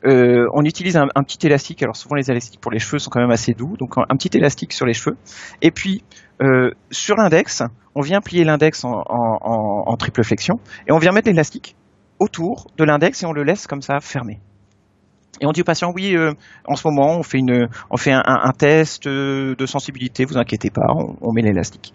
[0.04, 1.84] on utilise un, petit élastique.
[1.84, 4.36] Alors souvent les élastiques pour les cheveux sont quand même assez doux, donc un, petit
[4.38, 5.18] élastique sur les cheveux.
[5.62, 6.04] Et puis
[6.42, 7.64] euh, sur l'index,
[7.96, 11.76] on vient plier l'index en, triple flexion et on vient mettre l'élastique
[12.20, 14.40] autour de l'index et on le laisse comme ça fermé.
[15.40, 16.34] Et on dit au patient oui, euh,
[16.66, 20.88] en ce moment on fait une, on fait un, test de sensibilité, vous inquiétez pas,
[21.22, 21.94] on, met l'élastique.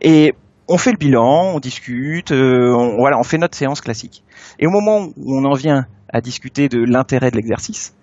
[0.00, 0.34] Et
[0.68, 4.24] on fait le bilan, on discute, on, voilà, on fait notre séance classique.
[4.58, 7.94] Et au moment où on en vient à discuter de l'intérêt de l'exercice,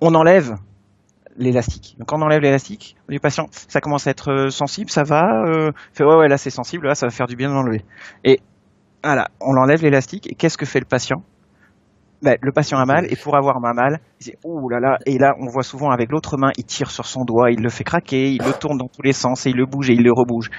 [0.00, 0.56] on enlève
[1.36, 1.96] l'élastique.
[1.98, 5.02] Donc quand on enlève l'élastique, on dit patient, ça commence à être euh, sensible, ça
[5.02, 7.84] va, euh, fait ouais ouais là c'est sensible, là ça va faire du bien d'enlever.
[8.24, 8.40] Et
[9.02, 11.22] voilà, on enlève l'élastique et qu'est-ce que fait le patient?
[12.22, 15.16] Ben, le patient a mal et pour avoir mal, il dit ouh là là et
[15.16, 17.84] là on voit souvent avec l'autre main il tire sur son doigt, il le fait
[17.84, 20.12] craquer, il le tourne dans tous les sens et il le bouge et il le
[20.12, 20.50] rebouge.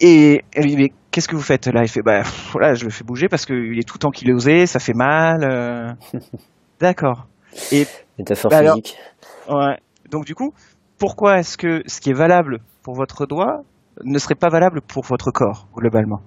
[0.00, 1.82] Et elle lui dit mais qu'est-ce que vous faites là?
[1.82, 4.94] Il fait bah voilà je le fais bouger parce qu'il est tout ankylosé, ça fait
[4.94, 5.44] mal.
[5.44, 5.92] Euh.
[6.80, 7.26] D'accord.
[7.70, 7.86] Et
[8.18, 8.96] métaphore bah physique.
[9.48, 9.78] Ouais.
[10.10, 10.52] Donc du coup,
[10.98, 13.62] pourquoi est-ce que ce qui est valable pour votre doigt
[14.04, 16.20] ne serait pas valable pour votre corps globalement?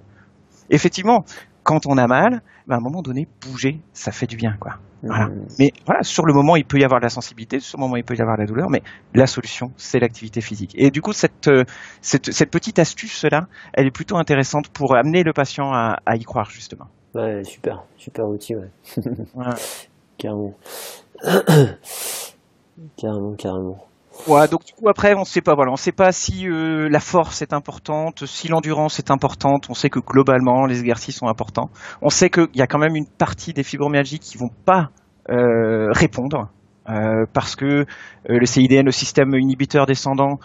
[0.69, 1.23] Effectivement,
[1.63, 4.75] quand on a mal, ben, à un moment donné, bouger, ça fait du bien, quoi.
[5.01, 5.27] Voilà.
[5.27, 5.45] Mmh.
[5.59, 7.95] Mais voilà, sur le moment, il peut y avoir de la sensibilité, sur le moment,
[7.95, 8.81] il peut y avoir de la douleur, mais
[9.13, 10.73] la solution, c'est l'activité physique.
[10.77, 11.63] Et du coup, cette, euh,
[12.01, 16.23] cette, cette petite astuce-là, elle est plutôt intéressante pour amener le patient à, à y
[16.23, 16.87] croire, justement.
[17.15, 18.69] Ouais, super, super outil, ouais.
[20.17, 20.53] carrément.
[22.97, 23.77] carrément, carrément.
[24.27, 26.99] Ouais, donc du coup après on sait pas voilà, on sait pas si euh, la
[26.99, 31.69] force est importante, si l'endurance est importante, on sait que globalement les exercices sont importants.
[32.01, 34.89] On sait qu'il y a quand même une partie des fibromyalgies qui vont pas
[35.29, 36.49] euh, répondre
[36.89, 37.85] euh, parce que
[38.27, 40.39] le CIDN, le système inhibiteur descendant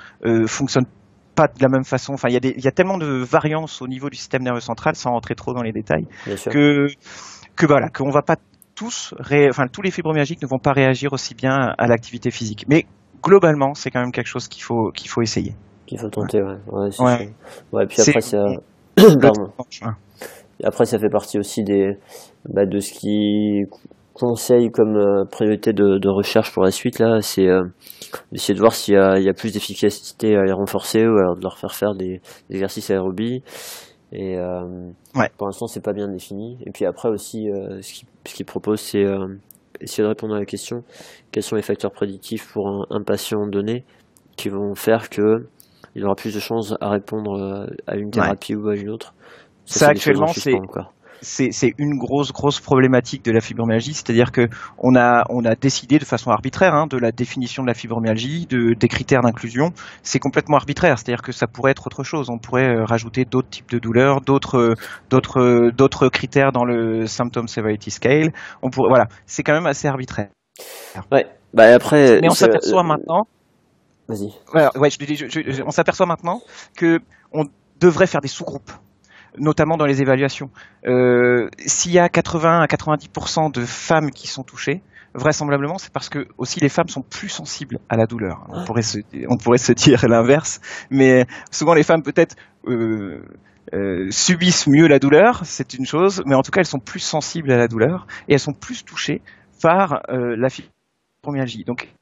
[0.46, 0.86] fonctionne
[1.34, 2.12] pas de la même façon.
[2.14, 4.42] Enfin, il y, a des, il y a tellement de variances au niveau du système
[4.42, 6.06] nerveux central, sans rentrer trop dans les détails,
[6.50, 6.86] que
[7.56, 8.36] que voilà, qu'on va pas
[8.74, 9.48] tous, ré...
[9.48, 12.64] enfin tous les fibromyalgiques ne vont pas réagir aussi bien à l'activité physique.
[12.68, 12.86] Mais
[13.22, 15.54] globalement, c'est quand même quelque chose qu'il faut qu'il faut essayer.
[15.86, 16.56] Qu'il faut tenter, ouais.
[16.66, 17.34] Ouais, ouais.
[17.72, 18.44] ouais puis après ça.
[20.62, 21.96] après, ça fait partie aussi des
[22.48, 23.64] bah, de ce qui
[24.14, 27.64] conseille comme euh, priorité de, de, recherche pour la suite là, c'est euh,
[28.30, 31.18] d'essayer de voir s'il y a, il y a plus d'efficacité à les renforcer ou
[31.18, 33.42] alors de leur faire faire des, des exercices aérobie.
[34.14, 35.30] Et euh, ouais.
[35.36, 36.58] pour l'instant, c'est pas bien défini.
[36.64, 39.04] Et puis après aussi, euh, ce qu'il ce qu propose, c'est
[39.80, 40.82] essayer de répondre à la question
[41.30, 43.84] quels sont les facteurs prédictifs pour un, un patient donné
[44.36, 45.46] qui vont faire que
[45.94, 48.62] il aura plus de chances à répondre à une thérapie ouais.
[48.62, 49.14] ou à une autre.
[49.66, 50.54] Ça, Ça actuellement, c'est
[51.24, 54.48] c'est une grosse grosse problématique de la fibromyalgie, c'est-à-dire que
[54.78, 58.46] on a on a décidé de façon arbitraire hein, de la définition de la fibromyalgie,
[58.46, 59.72] de des critères d'inclusion.
[60.02, 62.30] C'est complètement arbitraire, c'est-à-dire que ça pourrait être autre chose.
[62.30, 64.74] On pourrait euh, rajouter d'autres types de douleurs, d'autres
[65.10, 68.32] d'autres d'autres critères dans le symptom severity scale.
[68.62, 70.28] On pourrait voilà, c'est quand même assez arbitraire.
[71.10, 71.26] Ouais.
[71.52, 72.20] Bah après.
[72.20, 73.26] Mais on s'aperçoit euh, maintenant.
[74.08, 74.32] Vas-y.
[74.52, 76.42] Ouais, je, je, je, on s'aperçoit maintenant
[76.76, 77.00] que
[77.32, 77.44] on
[77.80, 78.70] devrait faire des sous-groupes
[79.38, 80.50] notamment dans les évaluations.
[80.86, 84.82] Euh, S'il y a 80 à 90% de femmes qui sont touchées,
[85.14, 88.46] vraisemblablement, c'est parce que aussi les femmes sont plus sensibles à la douleur.
[88.48, 88.98] On pourrait se,
[89.28, 92.36] on pourrait se dire l'inverse, mais souvent les femmes peut-être
[92.66, 93.22] euh,
[93.72, 97.00] euh, subissent mieux la douleur, c'est une chose, mais en tout cas elles sont plus
[97.00, 99.22] sensibles à la douleur et elles sont plus touchées
[99.62, 101.64] par euh, la fibromyalgie.
[101.64, 101.94] Donc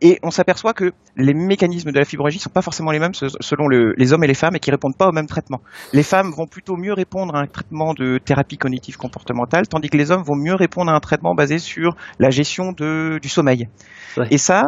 [0.00, 3.66] et on s'aperçoit que les mécanismes de la fibromyalgie sont pas forcément les mêmes selon
[3.66, 5.60] le, les hommes et les femmes et qui répondent pas au même traitement.
[5.92, 9.96] Les femmes vont plutôt mieux répondre à un traitement de thérapie cognitive comportementale, tandis que
[9.96, 13.68] les hommes vont mieux répondre à un traitement basé sur la gestion de, du sommeil.
[14.16, 14.28] Ouais.
[14.30, 14.64] Et ça,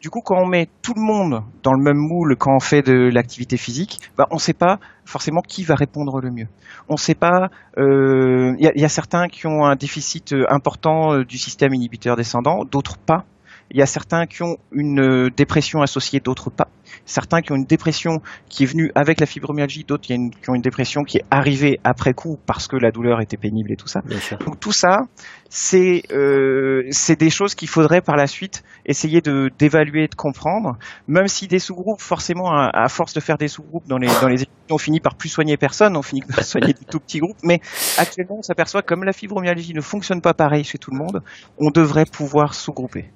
[0.00, 2.82] du coup, quand on met tout le monde dans le même moule quand on fait
[2.82, 6.48] de l'activité physique, bah, on ne sait pas forcément qui va répondre le mieux.
[6.90, 7.48] On ne sait pas.
[7.78, 12.16] Il euh, y, a, y, a, certains qui ont un déficit important du système inhibiteur
[12.16, 13.24] descendant, d'autres pas.
[13.70, 16.68] Il y a certains qui ont une dépression associée, d'autres pas.
[17.06, 20.54] Certains qui ont une dépression qui est venue avec la fibromyalgie, d'autres qui, qui, ont
[20.54, 23.88] une dépression qui est arrivée après coup parce que la douleur était pénible et tout
[23.88, 24.02] ça.
[24.46, 25.02] Donc tout ça,
[25.48, 26.88] c'est euh,
[27.18, 30.76] des choses qu'il faudrait par la suite essayer de d'évaluer, de comprendre.
[31.08, 34.28] Même si des sous-groupes, forcément, à, à, force de faire des sous-groupes dans les dans
[34.28, 37.18] les études, on finit par plus soigner personne, on finit par soigner des tout petits
[37.18, 37.38] groupes.
[37.42, 37.60] Mais
[37.98, 41.22] actuellement, on s'aperçoit que comme la fibromyalgie ne fonctionne pas pareil chez tout le monde,
[41.58, 43.10] on devrait pouvoir sous-grouper.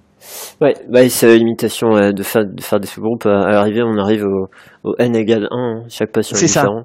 [0.61, 3.27] Ouais, bah, c'est limitation euh, de, faire, de faire des sous-groupes.
[3.27, 4.49] À l'arrivée, on arrive au,
[4.85, 5.85] au n égale 1, hein.
[5.89, 6.85] chaque patient est, est différent.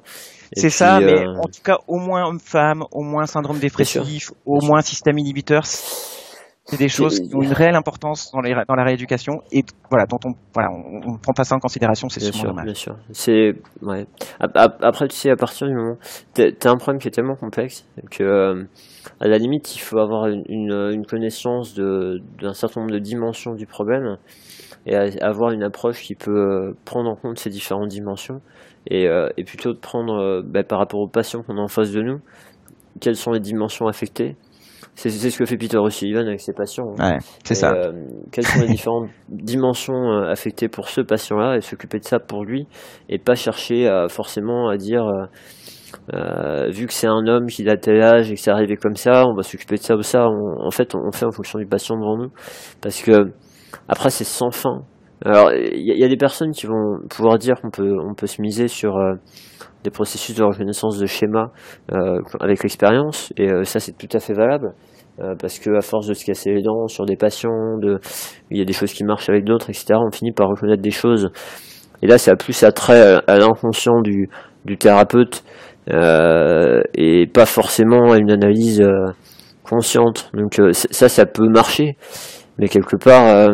[0.56, 1.02] C'est ça, euh...
[1.02, 5.66] mais en tout cas, au moins homme-femme, au moins syndrome dépressif, au moins système inhibiteur,
[5.66, 10.06] c'est des choses qui ont une réelle importance dans, les, dans la rééducation et voilà,
[10.06, 12.66] dont on voilà, on, on prend pas ça en considération, c'est sûrement dommage.
[12.66, 14.06] Bien sûr, c'est ouais.
[14.40, 15.98] Après, tu sais, à partir du moment,
[16.34, 18.64] t'as un problème qui est tellement complexe que euh,
[19.20, 23.54] à la limite, il faut avoir une, une, une connaissance d'un certain nombre de dimensions
[23.54, 24.18] du problème
[24.86, 28.42] et avoir une approche qui peut euh, prendre en compte ces différentes dimensions
[28.88, 31.68] et, euh, et plutôt de prendre euh, bah, par rapport aux patients qu'on a en
[31.68, 32.20] face de nous,
[33.00, 34.36] quelles sont les dimensions affectées
[34.96, 36.94] c'est ce que fait Peter O'Sullivan avec ses patients.
[37.00, 37.14] Hein.
[37.14, 37.74] Ouais, c'est ça.
[37.74, 37.92] Euh,
[38.32, 42.68] quelles sont les différentes dimensions affectées pour ce patient-là et s'occuper de ça pour lui
[43.10, 45.26] et pas chercher à, forcément à dire euh,
[46.14, 48.96] euh, vu que c'est un homme qui a tel âge et que c'est arrivé comme
[48.96, 50.28] ça, on va s'occuper de ça ou ça.
[50.28, 52.32] On, en fait, on fait en fonction du patient devant nous
[52.82, 53.32] parce que
[53.88, 54.82] après c'est sans fin.
[55.26, 58.28] Alors il y, y, a des personnes qui vont pouvoir dire qu'on peut on peut
[58.28, 59.14] se miser sur euh,
[59.84, 61.52] des processus de reconnaissance de schéma
[61.92, 64.74] euh, avec l'expérience et euh, ça c'est tout à fait valable
[65.20, 68.00] euh, parce que à force de se casser les dents sur des patients, de
[68.50, 69.96] il y a des choses qui marchent avec d'autres, etc.
[69.96, 71.30] On finit par reconnaître des choses
[72.02, 74.30] et là ça a plus attrait à, à l'inconscient du,
[74.66, 75.44] du thérapeute
[75.88, 78.84] et pas forcément une analyse
[79.64, 80.30] consciente.
[80.34, 81.98] Donc ça ça peut marcher,
[82.58, 83.50] mais quelque part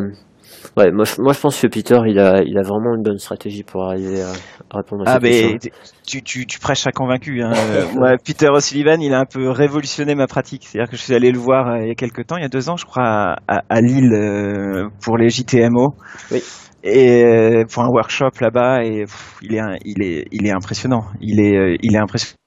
[0.77, 3.63] Ouais, moi, moi je pense que Peter, il a, il a vraiment une bonne stratégie
[3.63, 4.31] pour arriver à,
[4.69, 5.57] à répondre à ah, mais
[6.05, 7.41] tu, tu, tu prêches à convaincu.
[7.41, 7.51] Hein.
[7.97, 10.63] ouais, Peter O'Sullivan, il a un peu révolutionné ma pratique.
[10.65, 12.45] C'est-à-dire que je suis allé le voir euh, il y a quelques temps, il y
[12.45, 15.95] a deux ans, je crois, à, à Lille euh, pour les JTMO.
[16.31, 16.41] Oui.
[16.83, 19.05] Et euh, pour un workshop là-bas, et
[19.41, 21.05] il est, impressionnant.
[21.21, 22.39] Il est, impressionnant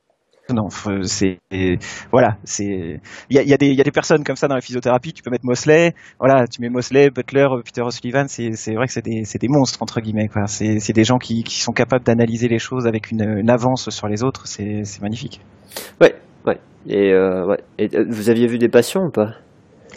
[2.11, 3.01] voilà, il
[3.31, 5.13] y a, des, personnes comme ça dans la physiothérapie.
[5.13, 8.27] Tu peux mettre Mosley, voilà, tu mets Mosley, Butler, Peter O'Sullivan.
[8.29, 10.29] C'est vrai que c'est des monstres entre guillemets.
[10.47, 14.47] C'est des gens qui sont capables d'analyser les choses avec une, avance sur les autres.
[14.47, 15.41] C'est magnifique.
[16.01, 16.15] Ouais,
[16.47, 16.59] ouais.
[16.87, 19.35] Et euh, euh, vous aviez vu des patients ou pas?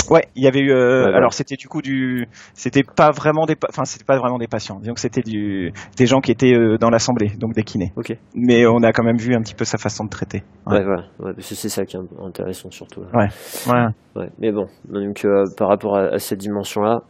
[0.10, 0.72] Ouais, il y avait eu.
[0.72, 4.48] Euh, alors c'était du coup du, c'était pas vraiment des, enfin c'était pas vraiment des
[4.48, 4.80] patients.
[4.80, 7.92] Disons que c'était du, des gens qui étaient euh, dans l'assemblée, donc des kinés.
[7.96, 8.16] Ok.
[8.34, 10.44] Mais on a quand même vu un petit peu sa façon de traiter.
[10.68, 11.04] Ouais, voilà.
[11.20, 13.02] Ouais, c'est ça qui est intéressant surtout.
[13.14, 13.28] Ouais.
[13.68, 13.86] Ouais.
[14.16, 14.30] ouais.
[14.40, 17.02] Mais bon, donc euh, par rapport à, à cette dimension-là.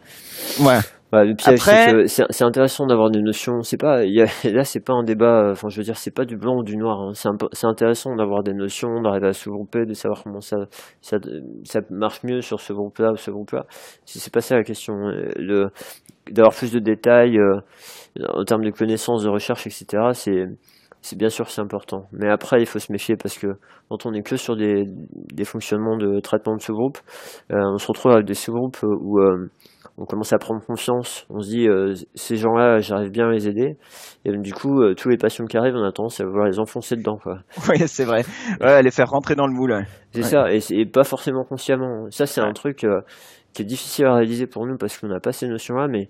[0.61, 0.79] Ouais.
[1.15, 2.07] Bah, le piège, Après...
[2.07, 3.61] c'est intéressant d'avoir des notions.
[3.61, 5.51] C'est pas, y a, là, c'est pas un débat.
[5.51, 6.99] Enfin, je veux dire, c'est pas du blanc ou du noir.
[6.99, 7.13] Hein.
[7.53, 10.57] C'est intéressant d'avoir des notions, d'arriver à se grouper, de savoir comment ça,
[10.99, 11.17] ça,
[11.63, 13.65] ça marche mieux sur ce groupe-là ou ce groupe-là.
[14.03, 14.93] Si c'est pas ça la question,
[15.37, 15.69] le
[16.31, 17.59] d'avoir plus de détails euh,
[18.27, 19.85] en termes de connaissances, de recherche, etc.
[20.13, 20.47] C'est
[21.05, 22.07] c'est bien sûr c'est important.
[22.11, 23.47] Mais après, il faut se méfier parce que
[23.89, 24.85] quand on est que sur des,
[25.33, 26.97] des fonctionnements de traitement de ce groupe,
[27.51, 29.49] euh, on se retrouve avec des sous-groupes où euh,
[29.97, 33.47] on commence à prendre confiance, on se dit euh, ces gens-là, j'arrive bien à les
[33.47, 33.77] aider,
[34.25, 36.59] et du coup, euh, tous les patients qui arrivent, on a tendance à vouloir les
[36.59, 37.17] enfoncer dedans.
[37.21, 37.39] Quoi.
[37.69, 38.23] Oui, c'est vrai,
[38.61, 39.85] ouais, les faire rentrer dans le moule.
[40.11, 42.07] C'est ça, et, c'est pas forcément consciemment.
[42.09, 43.01] Ça, c'est un truc euh,
[43.53, 46.09] qui est difficile à réaliser pour nous parce qu'on n'a pas ces notions-là, mais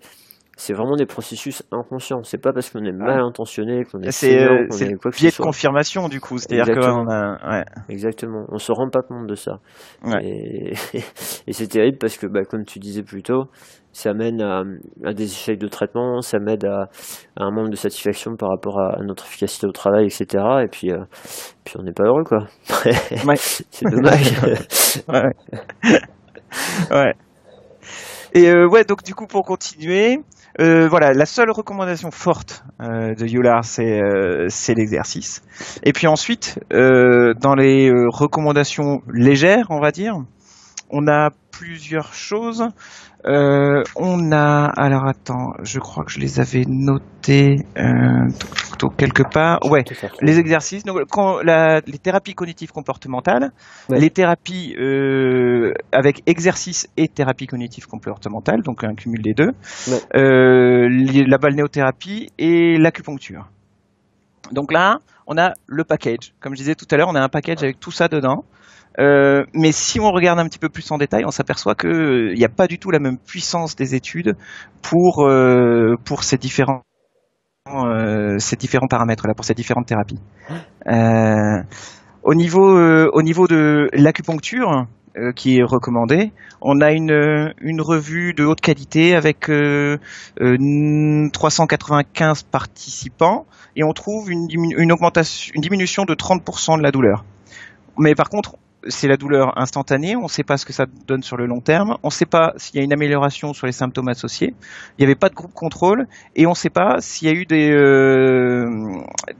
[0.58, 2.24] c'est vraiment des processus inconscients.
[2.24, 4.12] C'est pas parce qu'on est mal intentionné qu'on est.
[4.12, 6.38] C'est euh, le biais de confirmation du coup.
[6.38, 7.58] C'est-à-dire qu'on a.
[7.58, 7.66] Ouais.
[7.90, 8.46] Exactement.
[8.50, 9.60] On se rend pas compte de ça.
[10.22, 10.74] Et,
[11.48, 13.46] et c'est terrible parce que, bah, comme tu disais plus tôt,
[13.96, 14.64] ça mène à,
[15.06, 16.90] à des échecs de traitement, ça m'aide à,
[17.38, 20.44] à, un manque de satisfaction par rapport à, notre efficacité au travail, etc.
[20.64, 21.06] Et puis, euh,
[21.64, 22.46] puis on n'est pas heureux, quoi.
[23.38, 24.34] c'est dommage.
[25.08, 25.32] ouais.
[26.92, 27.14] ouais.
[28.34, 30.20] Et euh, ouais, donc du coup pour continuer,
[30.60, 33.26] euh, voilà, la seule recommandation forte euh, de
[33.64, 35.44] c'est euh, c'est l'exercice.
[35.84, 40.18] Et puis ensuite, dans les recommandations légères, on va dire,
[40.90, 42.68] on a plusieurs choses.
[43.28, 48.28] Euh, on a, alors attends, je crois que je les avais notés euh,
[48.98, 49.60] quelque part.
[49.66, 49.84] Ouais,
[50.22, 53.52] les exercices, donc quand la, les thérapies cognitives comportementales,
[53.90, 59.52] les thérapies euh, avec exercice et thérapie cognitive comportementale, donc un cumul des deux,
[60.14, 63.50] la balnéothérapie et l'acupuncture.
[64.52, 66.34] Donc là, on a le package.
[66.40, 68.44] Comme je disais tout à l'heure, on a un package avec tout ça dedans.
[69.00, 72.34] Euh, mais si on regarde un petit peu plus en détail, on s'aperçoit qu'il euh,
[72.34, 74.38] n'y a pas du tout la même puissance des études
[74.82, 76.84] pour euh, pour ces différents
[78.38, 80.20] ces différents paramètres là, pour ces différentes thérapies.
[82.24, 84.86] au niveau au niveau de l'acupuncture,
[85.36, 86.32] qui est recommandée.
[86.62, 89.50] On a une, une revue de haute qualité avec
[90.40, 97.26] 395 participants et on trouve une, une, augmentation, une diminution de 30% de la douleur.
[97.98, 98.58] Mais par contre,
[98.88, 101.60] c'est la douleur instantanée, on ne sait pas ce que ça donne sur le long
[101.60, 104.54] terme, on ne sait pas s'il y a une amélioration sur les symptômes associés,
[104.98, 107.34] il n'y avait pas de groupe contrôle, et on ne sait pas s'il y a
[107.34, 108.66] eu des, euh,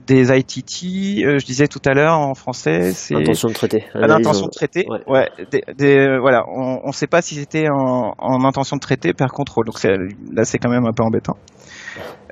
[0.06, 3.14] des ITT, euh, je disais tout à l'heure en français, c'est...
[3.14, 3.84] Intention de traiter.
[3.94, 5.28] Intention de traiter, ouais.
[5.76, 9.66] des, voilà, on ne sait pas si c'était en, en, intention de traiter par contrôle,
[9.66, 11.36] donc là c'est quand même un peu embêtant.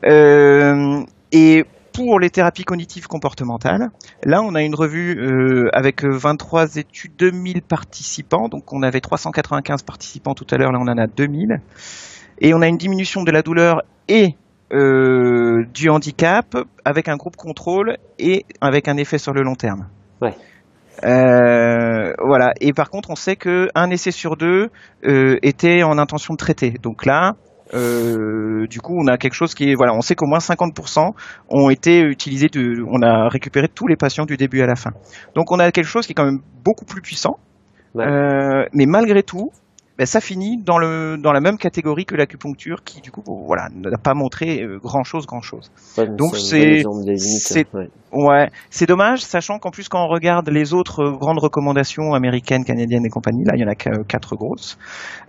[0.05, 1.65] Euh, et
[1.95, 3.89] pour les thérapies cognitives comportementales,
[4.25, 9.01] là on a une revue euh, avec 23 euh, études, 2000 participants, donc on avait
[9.01, 11.61] 395 participants tout à l'heure, là on en a 2000,
[12.41, 14.35] et on a une diminution de la douleur et
[14.73, 19.87] euh, du handicap avec un groupe contrôle et avec un effet sur le long terme.
[20.21, 20.35] Ouais.
[21.05, 22.53] Euh, voilà.
[22.61, 24.71] Et par contre, on sait que un essai sur deux
[25.05, 26.73] euh, était en intention de traiter.
[26.83, 27.37] Donc là,
[27.75, 31.13] euh, du coup, on a quelque chose qui est, voilà, on sait qu'au moins 50%
[31.51, 34.91] ont été utilisés, de, on a récupéré tous les patients du début à la fin.
[35.35, 37.39] Donc, on a quelque chose qui est quand même beaucoup plus puissant,
[37.97, 39.51] euh, mais malgré tout,
[39.97, 43.69] ben, ça finit dans le dans la même catégorie que l'acupuncture, qui du coup, voilà,
[43.73, 45.71] n'a pas montré euh, grand chose, grand chose.
[45.97, 46.83] Donc c'est
[47.17, 47.67] c'est
[48.13, 53.07] ouais, c'est dommage, sachant qu'en plus quand on regarde les autres grandes recommandations américaines, canadiennes
[53.07, 54.79] et compagnie, là il y en a quatre grosses.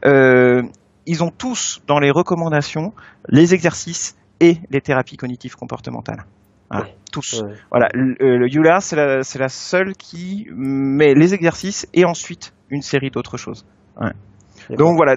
[0.04, 0.64] Euh,
[1.06, 2.94] ils ont tous dans les recommandations
[3.30, 6.26] les exercices et les thérapies cognitives comportementales.
[7.12, 7.44] tous.
[7.70, 12.82] Voilà, le, euh, le c'est la, la, seule qui met les exercices et ensuite une
[12.82, 13.66] série d'autres choses.
[14.02, 14.12] Ouais.
[14.70, 15.16] Donc voilà.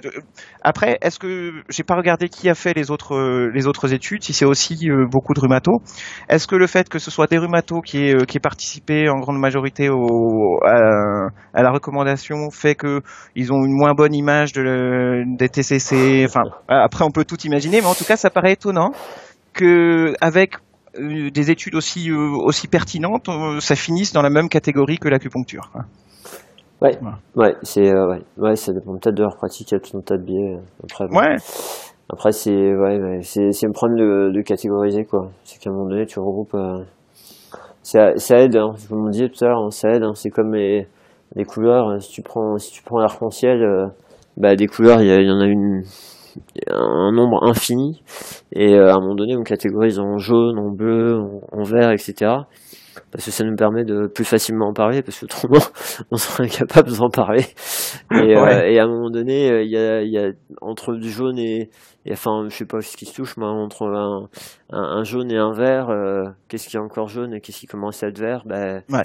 [0.61, 4.33] Après, est-ce que j'ai pas regardé qui a fait les autres les autres études, si
[4.33, 5.81] c'est aussi euh, beaucoup de rhumato.
[6.27, 9.09] Est-ce que le fait que ce soit des rhumatos qui est euh, qui est participé
[9.09, 13.01] en grande majorité au, à, la recommandation fait que
[13.35, 16.25] ils ont une moins bonne image de, des TCC.
[16.25, 18.91] Enfin, après on peut tout imaginer, mais en tout cas ça paraît étonnant
[19.53, 20.55] que avec
[20.97, 25.71] des études aussi aussi pertinentes, ça finisse dans la même catégorie que l'acupuncture.
[26.81, 26.97] Ouais,
[27.35, 30.01] ouais, c'est ouais, ouais, ça dépend peut-être de leur pratique, il y a tout un
[30.01, 30.57] tas de biais.
[30.83, 31.35] Après, ouais.
[32.11, 35.29] Après, c'est ouais, c'est c'est un problème de, de catégoriser quoi.
[35.43, 36.55] C'est qu'à un moment donné, tu regroupes.
[37.83, 40.03] ça, ça aide, hein, comme on disait tout à l'heure, hein, ça aide.
[40.03, 40.87] Hein, c'est comme les,
[41.35, 42.01] les couleurs.
[42.01, 43.91] Si tu prends si tu prends l'arc-en-ciel,
[44.37, 45.83] bah des couleurs, il y, y, en a une
[46.67, 48.01] un nombre infini
[48.53, 51.19] et à un moment donné on catégorise en jaune, en bleu,
[51.51, 52.31] en, vert, etc.
[53.11, 55.59] Parce que ça nous permet de plus facilement en parler, parce que autrement
[56.11, 57.45] on serait incapable d'en parler.
[58.11, 61.39] Et, euh, et, à un moment donné, il y a, y a entre du jaune
[61.39, 61.69] et,
[62.05, 64.29] et, enfin je sais pas ce qui se touche, mais entre un,
[64.71, 68.03] un, jaune et un vert, euh, qu'est-ce qui est encore jaune et qu'est-ce qui commence
[68.03, 69.03] à être vert, ben ouais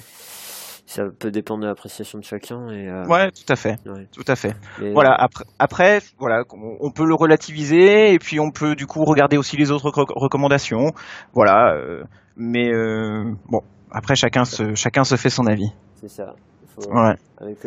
[0.86, 2.68] ça peut dépendre de l'appréciation de chacun.
[2.68, 3.06] Et, euh...
[3.06, 3.76] Ouais, tout à fait,
[4.12, 4.54] tout à fait.
[4.92, 5.14] Voilà.
[5.14, 6.44] Après, après, voilà,
[6.80, 10.92] on peut le relativiser et puis on peut du coup regarder aussi les autres recommandations.
[11.32, 11.74] Voilà.
[11.74, 12.04] Euh,
[12.36, 13.60] mais euh, bon,
[13.94, 15.70] après chacun se chacun se fait son avis.
[16.00, 16.34] C'est ça
[16.74, 17.14] faut, ouais.
[17.38, 17.58] avec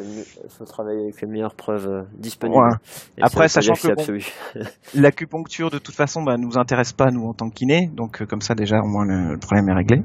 [0.50, 2.62] faut travailler avec les meilleures preuves euh, disponibles.
[2.62, 3.22] Ouais.
[3.22, 4.64] Après, sachant que bon,
[4.96, 8.26] l'acupuncture de toute façon bah, nous intéresse pas nous en tant que kiné, donc euh,
[8.26, 10.02] comme ça déjà au moins le, le problème est réglé.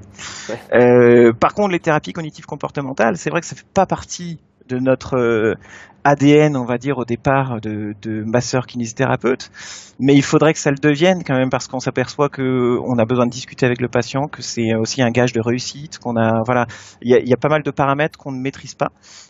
[0.49, 0.59] Ouais.
[0.81, 4.39] Euh, par contre, les thérapies cognitives comportementales, c'est vrai que ça fait pas partie
[4.73, 5.55] de notre euh,
[6.05, 9.51] ADN, on va dire, au départ de, de masseur kinésithérapeute.
[10.01, 13.05] Mais il faudrait que ça le devienne quand même parce qu'on s'aperçoit que on a
[13.05, 16.41] besoin de discuter avec le patient, que c'est aussi un gage de réussite, qu'on a,
[16.45, 16.67] voilà,
[17.03, 18.89] il y a, y a, pas mal de paramètres qu'on ne maîtrise pas.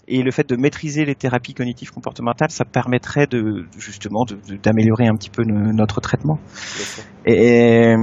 [0.09, 4.25] Et le fait de maîtriser les thérapies cognitives comportementales, ça permettrait de, justement,
[4.63, 6.39] d'améliorer un petit peu notre traitement.
[7.27, 7.95] Et,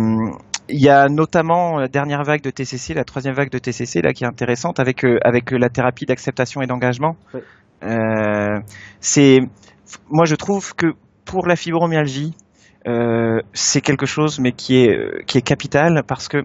[0.69, 4.13] il y a notamment la dernière vague de TCC, la troisième vague de TCC là
[4.13, 7.15] qui est intéressante avec euh, avec la thérapie d'acceptation et d'engagement.
[7.33, 7.41] Oui.
[7.83, 8.59] Euh,
[8.99, 9.39] c'est
[10.09, 10.87] moi je trouve que
[11.25, 12.33] pour la fibromyalgie,
[12.87, 16.39] euh, c'est quelque chose mais qui est qui est capital parce que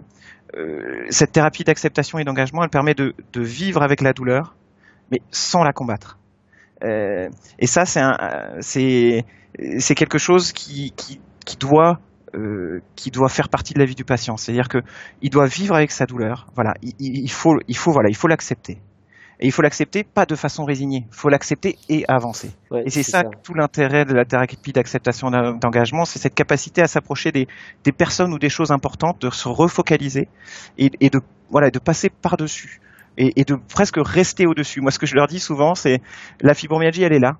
[0.56, 4.54] euh, cette thérapie d'acceptation et d'engagement, elle permet de, de vivre avec la douleur,
[5.10, 6.18] mais sans la combattre.
[6.84, 7.28] Euh,
[7.58, 8.02] et ça, c'est
[8.60, 9.24] c'est
[9.78, 11.98] c'est quelque chose qui qui, qui doit
[12.34, 14.36] euh, qui doit faire partie de la vie du patient.
[14.36, 14.82] C'est-à-dire que
[15.22, 16.46] il doit vivre avec sa douleur.
[16.54, 18.78] Voilà, il, il faut, il faut, voilà, il faut l'accepter.
[19.40, 21.06] Et il faut l'accepter pas de façon résignée.
[21.08, 22.50] Il faut l'accepter et avancer.
[22.70, 26.82] Ouais, et c'est ça, ça, tout l'intérêt de la thérapie d'acceptation d'engagement, c'est cette capacité
[26.82, 27.48] à s'approcher des,
[27.82, 30.28] des, personnes ou des choses importantes, de se refocaliser
[30.78, 31.20] et, et de
[31.50, 32.80] voilà, de passer par dessus.
[33.16, 34.80] Et, et de presque rester au-dessus.
[34.80, 36.00] Moi, ce que je leur dis souvent, c'est
[36.40, 37.38] la fibromyalgie, elle est là.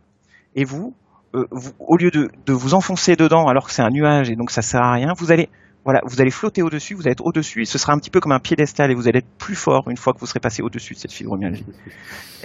[0.55, 0.95] Et vous,
[1.35, 1.47] euh,
[1.81, 4.83] au lieu de, vous enfoncer dedans alors que c'est un nuage et donc ça sert
[4.83, 5.49] à rien, vous allez
[5.85, 8.19] voilà, vous allez flotter au-dessus, vous allez être au-dessus et ce sera un petit peu
[8.21, 10.63] comme un piédestal et vous allez être plus fort une fois que vous serez passé
[10.63, 11.67] au-dessus de cette fibromyalgie.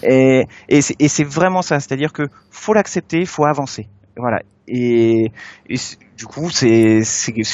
[0.03, 3.87] Et, et c'est vraiment ça, c'est-à-dire que faut l'accepter, faut avancer.
[4.17, 4.41] Voilà.
[4.67, 5.31] Et,
[5.69, 5.75] et
[6.17, 7.01] du coup, c'est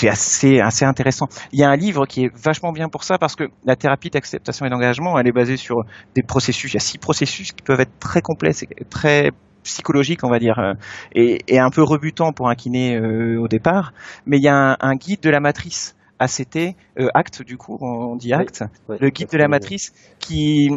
[0.09, 1.27] assez, assez intéressant.
[1.53, 4.09] Il y a un livre qui est vachement bien pour ça parce que la thérapie
[4.09, 5.83] d'acceptation et d'engagement, elle est basée sur
[6.15, 6.73] des processus.
[6.73, 9.31] Il y a six processus qui peuvent être très complexes et très
[9.65, 10.73] psychologique, on va dire, euh,
[11.13, 13.93] et, et, un peu rebutant pour un kiné euh, au départ.
[14.25, 17.77] Mais il y a un, un, guide de la matrice ACT, euh, acte du coup,
[17.81, 18.45] on dit oui,
[18.87, 20.69] oui, le guide de la matrice, qui,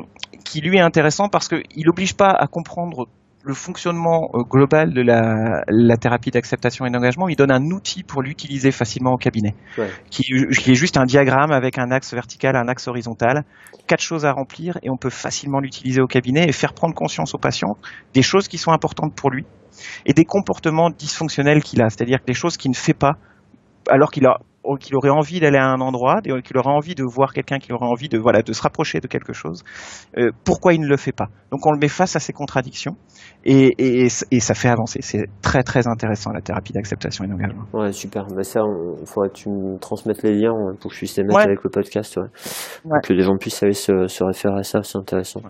[0.45, 3.09] qui lui est intéressant parce qu'il n'oblige pas à comprendre
[3.49, 8.03] le fonctionnement euh, global de la, la thérapie d'acceptation et d'engagement, il donne un outil
[8.03, 9.89] pour l'utiliser facilement au cabinet, ouais.
[10.11, 13.45] qui, qui, est juste un diagramme avec un axe vertical, un axe horizontal,
[13.87, 17.35] quatre choses à remplir et on peut facilement l'utiliser au cabinet et faire prendre conscience
[17.35, 17.79] au patient
[18.13, 19.47] des choses qui sont importantes pour lui
[20.05, 23.17] et des comportements dysfonctionnels qu'il a, c'est-à-dire des choses qu'il ne fait pas
[23.89, 24.41] alors qu'il a
[24.77, 27.87] qu'il aurait envie d'aller à un endroit, qu'il aurait envie de voir quelqu'un, qu'il aurait
[27.87, 29.65] envie de voilà de se rapprocher de quelque chose.
[30.17, 31.27] Euh, pourquoi il ne le fait pas?
[31.51, 32.97] Donc on le met face à ces contradictions
[33.45, 35.01] et, et, et ça fait avancer.
[35.03, 37.65] C'est très très intéressant la thérapie d'acceptation et d'engagement.
[37.73, 38.27] Ouais super.
[38.27, 38.61] Bah ça,
[39.01, 41.45] il faudrait que tu me transmettes les liens pour que je puisse les mettre ouais.
[41.45, 42.29] avec le podcast, ouais.
[42.85, 42.99] ouais.
[43.03, 44.83] que les gens puissent aller se, se référer à ça.
[44.83, 45.41] C'est intéressant.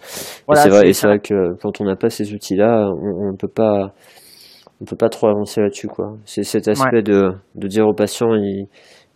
[0.46, 3.48] Voilà, et c'est vrai, vrai que quand on n'a pas ces outils-là, on, on peut
[3.48, 3.94] pas
[4.80, 6.12] on peut pas trop avancer là-dessus quoi.
[6.24, 7.02] C'est cet aspect ouais.
[7.02, 8.68] de, de dire aux patients il,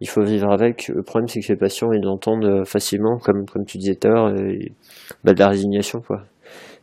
[0.02, 0.88] il faut vivre avec.
[0.88, 4.08] Le problème, c'est que les patients, ils l'entendent euh, facilement, comme, comme tu disais tout
[4.08, 4.32] à l'heure,
[5.22, 6.22] bah, de la résignation, quoi.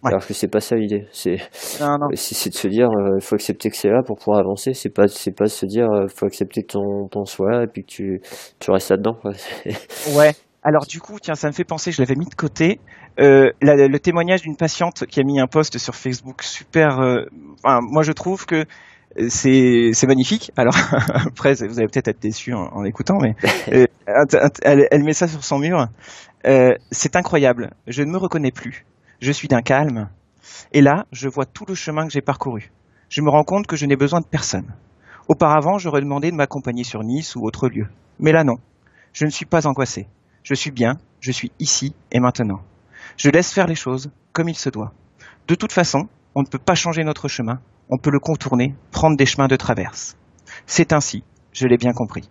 [0.01, 0.11] Ouais.
[0.11, 1.07] Alors que c'est pas ça l'idée.
[1.11, 4.73] C'est, c'est de se dire, il euh, faut accepter que c'est là pour pouvoir avancer.
[4.73, 7.63] C'est pas, c'est pas se dire, il euh, faut accepter que ton, ton soit là
[7.63, 8.21] et puis que tu,
[8.59, 9.31] tu restes là-dedans, quoi.
[10.15, 10.31] ouais.
[10.63, 12.79] Alors du coup, tiens, ça me fait penser, je l'avais mis de côté,
[13.19, 16.99] euh, la, le témoignage d'une patiente qui a mis un post sur Facebook super.
[17.63, 18.63] Enfin, moi, je trouve que
[19.27, 20.51] c'est c'est magnifique.
[20.55, 20.75] Alors
[21.13, 23.35] après, vous allez peut-être être déçu en, en, écoutant, mais
[23.71, 23.85] euh,
[24.63, 25.87] elle, elle, met ça sur son mur.
[26.45, 27.71] Euh, c'est incroyable.
[27.87, 28.85] Je ne me reconnais plus.
[29.21, 30.09] Je suis d'un calme.
[30.71, 32.71] Et là, je vois tout le chemin que j'ai parcouru.
[33.09, 34.73] Je me rends compte que je n'ai besoin de personne.
[35.27, 37.87] Auparavant, j'aurais demandé de m'accompagner sur Nice ou autre lieu.
[38.19, 38.55] Mais là, non.
[39.13, 40.07] Je ne suis pas angoissé.
[40.43, 42.61] Je suis bien, je suis ici et maintenant.
[43.17, 44.93] Je laisse faire les choses comme il se doit.
[45.47, 47.59] De toute façon, on ne peut pas changer notre chemin,
[47.89, 50.15] on peut le contourner, prendre des chemins de traverse.
[50.65, 52.29] C'est ainsi, je l'ai bien compris.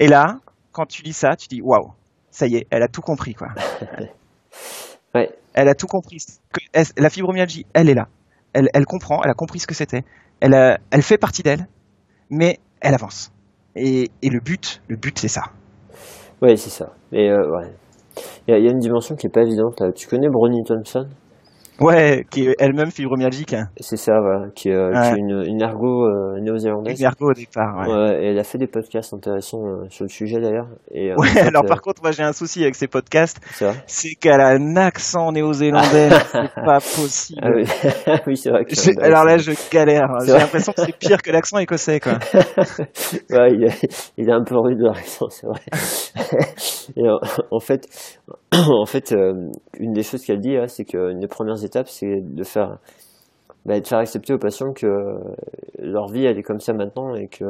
[0.00, 0.38] Et là,
[0.72, 1.92] quand tu lis ça, tu dis waouh,
[2.30, 3.48] ça y est, elle a tout compris quoi.
[5.14, 5.30] ouais.
[5.54, 6.18] Elle a tout compris.
[6.96, 8.08] la fibromyalgie, elle est là.
[8.52, 10.02] Elle, elle comprend, elle a compris ce que c'était.
[10.40, 11.66] Elle, a, elle fait partie d'elle,
[12.30, 13.32] mais elle avance.
[13.74, 15.44] Et, et le but, le but, c'est ça.
[16.42, 16.92] Oui, c'est ça.
[17.12, 17.74] Et euh, ouais.
[18.48, 19.82] Il y, y, a une dimension qui est pas évidente.
[19.94, 21.08] Tu connais Bronnie Thompson?
[21.78, 23.54] Ouais, qui est elle-même fibromyalgique.
[23.78, 26.98] C'est ça, voilà, qui, euh, qui est une, une ergo euh, néo-zélandaise.
[26.98, 27.94] Une ergo au départ, ouais.
[27.94, 28.24] ouais.
[28.24, 30.68] et elle a fait des podcasts intéressants euh, sur le sujet d'ailleurs.
[30.90, 33.40] Et, ouais, fait, alors par contre, moi j'ai un souci avec ces podcasts,
[33.86, 37.40] c'est qu'elle a un accent néo-zélandais, c'est pas possible.
[37.42, 37.64] Ah oui,
[38.26, 38.64] oui c'est vrai.
[38.64, 40.08] Que alors là, je galère.
[40.24, 42.12] J'ai l'impression que c'est pire que l'accent écossais, quoi.
[43.30, 45.60] ouais, il est, il est un peu rude l'accent, c'est vrai.
[46.96, 47.18] et en,
[47.50, 47.86] en, fait,
[48.70, 49.14] en fait,
[49.78, 52.78] une des choses qu'elle dit, c'est qu'une des premières étape, c'est de faire,
[53.64, 54.86] bah, de faire accepter aux patients que
[55.78, 57.44] leur vie elle est comme ça maintenant et que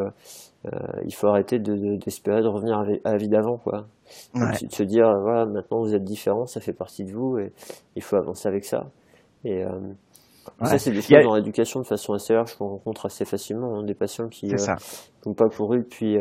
[0.72, 3.86] euh, il faut arrêter d'espérer de, de, revenir à la vie d'avant, quoi.
[4.34, 4.52] Ouais.
[4.62, 7.52] De se dire voilà maintenant vous êtes différent, ça fait partie de vous et
[7.94, 8.86] il faut avancer avec ça.
[9.44, 9.68] Et euh,
[10.60, 10.66] ouais.
[10.66, 11.22] ça c'est des choses a...
[11.22, 14.48] dans l'éducation de façon assez large qu'on rencontre assez facilement hein, des patients qui
[15.26, 16.18] n'ont pas couru depuis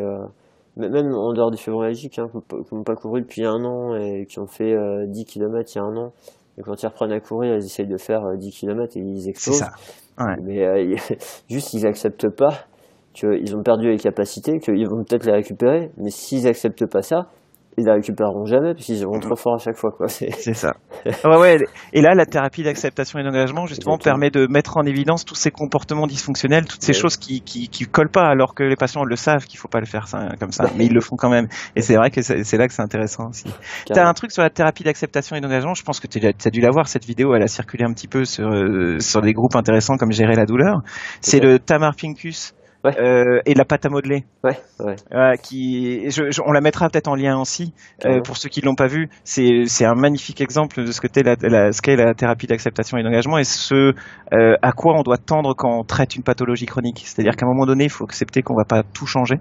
[0.77, 4.39] même en dehors du fibromyalgique, hein, qui n'ont pas couru depuis un an et qui
[4.39, 6.11] ont fait euh, 10 km il y a un an,
[6.57, 9.60] et quand ils reprennent à courir, ils essayent de faire 10 km et ils explosent.
[9.60, 9.72] Ça.
[10.19, 10.35] Ouais.
[10.43, 10.95] Mais euh,
[11.49, 12.65] juste, ils acceptent pas
[13.14, 17.30] qu'ils ont perdu les capacités, qu'ils vont peut-être les récupérer, mais s'ils acceptent pas ça,
[17.77, 20.07] ils la récupéreront jamais puisqu'ils vont trop fort à chaque fois quoi.
[20.07, 20.73] C'est ça.
[21.26, 21.57] ouais, ouais.
[21.93, 25.52] Et là, la thérapie d'acceptation et d'engagement justement permet de mettre en évidence tous ces
[25.52, 26.99] comportements dysfonctionnels, toutes ces ouais.
[26.99, 29.80] choses qui, qui qui collent pas, alors que les patients le savent qu'il faut pas
[29.80, 31.47] le faire ça, comme ça, mais ils le font quand même.
[31.76, 33.45] Et c'est vrai que c'est là que c'est intéressant aussi.
[33.88, 35.73] T'as un truc sur la thérapie d'acceptation et d'engagement.
[35.73, 37.35] Je pense que tu as dû la voir cette vidéo.
[37.35, 40.45] Elle a circulé un petit peu sur euh, sur des groupes intéressants comme gérer la
[40.45, 40.81] douleur.
[41.22, 42.53] C'est le Tamar Pincus.
[42.86, 42.99] Ouais.
[42.99, 44.26] Euh, et la pâte à modeler.
[44.44, 44.95] Ouais, ouais.
[45.12, 47.74] Euh, qui, je, je, on la mettra peut-être en lien aussi
[48.06, 49.10] euh, pour ceux qui l'ont pas vu.
[49.24, 53.03] C'est, un magnifique exemple de ce que la, la, ce qu'est la thérapie d'acceptation et
[53.03, 53.94] d'engagement et ce
[54.32, 57.02] à quoi on doit tendre quand on traite une pathologie chronique.
[57.06, 59.38] C'est-à-dire qu'à un moment donné, il faut accepter qu'on va pas tout changer,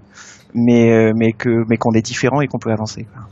[0.55, 3.03] mais mais que mais qu'on est différent et qu'on peut avancer.
[3.03, 3.23] Quoi.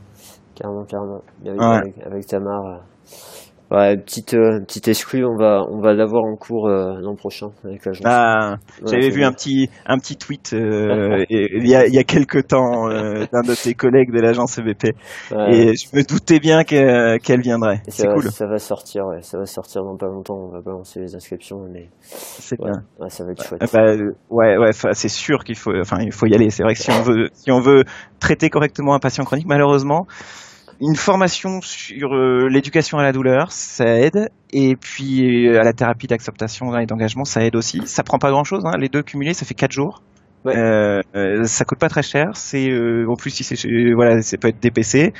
[0.56, 1.22] Carrément, carrément.
[1.44, 2.82] Avec, avec, avec Tamar.
[3.74, 7.48] Ouais, petite euh, petite exclu, on va on va l'avoir en cours euh, l'an prochain
[7.66, 8.06] avec l'agence.
[8.06, 9.30] Ah, ouais, j'avais vu bien.
[9.30, 13.26] un petit un petit tweet euh, il y a il y a quelques temps euh,
[13.34, 14.96] d'un de tes collègues de l'agence EBP
[15.32, 15.58] ouais.
[15.58, 17.82] et je me doutais bien qu'elle qu viendrait.
[17.88, 18.30] C'est cool.
[18.30, 20.38] Ça va sortir, ouais, ça va sortir dans pas longtemps.
[20.38, 22.84] On va balancer les inscriptions, mais c'est ouais, bien.
[23.00, 23.68] Ouais, ça va être chouette.
[23.74, 23.96] Bah,
[24.30, 26.52] ouais, ouais, c'est sûr qu'il faut, enfin, il faut y aller.
[26.52, 27.86] C'est vrai que si on veut si on veut
[28.20, 30.06] traiter correctement un patient chronique, malheureusement
[30.80, 34.30] une formation sur euh, l'éducation à la douleur, ça aide.
[34.52, 37.82] Et puis euh, à la thérapie d'acceptation et d'engagement, ça aide aussi.
[37.86, 38.78] Ça prend pas grand chose, hein.
[38.78, 40.02] les deux cumulés, ça fait quatre jours.
[40.46, 40.58] Ouais.
[40.58, 41.02] Euh,
[41.46, 42.32] ça coûte pas très cher.
[42.34, 42.70] C'est
[43.08, 43.56] en plus si c'est
[43.96, 45.14] voilà, ça peut être DPC.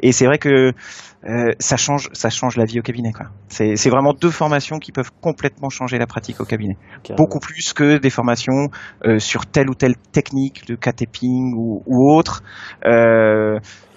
[0.00, 0.72] Et c'est vrai que
[1.58, 3.12] ça change, ça change la vie au cabinet.
[3.12, 3.26] Quoi.
[3.48, 6.76] C'est, c'est vraiment deux formations qui peuvent complètement changer la pratique au cabinet.
[7.16, 8.70] Beaucoup plus que des formations
[9.18, 12.42] sur telle ou telle technique de K-taping ou, ou autre,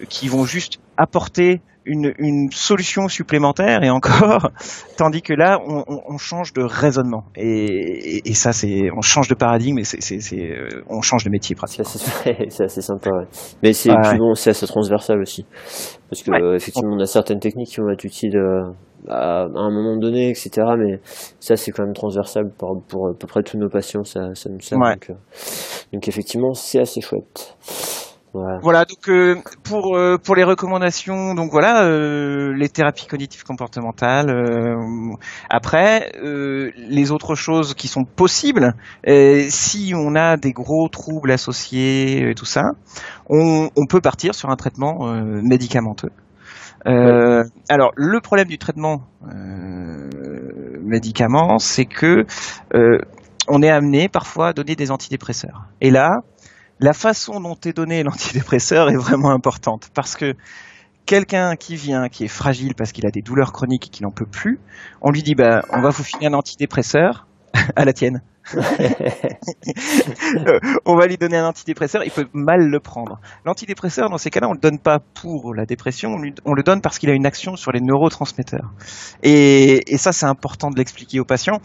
[0.08, 4.50] qui vont juste apporter une, une, solution supplémentaire et encore,
[4.96, 9.28] tandis que là, on, on change de raisonnement et, et, et ça, c'est, on change
[9.28, 10.50] de paradigme et c'est, c'est,
[10.88, 11.84] on change de métier pratiquement.
[12.48, 13.26] C'est assez, sympa, ouais.
[13.62, 14.18] mais c'est ah, ouais.
[14.18, 15.44] bon, c'est assez transversal aussi,
[16.08, 16.42] parce que ouais.
[16.42, 18.70] euh, effectivement, on a certaines techniques qui vont être utiles euh,
[19.08, 20.50] à, à, un moment donné, etc.
[20.78, 21.00] Mais
[21.40, 24.50] ça, c'est quand même transversal pour, pour, à peu près tous nos patients, ça, ça
[24.50, 24.78] nous sert.
[24.78, 25.14] Donc, euh,
[25.92, 27.56] donc effectivement, c'est assez chouette.
[28.34, 28.84] Voilà.
[28.86, 34.30] donc euh, pour euh, pour les recommandations, donc voilà euh, les thérapies cognitives comportementales.
[34.30, 34.76] Euh,
[35.50, 38.74] après, euh, les autres choses qui sont possibles,
[39.48, 42.62] si on a des gros troubles associés et tout ça,
[43.28, 46.10] on, on peut partir sur un traitement médicamenteux.
[46.86, 47.42] Ouais.
[47.68, 49.02] Alors le problème du traitement
[50.82, 52.24] médicament, c'est que
[53.48, 55.66] on est amené parfois à donner des antidépresseurs.
[55.80, 56.20] Et là,
[56.82, 60.34] la façon dont est donné l'antidépresseur est vraiment importante parce que
[61.06, 64.10] quelqu'un qui vient, qui est fragile parce qu'il a des douleurs chroniques et qu'il n'en
[64.10, 64.58] peut plus,
[65.00, 67.28] on lui dit bah on va vous filer un antidépresseur
[67.76, 68.20] à la tienne.
[70.84, 73.20] on va lui donner un antidépresseur, il peut mal le prendre.
[73.44, 76.64] L'antidépresseur, dans ces cas-là, on le donne pas pour la dépression, on, lui, on le
[76.64, 78.72] donne parce qu'il a une action sur les neurotransmetteurs.
[79.22, 81.60] Et, et ça, c'est important de l'expliquer aux patients.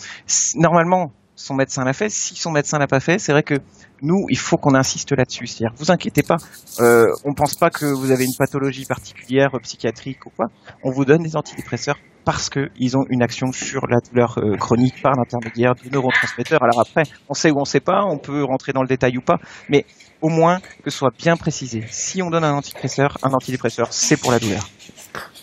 [0.55, 2.09] Normalement, son médecin l'a fait.
[2.09, 3.53] Si son médecin l'a pas fait, c'est vrai que
[4.01, 5.47] nous, il faut qu'on insiste là-dessus.
[5.47, 6.37] C'est-à-dire, vous inquiétez pas,
[6.79, 10.47] euh, on pense pas que vous avez une pathologie particulière, euh, psychiatrique ou quoi.
[10.83, 15.01] On vous donne des antidépresseurs parce qu'ils ont une action sur la douleur euh, chronique
[15.01, 16.61] par l'intermédiaire du neurotransmetteur.
[16.61, 19.21] Alors après, on sait ou on sait pas, on peut rentrer dans le détail ou
[19.21, 19.37] pas,
[19.69, 19.85] mais
[20.21, 21.85] au moins que ce soit bien précisé.
[21.89, 24.67] Si on donne un antidépresseur, un antidépresseur, c'est pour la douleur.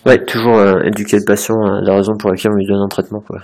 [0.05, 3.21] Ouais, toujours euh, éduquer le patient la raison pour laquelle on lui donne un traitement,
[3.27, 3.39] quoi.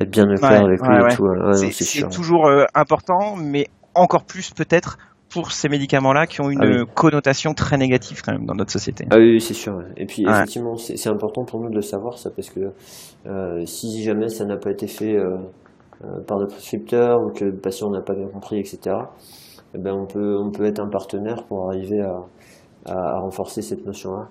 [0.00, 1.24] Être bien au clair avec lui et tout.
[1.24, 4.98] Ouais, c'est toujours euh, important, mais encore plus peut-être
[5.30, 9.06] pour ces médicaments-là qui ont une ah connotation très négative quand même dans notre société.
[9.10, 9.80] Ah oui, c'est sûr.
[9.96, 12.72] Et puis effectivement, c'est important pour nous de le savoir ça parce que
[13.26, 15.36] euh, si jamais ça n'a pas été fait euh,
[16.26, 18.96] par le prescripteur ou que le patient n'a pas bien compris, etc.
[19.74, 23.84] Eh ben on peut on peut être un partenaire pour arriver à, à renforcer cette
[23.84, 24.28] notion-là.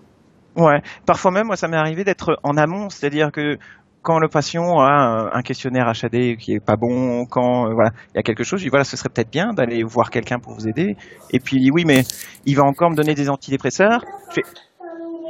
[0.56, 3.58] Ouais, parfois même, moi, ça m'est arrivé d'être en amont, c'est-à-dire que
[4.04, 8.18] quand le patient a un questionnaire HAD qui est pas bon, quand euh, voilà, il
[8.18, 10.54] y a quelque chose, je dis voilà, ce serait peut-être bien d'aller voir quelqu'un pour
[10.54, 10.96] vous aider.
[11.32, 12.04] Et puis il dit oui, mais
[12.46, 14.04] il va encore me donner des antidépresseurs.
[14.30, 14.44] Je fais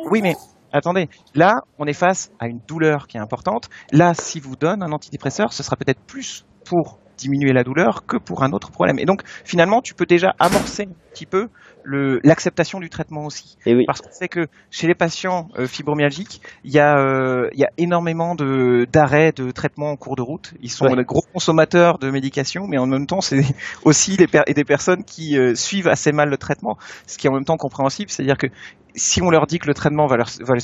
[0.09, 0.35] oui, mais
[0.73, 3.69] attendez, là, on est face à une douleur qui est importante.
[3.91, 8.17] Là, si vous donne un antidépresseur, ce sera peut-être plus pour diminuer la douleur que
[8.17, 8.99] pour un autre problème.
[8.99, 11.49] Et donc, finalement, tu peux déjà amorcer un petit peu
[11.85, 13.57] l'acceptation du traitement aussi.
[13.65, 13.85] Et oui.
[13.85, 17.65] Parce qu'on sait que chez les patients euh, fibromyalgiques, il y, a, euh, il y
[17.65, 20.53] a énormément d'arrêts de, traitement en cours de route.
[20.61, 23.43] Ils sont des gros consommateurs de médication, mais en même temps, c'est
[23.83, 27.33] aussi des, des personnes qui euh, suivent assez mal le traitement, ce qui est en
[27.33, 28.09] même temps compréhensible.
[28.09, 28.47] C'est-à-dire que
[28.95, 30.55] si on leur dit que le traitement va, leur, va,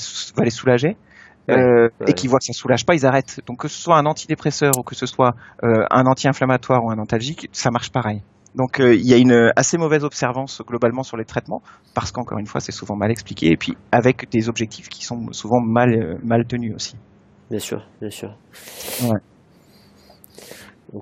[0.43, 0.97] les, soulager,
[1.49, 3.41] euh, et qu'ils voient que ça soulage pas, ils arrêtent.
[3.47, 6.97] Donc que ce soit un antidépresseur ou que ce soit euh, un anti-inflammatoire ou un
[6.99, 8.21] antalgique, ça marche pareil.
[8.55, 11.61] Donc euh, il y a une assez mauvaise observance globalement sur les traitements
[11.93, 15.31] parce qu'encore une fois c'est souvent mal expliqué et puis avec des objectifs qui sont
[15.31, 16.95] souvent mal mal tenus aussi.
[17.49, 18.35] Bien sûr, bien sûr.
[19.03, 19.19] Ouais.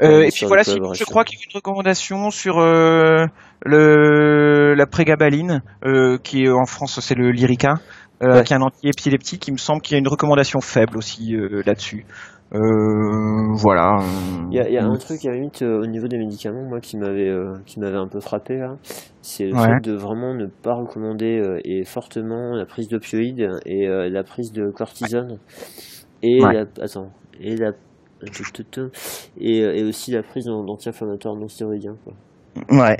[0.01, 3.25] Euh, et puis voilà, je crois qu'il y a une recommandation sur euh,
[3.65, 7.75] le, la prégabaline, euh, qui est en France c'est le Lyrica,
[8.23, 9.47] euh, qui est un anti-épileptique.
[9.47, 12.05] Il me semble qu'il y a une recommandation faible aussi euh, là-dessus.
[12.53, 12.59] Euh,
[13.53, 13.97] voilà.
[14.49, 16.79] Il y a, y a, un truc à la limite au niveau des médicaments, moi,
[16.79, 17.29] qui m'avait
[17.65, 18.77] qui m'avait un peu frappé là,
[19.21, 24.23] c'est le fait de vraiment ne pas recommander et fortement la prise d'opioïdes et la
[24.23, 25.39] prise de cortisone
[26.23, 27.11] et la, attends
[27.41, 27.71] et la
[29.39, 31.97] et, et aussi la prise d'anti-inflammatoires non stéroïdiens.
[32.03, 32.13] Quoi.
[32.69, 32.97] Ouais.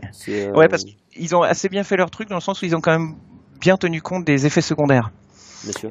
[0.56, 2.81] Ouais, parce qu'ils ont assez bien fait leur truc dans le sens où ils ont
[2.81, 3.15] quand même
[3.59, 5.11] bien tenu compte des effets secondaires.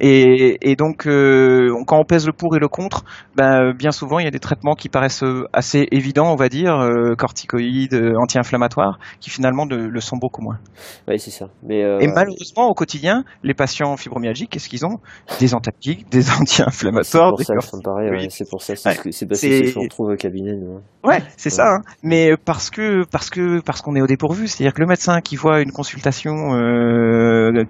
[0.01, 4.18] Et, et, donc, euh, quand on pèse le pour et le contre, ben, bien souvent,
[4.18, 8.01] il y a des traitements qui paraissent euh, assez évidents, on va dire, euh, corticoïdes,
[8.18, 10.59] anti-inflammatoires, qui finalement le sont beaucoup moins.
[11.09, 11.47] Oui, c'est ça.
[11.62, 14.98] Mais et malheureusement, au quotidien, les patients fibromyalgiques, qu'est-ce qu'ils ont?
[15.40, 17.34] Des antalgiques, des anti-inflammatoires.
[17.38, 20.52] C'est pour ça paraît, c'est pour ça, c'est c'est parce que se retrouve au cabinet.
[20.55, 20.76] Nous.
[20.76, 20.82] Hein.
[21.05, 21.66] Ouais, c'est ça.
[21.66, 21.80] Hein.
[22.02, 25.36] Mais parce que parce que parce qu'on est au dépourvu, c'est-à-dire que le médecin qui
[25.36, 26.51] voit une consultation,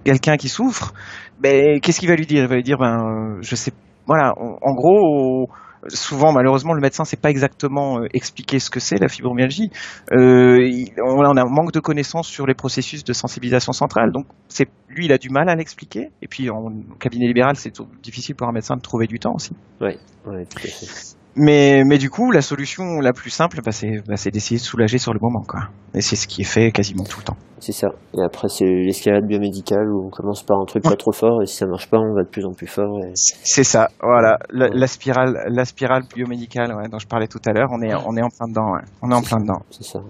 [0.05, 0.93] quelqu'un qui souffre,
[1.41, 2.45] ben qu'est-ce qu'il va lui dire?
[2.45, 3.73] Il va lui dire ben je sais
[4.07, 5.49] voilà en, gros
[5.89, 9.71] souvent malheureusement le médecin sait pas exactement euh, expliquer ce que c'est la fibromyalgie.
[10.13, 14.13] Euh, on, a un manque de connaissances sur les processus de sensibilisation centrale.
[14.13, 17.75] Donc c'est lui il a du mal à l'expliquer et puis en cabinet libéral c'est
[18.03, 19.55] difficile pour un médecin de trouver du temps aussi.
[19.81, 21.16] Ouais, ouais tout à fait.
[21.39, 24.97] Mais, mais du coup, la solution la plus simple, bah, c'est bah, d'essayer de soulager
[24.97, 25.45] sur le moment.
[25.47, 25.61] Quoi.
[25.95, 27.37] Et c'est ce qui est fait quasiment tout le temps.
[27.59, 27.89] C'est ça.
[28.15, 31.47] Et après, c'est l'escalade biomédicale où on commence par un truc pas trop fort et
[31.47, 32.99] si ça marche pas, on va de plus en plus fort.
[33.05, 33.13] Et...
[33.15, 34.39] C'est ça, voilà.
[34.51, 37.95] La, la, spirale, la spirale biomédicale ouais, dont je parlais tout à l'heure, on est,
[37.95, 38.73] on est en plein dedans.
[38.73, 38.85] Ouais.
[39.03, 39.61] On est, est en plein dedans.
[39.71, 40.01] C'est ça.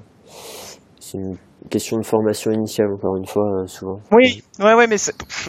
[1.00, 1.36] C'est une
[1.70, 4.00] question de formation initiale, encore une fois, euh, souvent.
[4.12, 4.96] Oui, ouais, ouais, mais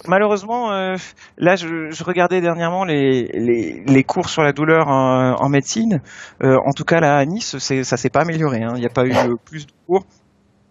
[0.08, 0.96] malheureusement, euh,
[1.38, 6.02] là, je, je, regardais dernièrement les, les, les, cours sur la douleur en, en médecine.
[6.44, 8.64] Euh, en tout cas, là, à Nice, ça s'est pas amélioré.
[8.64, 8.74] Hein.
[8.76, 9.14] Il n'y a pas eu
[9.46, 10.06] plus de cours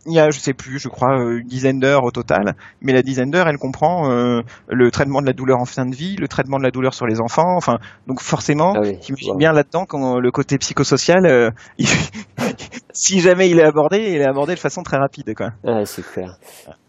[0.07, 2.55] il y a, je sais plus, je crois, euh, une dizaine d'heures au total.
[2.81, 5.95] Mais la dizaine d'heures, elle comprend euh, le traitement de la douleur en fin de
[5.95, 7.57] vie, le traitement de la douleur sur les enfants.
[7.57, 11.51] Enfin, donc forcément, ah bien là-dedans quand le côté psychosocial, euh,
[12.97, 15.51] si jamais il est abordé, il est abordé de façon très rapide, quoi.
[15.65, 16.39] Ah, c'est clair.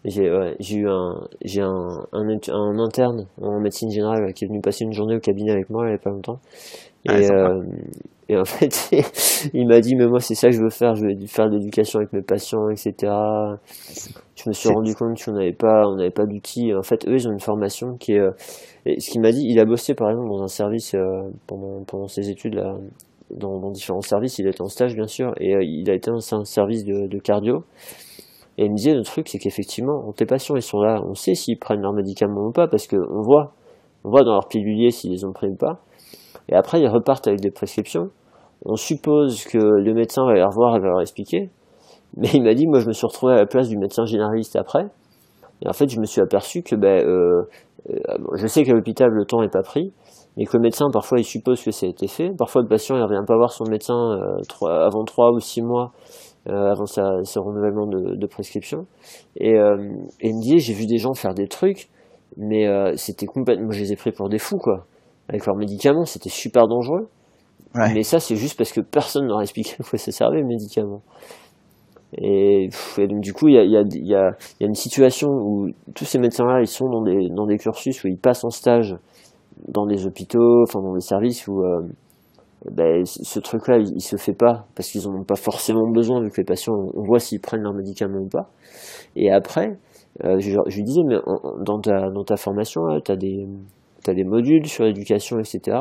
[0.04, 4.60] J'ai ouais, eu un, j'ai un, un, un, interne en médecine générale qui est venu
[4.60, 6.40] passer une journée au cabinet avec moi il n'y a pas longtemps.
[7.06, 7.28] Ah, et,
[8.30, 8.90] et en fait,
[9.54, 11.56] il m'a dit, mais moi, c'est ça que je veux faire, je veux faire de
[11.56, 13.12] l'éducation avec mes patients, etc.
[14.34, 16.74] Je me suis rendu compte qu'on n'avait pas, on n'avait pas d'outils.
[16.74, 18.22] En fait, eux, ils ont une formation qui est,
[18.86, 21.84] et ce qu'il m'a dit, il a bossé, par exemple, dans un service, euh, pendant,
[21.84, 22.74] pendant ses études, là,
[23.30, 24.38] dans, dans, différents services.
[24.38, 27.06] Il était en stage, bien sûr, et euh, il a été dans un service de,
[27.06, 27.64] de cardio.
[28.56, 31.34] Et il me disait, le truc, c'est qu'effectivement, tes patients, ils sont là, on sait
[31.34, 33.52] s'ils prennent leurs médicaments ou pas, parce qu'on voit,
[34.04, 35.80] on voit dans leur pilulier s'ils les ont pris ou pas.
[36.48, 38.10] Et après, ils repartent avec des prescriptions
[38.64, 41.50] on suppose que le médecin va les revoir et va leur expliquer.
[42.16, 44.56] Mais il m'a dit, moi je me suis retrouvé à la place du médecin généraliste
[44.56, 44.86] après.
[45.62, 47.42] Et en fait, je me suis aperçu que, ben, euh,
[47.90, 47.94] euh,
[48.34, 49.92] je sais qu'à l'hôpital le temps n'est pas pris,
[50.38, 52.30] mais que le médecin parfois il suppose que ça a été fait.
[52.38, 55.90] Parfois le patient il revient pas voir son médecin euh, avant trois ou six mois
[56.48, 58.86] euh, avant sa, renouvellement de, de prescription.
[59.36, 59.76] Et, euh,
[60.20, 61.88] et il me dit, j'ai vu des gens faire des trucs,
[62.36, 62.66] mais
[62.96, 64.86] c'était complètement, moi je les ai pris pour des fous quoi.
[65.28, 67.08] Avec leurs médicaments, c'était super dangereux.
[67.74, 67.92] Ouais.
[67.92, 70.46] Mais ça, c'est juste parce que personne leur a expliqué à quoi ça servait le
[70.46, 71.02] médicament.
[72.16, 74.62] Et, et donc, du coup, il y a, il y, a, il y, a, il
[74.62, 78.02] y a une situation où tous ces médecins-là, ils sont dans des, dans des cursus
[78.04, 78.96] où ils passent en stage
[79.66, 81.80] dans des hôpitaux, enfin dans des services où euh,
[82.72, 86.20] ben, ce truc-là, il, il se fait pas parce qu'ils en ont pas forcément besoin
[86.22, 88.50] vu que les patients, on voit s'ils prennent leurs médicaments ou pas.
[89.16, 89.78] Et après,
[90.24, 93.46] euh, je, je lui disais, mais en- dans ta, dans ta formation, tu as des,
[94.04, 95.76] t'as des modules sur l'éducation, etc.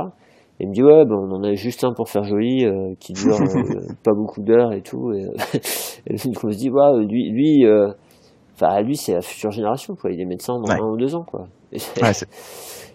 [0.59, 2.93] Et il me dit, ouais, ben, on en a juste un pour faire joli, euh,
[2.99, 5.11] qui dure euh, pas beaucoup d'heures et tout.
[5.13, 5.25] Et,
[6.07, 7.89] et donc on se dit, ouais, lui, lui, euh,
[8.95, 10.11] c'est la future génération, quoi.
[10.11, 10.79] Il est médecin dans Ouais.
[10.79, 11.47] un ou deux ans, quoi.
[11.71, 12.11] Et- Ouais,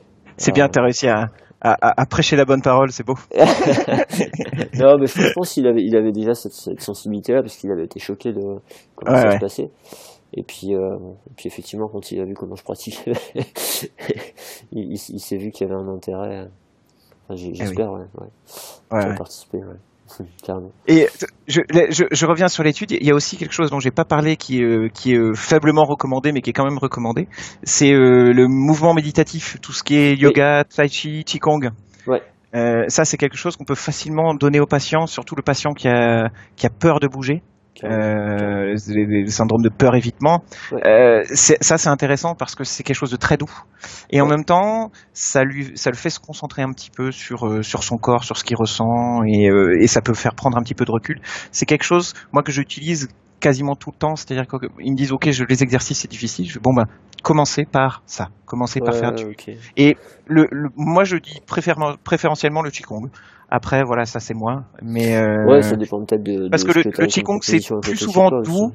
[0.42, 1.28] c'est bien, Euh, t'as réussi à,
[1.60, 3.14] à, à- à prêcher la bonne parole, c'est beau.
[4.74, 7.84] non, mais je pense qu'il avait, il avait déjà cette, cette sensibilité-là parce qu'il avait
[7.84, 8.40] été choqué de
[8.96, 9.34] comment Ouais, ça ouais.
[9.36, 9.70] se passait.
[10.34, 10.96] Et puis, euh,
[11.30, 13.12] et puis effectivement, quand il a vu comment je pratiquais,
[14.72, 16.48] il, il, il s'est vu qu'il y avait un intérêt.
[17.24, 18.26] Enfin, j'espère, ouais, ouais.
[18.90, 19.14] Ouais, a ouais.
[19.14, 19.76] participé, ouais.
[20.86, 21.08] Et
[21.46, 22.90] je, je, je reviens sur l'étude.
[22.92, 25.18] Il y a aussi quelque chose dont j'ai pas parlé qui est, euh, qui est
[25.18, 27.28] euh, faiblement recommandé, mais qui est quand même recommandé.
[27.62, 31.70] C'est euh, le mouvement méditatif, tout ce qui est yoga, tai chi, qigong.
[32.06, 32.22] Ouais.
[32.88, 36.28] Ça, c'est quelque chose qu'on peut facilement donner aux patients, surtout le patient qui a,
[36.56, 37.42] qui a peur de bouger.
[37.84, 40.42] Euh, les, les syndromes de peur évitement.
[40.70, 40.86] Ouais.
[40.86, 43.50] Euh, ça, c'est intéressant parce que c'est quelque chose de très doux.
[44.10, 44.30] Et en Ouais.
[44.36, 47.82] même temps, ça lui, ça le fait se concentrer un petit peu sur euh, sur
[47.82, 50.74] son corps, sur ce qu'il ressent, et, euh, et ça peut faire prendre un petit
[50.74, 51.20] peu de recul.
[51.50, 53.08] C'est quelque chose, moi, que j'utilise
[53.40, 54.14] quasiment tout le temps.
[54.16, 56.48] C'est-à-dire qu'ils me disent, ok, je, les exercices c'est difficile.
[56.48, 56.84] Je, bon ben,
[57.24, 58.28] commencez par ça.
[58.46, 59.24] Commencez par faire du.
[59.24, 59.50] ok.
[60.28, 63.08] Le, le- moi, je dis préféren- préférentiellement le qigong.
[63.54, 64.62] Après, voilà, ça c'est moi.
[64.82, 66.48] Mais euh, Ouais, ça dépend peut-être de.
[66.48, 68.72] parce de que ce le- le Qigong, c'est plus souvent doux.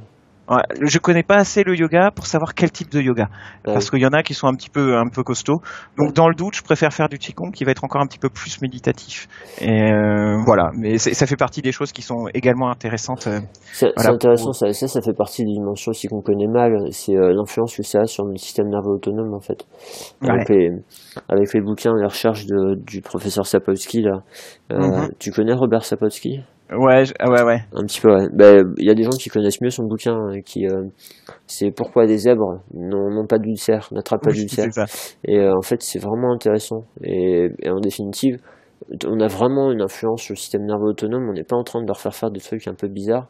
[0.81, 3.27] Je connais pas assez le yoga pour savoir quel type de yoga,
[3.65, 3.73] Ouais.
[3.73, 5.59] parce qu'il y en a qui sont un petit peu un peu costauds.
[5.97, 6.13] Donc Ouais.
[6.13, 8.29] dans le doute, je préfère faire du qigong qui va être encore un petit peu
[8.29, 9.27] plus méditatif.
[9.59, 13.27] Et euh, voilà, mais ça fait partie des choses qui sont également intéressantes.
[13.27, 13.39] euh.
[13.73, 16.77] C'est Voilà, intéressant, pour- ça, ça, ça fait partie des dimensions aussi qu'on connaît mal,
[16.91, 19.65] c'est euh, l'influence que ça a sur le système nerveux autonome en fait.
[20.21, 20.29] Ouais.
[20.29, 20.69] Avec, les,
[21.27, 24.19] avec les bouquins, les recherches de, du professeur Sapolsky là,
[24.71, 25.09] euh, Mhm.
[25.19, 26.41] tu connais Robert Sapolsky?
[26.69, 27.59] Ouais, je- ah ouais, ouais.
[27.73, 28.27] Un petit peu, ouais.
[28.33, 30.83] Ben, Il y a des gens qui connaissent mieux son bouquin, hein, qui euh,
[31.45, 34.65] c'est Pourquoi des zèbres n'ont pas d'ulcère, n'attrapent pas d'ulcère.
[35.25, 36.83] Et euh, en fait, c'est vraiment intéressant.
[37.03, 38.37] Et, et en définitive,
[39.07, 41.29] on a vraiment une influence sur le système nerveux autonome.
[41.29, 43.27] On n'est pas en train de leur faire faire des trucs un peu bizarres.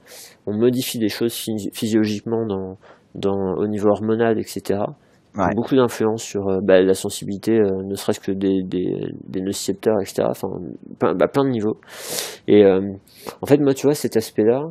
[0.48, 2.78] On modifie des choses phy- physiologiquement dans,
[3.16, 4.80] dans, au niveau hormonal, etc.
[5.56, 8.92] Beaucoup d'influence sur euh, bah, la sensibilité, euh, ne serait-ce que des, des,
[9.28, 10.24] des nocicepteurs, etc.
[10.30, 10.48] Enfin,
[11.00, 11.78] plein, bah, plein de niveaux.
[12.48, 12.82] Et euh,
[13.42, 14.62] en fait, moi, tu vois, cet aspect-là,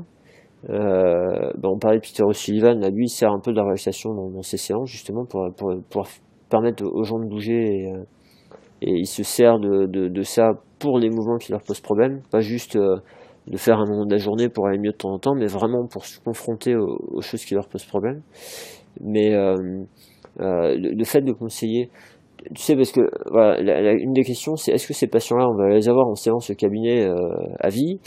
[0.68, 4.42] bah, on parlait de Peter O'Sullivan, lui, il sert un peu de la relaxation dans,
[4.42, 5.48] ses séances, justement, pour,
[5.90, 6.08] pour,
[6.48, 7.88] permettre aux gens de bouger
[8.82, 12.40] et, il se sert de, de, ça pour les mouvements qui leur posent problème, pas
[12.40, 15.34] juste de faire un moment de la journée pour aller mieux de temps en temps,
[15.34, 18.22] mais vraiment pour se confronter aux, choses qui leur posent problème.
[19.00, 19.34] Mais
[20.40, 21.90] euh, le, le fait de conseiller,
[22.54, 23.00] tu sais, parce que
[23.30, 26.06] voilà, la- la- une des questions, c'est est-ce que ces patients-là, on va les avoir
[26.06, 27.16] en séance au cabinet euh,
[27.60, 27.98] à vie,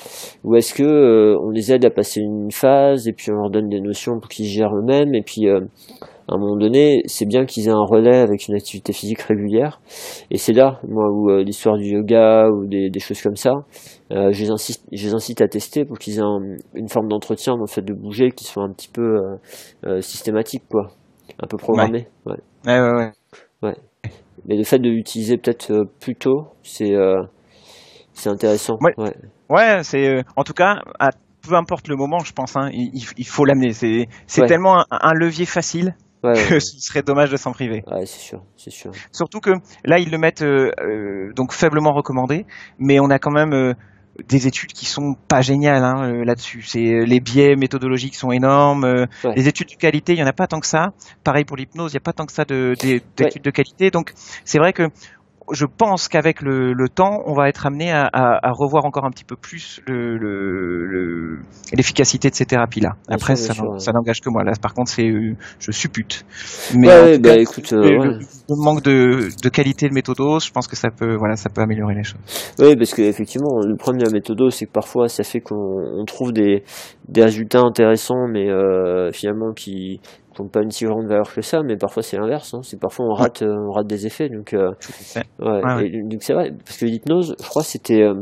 [0.43, 3.49] ou est-ce que euh, on les aide à passer une phase et puis on leur
[3.49, 5.59] donne des notions pour qu'ils gèrent eux-mêmes et puis euh,
[6.31, 9.81] à un moment donné, c'est bien qu'ils aient un relais avec une activité physique régulière.
[10.29, 13.51] Et c'est là, moi, où euh, l'histoire du yoga ou des, des choses comme ça,
[14.11, 17.07] euh, je, les incite, je les incite à tester pour qu'ils aient un- une forme
[17.07, 19.35] d'entretien le fait de bouger qui soit un petit peu euh,
[19.87, 20.89] euh, systématique, quoi.
[21.41, 22.07] Un peu programmé.
[22.25, 22.35] Ouais.
[22.65, 23.11] Ouais, ouais,
[23.63, 23.75] ouais.
[24.45, 27.21] Mais le fait de l'utiliser peut-être euh, plus tôt, c'est euh,
[28.13, 28.77] c'est intéressant.
[28.81, 28.93] Ouais.
[28.97, 29.13] Ouais.
[29.49, 31.09] Ouais, c'est euh, en tout cas, à,
[31.47, 33.73] peu importe le moment, je pense, hein, il, il- faut l'amener.
[33.73, 37.53] C'est c'est tellement un, un levier facile Ouais, ouais, que ce serait dommage de s'en
[37.53, 37.81] priver.
[37.87, 38.91] ouais, c'est sûr, c'est sûr.
[39.13, 39.51] Surtout que
[39.85, 42.45] là, ils le mettent euh, euh, donc faiblement recommandé,
[42.77, 43.73] mais on a quand même euh,
[44.27, 46.63] des études qui sont pas géniales hein, euh, là-dessus.
[46.67, 48.83] C'est euh, les biais méthodologiques sont énormes.
[48.83, 49.33] euh, Ouais.
[49.35, 50.91] Les études de qualité, il y en a pas tant que ça.
[51.23, 53.91] Pareil pour l'hypnose, il y a pas tant que ça de- des- d'études de qualité.
[53.91, 54.13] Donc
[54.45, 54.89] c'est vrai que
[55.51, 59.05] je pense qu'avec le, le, temps, on va être amené à, à, à, revoir encore
[59.05, 62.95] un petit peu plus l'efficacité le, le, de ces thérapies-là.
[63.07, 64.43] Après, sûr, ça, ça n'engage que moi.
[64.43, 65.09] Là, par contre, c'est
[65.59, 66.25] je suppute.
[66.75, 68.07] Mais ouais, bah, cas, écoute, le, ouais.
[68.07, 68.19] le,
[68.49, 71.95] manque de, de qualité de méthodos, je pense que ça peut, voilà, ça peut améliorer
[71.95, 72.19] les choses.
[72.59, 76.31] Oui, parce qu'effectivement, le problème de la méthodo, c'est que parfois, ça fait qu'on trouve
[76.31, 76.63] des,
[77.07, 80.01] des résultats intéressants, mais euh, finalement qui
[80.39, 82.53] n'ont pas une si grande valeur que ça, mais parfois c'est l'inverse.
[82.53, 82.61] Hein.
[82.63, 84.29] C'est parfois on rate, euh, on rate des effets.
[84.29, 84.71] Donc, euh,
[85.39, 88.15] ouais, ouais, et, donc c'est vrai, parce que l'hypnose, je crois, c'était euh,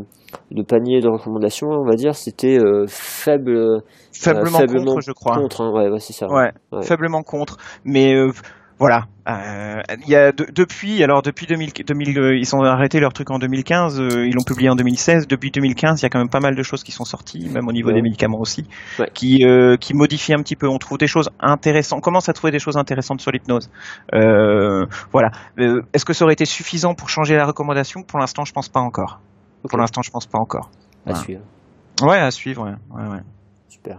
[0.52, 3.81] le panier de recommandations, on va dire, c'était euh, faible,
[4.11, 5.38] faiblement, faiblement, contre, je crois.
[5.38, 6.27] Contre, hein, ouais, c'est ça.
[6.27, 6.52] Ouais,
[6.84, 8.15] faiblement contre, mais
[8.80, 9.06] voilà.
[9.28, 13.12] Euh, il y a de, depuis alors depuis 2000, 2000 euh, ils ont arrêté leur
[13.12, 15.28] truc en 2015, euh, ils l'ont publié en 2016.
[15.28, 17.68] Depuis 2015, il y a quand même pas mal de choses qui sont sorties, même
[17.68, 17.95] au niveau ouais.
[17.95, 18.66] des médicaments aussi,
[18.99, 19.10] ouais.
[19.14, 20.68] qui euh, qui modifient un petit peu.
[20.68, 21.98] On trouve des choses intéressantes.
[21.98, 23.70] On commence à trouver des choses intéressantes sur l'hypnose.
[24.14, 25.32] Euh, voilà.
[25.58, 28.04] Est-ce que ça aurait été suffisant pour changer la recommandation?
[28.04, 29.20] Pour l'instant, je pense pas encore.
[29.64, 29.70] Okay.
[29.70, 30.70] Pour l'instant, je pense pas encore.
[31.06, 31.20] À voilà.
[31.20, 31.41] suivre.
[32.04, 32.64] Ouais, à suivre.
[32.64, 33.22] Ouais, ouais, ouais.
[33.68, 33.98] Super.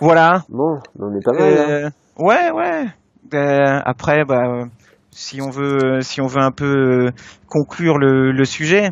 [0.00, 0.42] Voilà.
[0.48, 1.84] Bon, on est pas mal.
[1.84, 1.90] Hein.
[2.18, 2.86] Ouais, ouais.
[3.34, 4.66] Euh, après, bah,
[5.10, 7.10] si on veut, si on veut un peu
[7.46, 8.90] conclure le, sujet,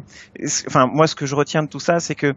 [0.69, 2.29] enfin moi ce que je retiens de tout ça, c'est que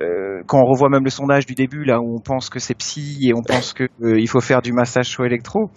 [0.00, 2.74] euh, quand on revoit même le sondage du début là où on pense que c'est
[2.74, 5.70] psy et on pense que euh, il faut faire du massage chaud électro,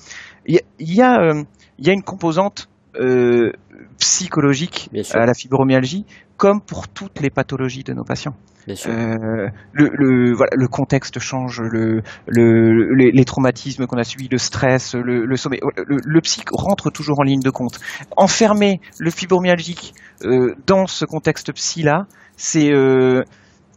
[0.45, 1.33] il y, y, a
[1.77, 2.69] il y a une composante
[2.99, 3.51] euh,
[3.97, 6.05] psychologique à la fibromyalgie,
[6.37, 8.35] comme pour toutes les pathologies de nos patients.
[8.69, 14.27] Euh, le, le, voilà, le contexte change, le, le, les, les traumatismes qu'on a subis,
[14.29, 15.61] le stress, le, sommeil.
[15.77, 17.79] Le, le, psy rentre toujours en ligne de compte.
[18.17, 19.93] Enfermer le fibromyalgique
[20.25, 23.23] euh, dans ce contexte psy-là, c'est euh,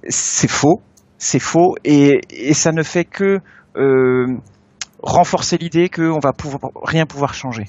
[0.08, 0.82] c'est faux,
[1.18, 3.38] c'est faux, et, et ça ne fait que
[5.02, 7.66] renforcer l'idée qu'on va pouvoir, rien pouvoir changer.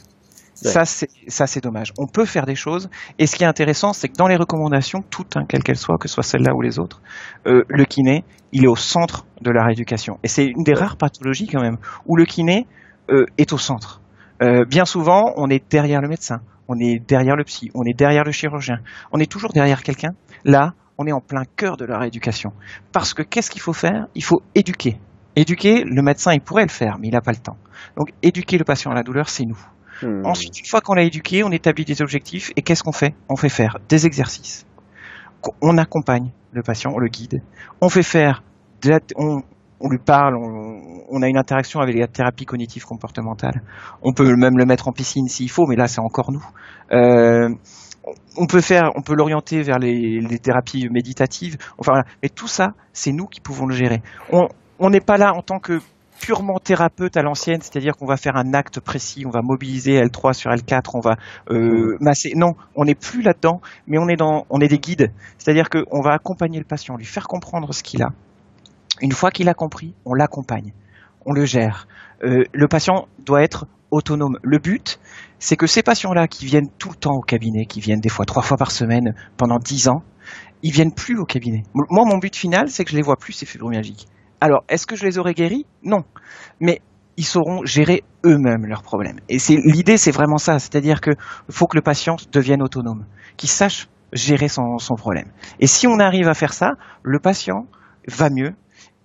[0.63, 0.69] Ouais.
[0.69, 1.91] Ça, c'est ça, c'est dommage.
[1.97, 2.89] On peut faire des choses.
[3.17, 5.97] Et ce qui est intéressant, c'est que dans les recommandations, toutes, hein, quelles qu'elles soient,
[5.97, 7.01] que ce soit celle-là ou les autres,
[7.47, 10.19] euh, le kiné, il est au centre de la rééducation.
[10.23, 12.67] Et c'est une des rares pathologies quand même où le kiné
[13.09, 14.01] euh, est au centre.
[14.43, 17.97] Euh, bien souvent, on est derrière le médecin, on est derrière le psy, on est
[17.97, 18.79] derrière le chirurgien,
[19.11, 20.11] on est toujours derrière quelqu'un.
[20.43, 22.51] Là, on est en plein cœur de la rééducation.
[22.91, 24.07] Parce que qu'est-ce qu'il faut faire?
[24.15, 24.99] Il faut éduquer.
[25.35, 27.57] Éduquer, le médecin, il pourrait le faire, mais il n'a pas le temps.
[27.97, 29.59] Donc, éduquer le patient à la douleur, c'est nous.
[30.03, 33.15] Ensuite, une fois qu'on l'a éduqué, on établit des objectifs et qu'est-ce qu'on fait?
[33.29, 34.65] On fait faire des exercices.
[35.61, 37.41] On accompagne le patient, on le guide.
[37.81, 38.43] On fait faire,
[39.15, 39.41] on,
[39.89, 43.61] lui parle, on, a une interaction avec la thérapie cognitive comportementale.
[44.01, 46.45] On peut même le mettre en piscine s'il faut, mais là c'est encore nous.
[46.91, 47.49] Euh,
[48.37, 51.57] on peut faire, on peut l'orienter vers les, thérapies méditatives.
[51.77, 52.05] Enfin, voilà.
[52.21, 54.01] mais tout ça, c'est nous qui pouvons le gérer.
[54.31, 55.79] On n'est pas là en tant que
[56.21, 60.33] purement thérapeute à l'ancienne, c'est-à-dire qu'on va faire un acte précis, on va mobiliser L3
[60.33, 61.15] sur L4, on va
[61.49, 62.33] euh, masser.
[62.35, 66.01] Non, on n'est plus là-dedans, mais on est dans, on est des guides, c'est-à-dire qu'on
[66.01, 68.09] va accompagner le patient, lui faire comprendre ce qu'il a.
[69.01, 70.73] Une fois qu'il a compris, on l'accompagne,
[71.25, 71.87] on le gère.
[72.23, 74.37] Euh, le patient doit être autonome.
[74.43, 74.99] Le but,
[75.39, 78.25] c'est que ces patients-là qui viennent tout le temps au cabinet, qui viennent des fois
[78.25, 80.03] trois fois par semaine pendant dix ans,
[80.61, 81.63] ils viennent plus au cabinet.
[81.73, 84.07] Moi, mon but final, c'est que je les vois plus ces fibromyalgiques.
[84.41, 85.65] Alors, est-ce que je les aurais guéris?
[85.83, 86.03] Non.
[86.59, 86.81] Mais
[87.15, 89.19] ils sauront gérer eux-mêmes leurs problèmes.
[89.29, 90.57] Et c'est l'idée, c'est vraiment ça.
[90.57, 91.11] C'est-à-dire que
[91.49, 93.05] faut que le patient devienne autonome,
[93.37, 95.27] qu'il sache gérer son, son, problème.
[95.59, 96.71] Et si on arrive à faire ça,
[97.03, 97.67] le patient
[98.07, 98.53] va mieux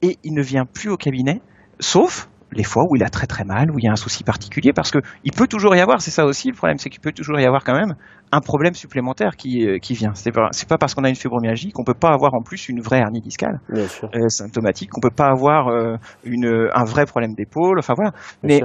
[0.02, 1.42] et il ne vient plus au cabinet,
[1.78, 4.24] sauf les fois où il a très très mal, où il y a un souci
[4.24, 7.00] particulier, parce que il peut toujours y avoir, c'est ça aussi le problème, c'est qu'il
[7.00, 7.94] peut toujours y avoir quand même
[8.32, 10.14] un problème supplémentaire qui, euh, qui vient.
[10.14, 12.80] C'est pas, pas parce qu'on a une fibromyalgie qu'on peut pas avoir en plus une
[12.80, 17.78] vraie hernie discale euh, symptomatique, qu'on peut pas avoir euh, une, un vrai problème d'épaule,
[17.78, 18.12] enfin voilà.
[18.42, 18.62] Bien Mais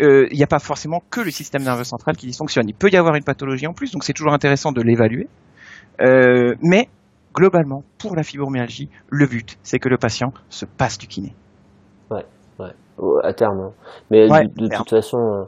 [0.00, 2.68] euh, il n'y a pas forcément que le système nerveux central qui dysfonctionne.
[2.68, 5.28] Il peut y avoir une pathologie en plus, donc c'est toujours intéressant de l'évaluer.
[6.00, 6.88] Euh, mais
[7.34, 11.34] globalement, pour la fibromyalgie, le but, c'est que le patient se passe du kiné.
[12.10, 12.24] Ouais,
[12.58, 12.72] ouais
[13.22, 13.60] à terme.
[13.60, 13.72] Hein.
[14.10, 15.44] Mais ouais, de, de toute façon, euh,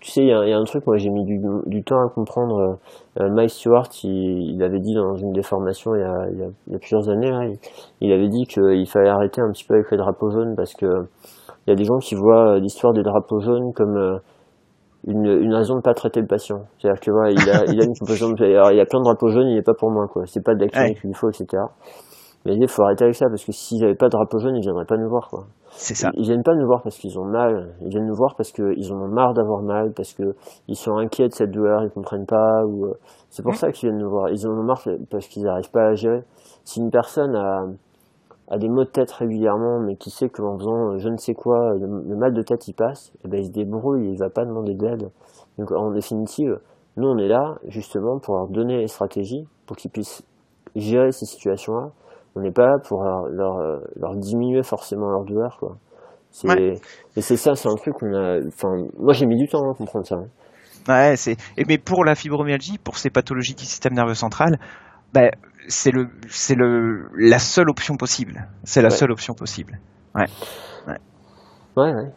[0.00, 2.08] tu sais, il y, y, a un truc, moi j'ai mis du, du, temps à
[2.08, 2.78] comprendre.
[3.20, 6.38] Euh, Mike Stewart, il, il, avait dit dans une des formations il y a, il
[6.38, 7.46] y a, il y a plusieurs années, là,
[8.00, 10.86] il, avait dit qu'il fallait arrêter un petit peu avec les drapeaux jaunes parce que
[11.66, 14.18] il y a des gens qui voient l'histoire des drapeaux jaunes comme euh,
[15.06, 16.62] une, une raison de pas traiter le patient.
[16.78, 19.28] C'est-à-dire que voilà, il a, il a une alors il y a plein de drapeaux
[19.28, 20.24] jaunes, il n'est pas pour moi, quoi.
[20.26, 21.62] C'est pas de la clinique qu'il faut, etc.
[22.44, 24.62] Mais il faut arrêter avec ça parce que s'ils n'avaient pas de drapeau jaune, ils
[24.62, 25.44] viendraient pas nous voir, quoi.
[25.74, 26.10] C'est ça.
[26.14, 27.74] Ils, viennent pas nous voir parce qu'ils ont mal.
[27.80, 30.34] Ils viennent nous voir parce qu'ils en ont marre d'avoir mal, parce que
[30.68, 32.64] ils sont inquiets de cette douleur, ils comprennent pas.
[32.64, 32.94] Ou euh,
[33.30, 33.56] c'est pour mmh.
[33.56, 34.28] ça qu'ils viennent nous voir.
[34.28, 36.22] Ils en ont marre parce qu'ils n'arrivent pas à gérer.
[36.64, 37.66] Si une personne a,
[38.48, 41.74] a des maux de tête régulièrement, mais qui sait qu'en faisant je ne sais quoi,
[41.74, 44.28] le, le, mal de tête il passe, et eh ben il se débrouille, il va
[44.28, 45.10] pas demander d'aide.
[45.58, 46.58] Donc en définitive,
[46.96, 50.22] Nous, on est là justement pour leur donner les stratégies pour qu'ils puissent
[50.74, 51.90] gérer ces situations-là.
[52.36, 53.58] On n'est pas là pour leur, leur,
[53.96, 55.76] leur, diminuer forcément leur douleur, quoi.
[56.44, 56.80] Ouais.
[57.16, 58.38] Et c'est ça, c'est un truc qu'on a.
[58.46, 58.68] Enfin,
[58.98, 60.16] moi, j'ai mis du temps à comprendre ça.
[60.16, 60.26] hein.
[60.88, 61.36] Ouais, c'est.
[61.68, 64.58] Mais pour la fibromyalgie, pour ces pathologies du système nerveux central,
[65.12, 65.30] ben,
[65.68, 68.48] c'est le, c'est le, la seule option possible.
[68.64, 68.94] C'est la Ouais.
[68.94, 69.78] seule option possible.
[70.14, 70.24] Ouais.
[70.88, 70.96] Ouais,
[71.76, 71.92] ouais.
[71.92, 72.10] ouais.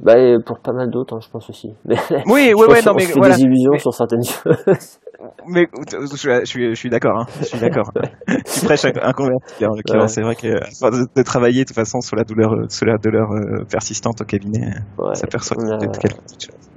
[0.00, 0.14] Bah,
[0.44, 1.68] pour pas mal d'autres, hein, je pense aussi.
[1.84, 1.96] Mais
[2.26, 3.36] Oui, je ouais, non, mais se fait voilà.
[3.36, 4.98] des illusions Mais- sur certaines choses.
[5.46, 7.20] Mais je, suis- je suis, d'accord.
[7.20, 7.90] Hein, je suis d'accord.
[8.26, 9.64] tu prêches un, converti.
[9.66, 10.08] En l'occurrence, Ouais.
[10.08, 12.86] c'est vrai que enfin, de, de travailler de toute façon sur la douleur, euh, sur
[12.86, 14.66] la douleur euh, persistante au cabinet,
[14.98, 15.14] Ouais.
[15.14, 15.86] ça perçoit a- de.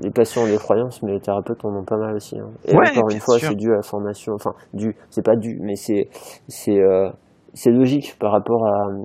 [0.02, 2.38] Les patients ont des croyances, mais les thérapeutes en ont pas mal aussi.
[2.40, 2.50] hein.
[2.66, 4.34] Et Ouais, encore une fois, c'est dû à la formation.
[4.34, 6.10] Enfin, dû, c'est pas dû, mais c'est
[6.80, 7.10] euh,
[7.68, 9.04] logique par rapport à euh,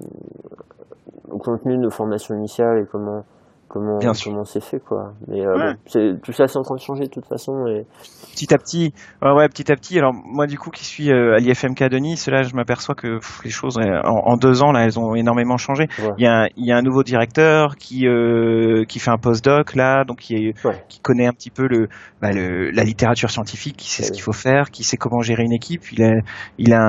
[1.31, 3.23] au contenu de nos formations initiales et comment
[3.69, 4.33] comment Bien sûr.
[4.33, 5.13] comment c'est fait quoi.
[5.29, 5.73] Mais euh, Ouais.
[5.75, 7.53] bon, c'est tout ça, c'est en train de changer de toute façon.
[7.67, 7.85] Et
[8.33, 8.93] petit à petit,
[9.23, 9.99] ouais, ouais, petit à petit.
[9.99, 13.19] Alors moi, du coup, qui suis euh, à l'IFMK de Nice, là, je m'aperçois que
[13.19, 15.89] pff, les choses, euh, en, en deux ans, là, elles ont énormément changé.
[15.99, 16.11] Ouais.
[16.19, 19.19] Il y a, un- il y a un nouveau directeur qui euh, qui fait un
[19.19, 20.83] postdoc là, donc qui, est, Ouais.
[20.89, 21.89] qui connaît un petit peu le,
[22.23, 25.43] bah, le la littérature scientifique, qui sait ce qu'il faut faire, qui sait comment gérer
[25.45, 25.83] une équipe.
[25.93, 26.13] Il a,
[26.59, 26.81] il a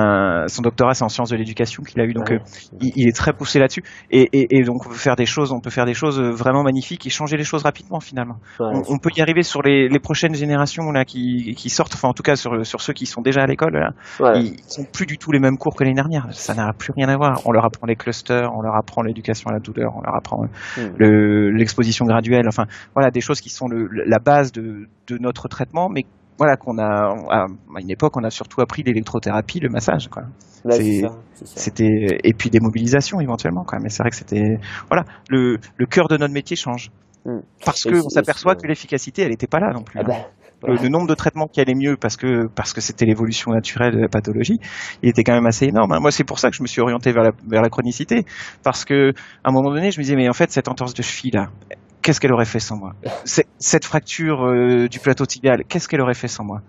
[0.44, 2.36] un- son doctorat, c'est en sciences de l'éducation qu'il a eu, donc Ouais.
[2.36, 3.82] euh, il, il est très poussé là-dessus.
[4.10, 6.62] Et, et, et donc on peut faire des choses, on peut faire des choses vraiment
[6.62, 6.70] magnifiques
[7.06, 9.98] et changer les choses rapidement finalement ouais, on, on peut y arriver sur les, les
[9.98, 13.22] prochaines générations là qui, qui sortent, enfin en tout cas sur, sur ceux qui sont
[13.22, 14.42] déjà à l'école, ouais.
[14.42, 16.26] ils sont plus du tout les mêmes cours que l'année dernière.
[16.32, 17.40] Ça n'a plus rien à voir.
[17.44, 20.44] On leur apprend les clusters, on leur apprend l'éducation à la douleur, on leur apprend
[20.44, 20.46] euh,
[20.76, 20.94] Hmm.
[20.98, 22.46] le- l'exposition graduelle.
[22.48, 26.04] Enfin voilà des choses qui sont le, la base de, de notre traitement, mais
[26.40, 27.46] voilà qu'on a à
[27.78, 30.08] une époque on a surtout appris l'électrothérapie, le massage.
[30.08, 30.22] Quoi.
[30.64, 31.60] Ouais, c'est c'est- ça, c'est ça.
[31.60, 33.84] C'était et puis des mobilisations éventuellement quand même.
[33.84, 34.58] Mais c'est vrai que c'était
[34.88, 36.90] voilà le, le cœur de notre métier change.
[37.26, 37.40] Hmm.
[37.64, 39.98] Parce Et que c'est- on s'aperçoit que l'efficacité, elle n'était pas là non plus.
[40.00, 40.08] Ah hein.
[40.62, 43.52] bah, Le, le nombre de traitements qui allaient mieux parce que parce que c'était l'évolution
[43.52, 44.58] naturelle de la pathologie,
[45.02, 45.92] il était quand même assez énorme.
[45.92, 46.00] hein.
[46.00, 48.24] Moi, c'est pour ça que je me suis orienté vers la, vers la chronicité,
[48.62, 49.12] parce que
[49.44, 51.48] à un moment donné, je me disais mais en fait cette entorse de cheville là,
[52.02, 52.94] qu'est-ce qu'elle aurait fait sans moi?
[53.24, 56.62] Cette fracture euh, du plateau tibial, qu'est-ce qu'elle aurait fait sans moi?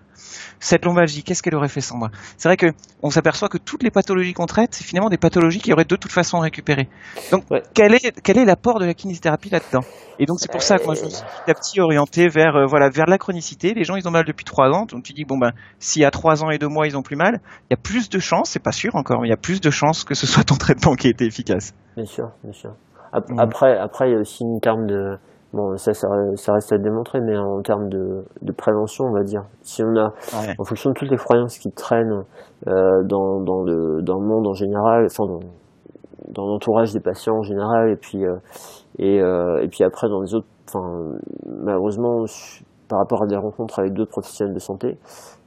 [0.60, 2.12] Cette lombalgie, qu'est-ce qu'elle aurait fait sans moi?
[2.38, 2.68] C'est vrai que
[3.02, 5.96] on s'aperçoit que toutes les pathologies qu'on traite, c'est finalement des pathologies qui auraient de
[5.96, 6.88] toute façon récupéré.
[7.32, 7.64] Donc Ouais.
[7.74, 9.84] quel est quel est l'apport de la kinésithérapie là-dedans?
[10.20, 12.56] Et donc c'est pour ça que moi je me suis petit à petit orienté vers
[12.56, 13.74] euh, voilà vers la chronicité.
[13.74, 16.12] Les gens ils ont mal depuis trois ans, donc tu dis bon ben si à
[16.12, 18.52] trois ans et deux mois ils ont plus mal, il y a plus de chances,
[18.52, 20.56] c'est pas sûr encore, mais il y a plus de chances que ce soit ton
[20.56, 21.74] traitement qui ait été efficace.
[21.98, 22.76] Bien sûr, bien sûr.
[23.14, 23.26] Ap-.
[23.38, 25.18] Après, après, il y a aussi une terme de,
[25.54, 29.24] bon, ça, ça, ça reste à démontrer, mais en termes de, de prévention, on va
[29.24, 29.44] dire.
[29.62, 30.56] Si on a, Ouais.
[30.58, 32.24] en fonction de toutes les croyances qui traînent
[32.68, 35.40] euh, dans, dans, le, dans le monde en général, enfin dans,
[36.30, 38.36] dans l'entourage des patients en général, et puis euh,
[39.00, 42.24] et, euh, et puis après dans les autres, enfin malheureusement
[42.88, 44.98] par rapport à des rencontres avec d'autres professionnels de santé,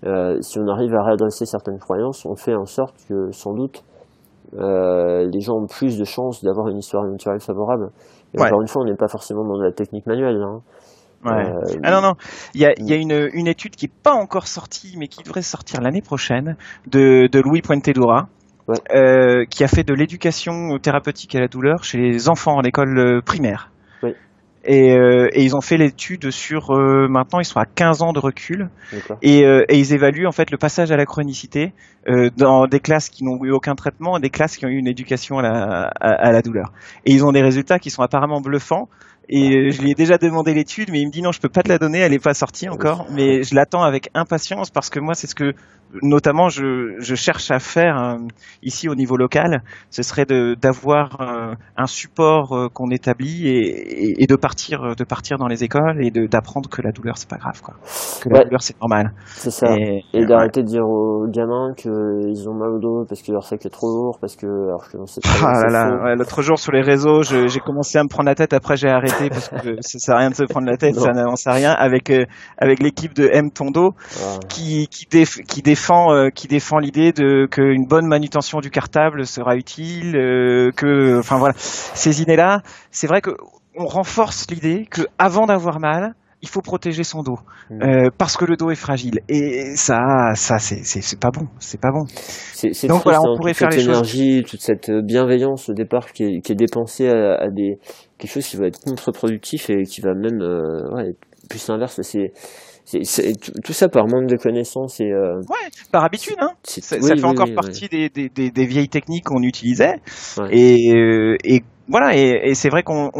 [0.04, 3.84] euh, si on arrive à réadresser certaines croyances, on fait en sorte que sans doute
[4.58, 7.90] euh, les gens ont plus de chances d'avoir une histoire naturelle favorable.
[8.34, 8.46] Et Ouais.
[8.46, 10.40] encore une fois, on n'est pas forcément dans de la technique manuelle.
[10.42, 10.60] Hein.
[11.24, 11.32] Ouais.
[11.48, 12.12] Euh, Ah non, non,
[12.54, 15.08] il y a, il y a une, une étude qui n'est pas encore sortie, mais
[15.08, 16.56] qui devrait sortir l'année prochaine,
[16.86, 18.26] de, de Louis Puente-Dora,
[18.66, 18.76] Ouais.
[18.94, 22.98] euh, qui a fait de l'éducation thérapeutique à la douleur chez les enfants à l'école
[22.98, 23.70] euh, primaire.
[24.66, 28.12] Et, euh, et ils ont fait l'étude sur, euh, maintenant ils sont à 15 ans
[28.14, 28.70] de recul,
[29.20, 31.74] et, euh, et ils évaluent en fait le passage à la chronicité
[32.08, 34.78] euh, dans des classes qui n'ont eu aucun traitement et des classes qui ont eu
[34.78, 36.72] une éducation à la, à, à la douleur.
[37.04, 38.88] Et ils ont des résultats qui sont apparemment bluffants.
[39.28, 41.48] Et euh, je lui ai déjà demandé l'étude, mais il me dit non, je peux
[41.48, 44.90] pas te la donner, elle est pas sortie encore, mais je l'attends avec impatience parce
[44.90, 45.54] que moi, c'est ce que,
[46.02, 48.16] notamment, je, je cherche à faire euh,
[48.62, 49.62] ici au niveau local.
[49.90, 55.04] Ce serait d'avoir euh, un support euh, qu'on établit et, et, et de partir, de
[55.04, 57.74] partir dans les écoles et d'apprendre que la douleur c'est pas grave, quoi,
[58.22, 58.44] que la Ouais.
[58.44, 59.12] douleur c'est normal.
[59.26, 59.76] C'est ça.
[59.76, 60.26] Et, Et ouais.
[60.26, 63.70] d'arrêter de dire aux gamins qu'ils ont mal au dos parce que leur sac est
[63.70, 66.58] trop lourd, parce que alors que on sait bien Ah là là, ouais, l'autre jour
[66.58, 68.52] sur les réseaux, j'ai commencé à me prendre la tête.
[68.52, 71.02] Après, j'ai arrêté parce que ça sert à rien de se prendre la tête, Non.
[71.02, 71.70] ça n'avance à rien.
[71.72, 72.24] Avec euh,
[72.58, 77.12] avec l'équipe de M Tondo Ah, qui qui, déf- qui défend euh, qui défend l'idée
[77.12, 82.60] de qu'une bonne manutention du cartable sera utile, euh, que enfin voilà ces idées là.
[82.90, 83.30] C'est vrai que
[83.76, 87.38] on renforce l'idée que avant d'avoir mal, il faut protéger son dos
[87.70, 87.82] Mm.
[87.82, 89.20] euh, parce que le dos est fragile.
[89.30, 92.04] Et ça, ça c'est pas bon, c'est pas bon.
[92.08, 94.60] c'est c'est Donc triste, voilà, on hein, pourrait toute faire cette les choses- énergie, toute
[94.60, 97.78] cette bienveillance au départ qui est, qui est dépensée à, à des
[98.18, 101.12] quelque chose qui va être contre-productif et qui va même euh, ouais,
[101.48, 101.98] plus l'inverse.
[102.02, 102.32] C'est
[102.84, 103.32] c'est-
[103.62, 106.50] tout, ça par manque de connaissances et euh, Ouais, par habitude, hein.
[106.62, 110.00] c'est- Ça, oui, fait oui, encore partie des, des, des, des vieilles techniques qu'on utilisait.
[110.38, 110.48] Ouais.
[110.50, 113.10] Et, euh, et voilà, et, et c'est vrai qu'on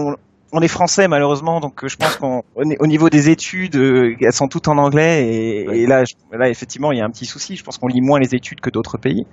[0.55, 4.69] on, est français malheureusement, donc je pense qu'on au niveau des études, elles sont toutes
[4.69, 7.57] en anglais et, et là, là effectivement, il y a un petit souci.
[7.57, 9.27] Je pense qu'on lit moins les études que d'autres pays.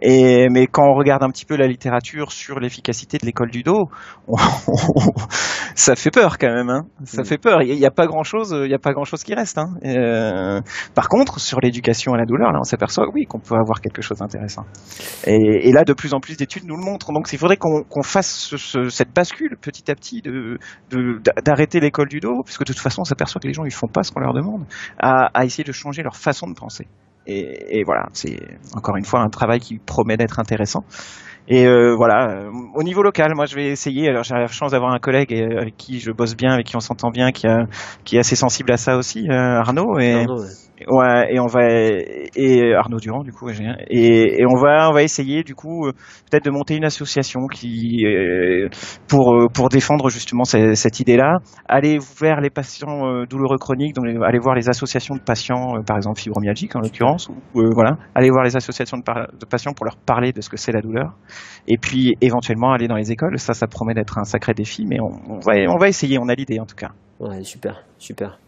[0.00, 3.62] Et mais quand on regarde un petit peu la littérature sur l'efficacité de l'école du
[3.62, 3.88] dos,
[5.74, 6.70] ça fait peur quand même.
[6.70, 6.82] Hein.
[7.04, 7.24] Ça mm.
[7.24, 7.62] fait peur.
[7.62, 9.58] Il n'y a, pas grand chose, il y a pas grand chose qui reste.
[9.58, 9.74] Hein.
[9.84, 10.60] Euh,
[10.94, 14.02] par contre, sur l'éducation à la douleur, là, on s'aperçoit oui qu'on peut avoir quelque
[14.02, 14.64] chose d'intéressant.
[15.26, 17.12] Et, et, là, de plus en plus d'études nous le montrent.
[17.12, 20.51] Donc, il faudrait qu'on fasse ce, cette bascule petit à petit de
[21.44, 23.88] d'arrêter l'école du dos, puisque de toute façon, on s'aperçoit que les gens ils font
[23.88, 24.64] pas ce qu'on leur demande,
[24.98, 26.86] à, essayer de changer leur façon de penser.
[27.26, 28.38] Et, voilà, c'est
[28.74, 30.84] encore une fois un travail qui promet d'être intéressant.
[31.48, 34.08] Et euh, voilà, euh, au niveau local, moi je vais essayer.
[34.08, 36.76] Alors j'ai la chance d'avoir un collègue euh, avec qui je bosse bien, avec qui
[36.76, 39.98] on s'entend bien, qui, est assez sensible à ça aussi, Arnaud.
[39.98, 40.44] Et, Arnaud,
[40.88, 45.42] et on va et Arnaud Durand du coup et, et on va on va essayer
[45.42, 45.92] du coup euh,
[46.30, 48.68] peut-être de monter une association qui euh,
[49.08, 51.38] pour euh, pour défendre justement cette, cette idée-là,
[51.68, 56.20] aller vers les patients douloureux chroniques, donc aller voir les associations de patients par exemple
[56.20, 60.32] fibromyalgiques en l'occurrence ou voilà, aller voir les associations de, de, patients pour leur parler
[60.32, 61.14] de ce que c'est la douleur
[61.68, 65.00] et puis éventuellement aller dans les écoles, ça ça promet d'être un sacré défi mais
[65.00, 66.90] on, on va on va essayer, on a l'idée en tout cas.
[67.20, 68.38] Ouais, super, super.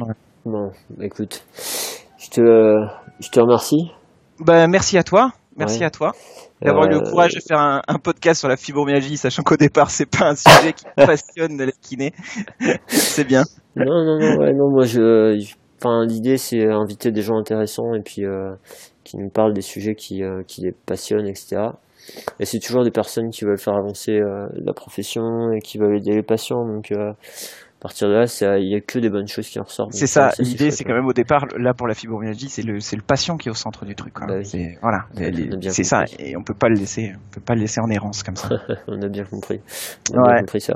[0.00, 0.14] Ouais.
[0.44, 1.42] Bon, écoute,
[2.18, 2.40] je te,
[3.20, 3.90] je te remercie.
[4.40, 5.32] Ben, merci à toi.
[5.56, 6.12] Merci à toi
[6.60, 9.56] d'avoir eu le euh, courage de faire un, un, podcast sur la fibromyalgie, sachant qu'au
[9.56, 12.12] départ c'est pas un sujet qui passionne de la kiné.
[12.86, 13.44] c'est bien.
[13.76, 15.38] Non, non, non, ouais, non, moi je,
[15.78, 18.54] enfin l'idée c'est inviter des gens intéressants et puis euh,
[19.04, 21.56] qui nous parlent des sujets qui, euh, qui les passionnent, etc.
[22.40, 26.14] Et c'est toujours des personnes qui veulent faire avancer la profession et qui veulent aider
[26.14, 26.92] les patients, donc
[27.84, 29.92] partir de là, il n'y a que des bonnes choses qui en ressortent.
[29.92, 33.02] C'est ça, l'idée c'est quand même au départ, là pour la fibromyalgie, c'est le, le
[33.02, 34.14] patient qui est au centre du truc.
[34.26, 35.04] Bah c'est, voilà,
[35.68, 38.22] c'est ça, et on peut pas le laisser, on peut pas le laisser en errance
[38.22, 38.48] comme ça.
[38.88, 39.60] on a bien compris.
[40.14, 40.74] On a bien compris ça.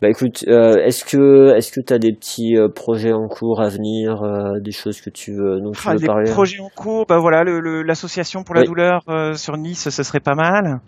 [0.00, 3.60] Bah écoute, euh, est-ce que est-ce que tu as des petits euh, projets en cours
[3.60, 6.30] à venir, euh, des choses que tu veux, dont tu ah, veux parler?
[6.30, 9.00] projets en cours, bah voilà, l'association pour la douleur
[9.34, 10.80] sur Nice, ce serait pas mal.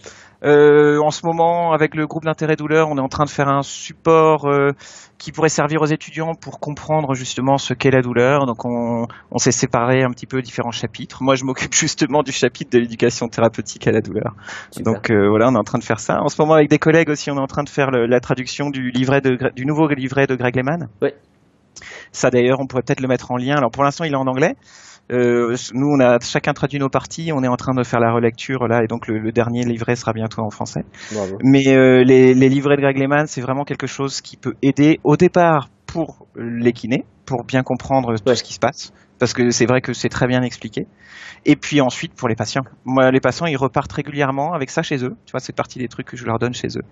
[0.45, 3.49] Euh, en ce moment, avec le groupe d'intérêt douleur, on est en train de faire
[3.49, 4.73] un support euh,
[5.19, 8.47] qui pourrait servir aux étudiants pour comprendre justement ce qu'est la douleur.
[8.47, 11.23] Donc on, on s'est séparé un petit peu différents chapitres.
[11.23, 14.35] Moi, je m'occupe justement du chapitre de l'éducation thérapeutique à la douleur.
[14.81, 16.21] Donc euh, voilà, on est en train de faire ça.
[16.21, 18.21] En ce moment, avec des collègues aussi, on est en train de faire le, la
[18.21, 20.89] traduction du livret de, du nouveau livret de Greg Lehman.
[21.03, 21.11] Oui.
[22.13, 23.57] Ça d'ailleurs, on pourrait peut-être le mettre en lien.
[23.57, 24.55] Alors pour l'instant, il est en anglais.
[25.13, 27.33] Euh, nous, on a chacun traduit nos parties.
[27.33, 30.13] On est en train de faire la relecture là, et donc le, dernier livret sera
[30.13, 30.85] bientôt en français.
[31.43, 34.99] Mais euh, les, les, livrets de Greg Lehman, c'est vraiment quelque chose qui peut aider
[35.05, 39.51] au départ pour les kinés, pour bien comprendre tout ce qui se passe, parce que
[39.51, 40.87] c'est vrai que c'est très bien expliqué.
[41.45, 42.65] Et puis ensuite pour les patients.
[42.85, 45.15] Moi, les patients, ils repartent régulièrement avec ça chez eux.
[45.27, 46.83] Tu vois, c'est partie des trucs que je leur donne chez eux.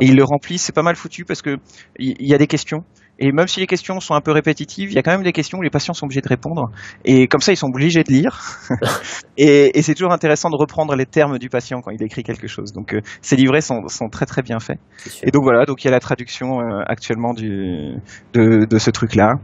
[0.00, 0.62] Et ils le remplissent.
[0.62, 1.58] C'est pas mal foutu parce que
[1.98, 2.84] il y, y, a des questions.
[3.20, 5.32] Et même si les questions sont un peu répétitives, il y a quand même des
[5.32, 6.70] questions où les patients sont obligés de répondre.
[7.04, 8.40] Et comme ça, ils sont obligés de lire.
[9.36, 12.48] et, et c'est toujours intéressant de reprendre les termes du patient quand il écrit quelque
[12.48, 12.72] chose.
[12.72, 14.78] Donc euh, ces livrets sont, sont, très très bien faits.
[15.22, 17.94] Et donc voilà, donc il y a la traduction euh, actuellement du,
[18.32, 19.34] de, de ce truc-là.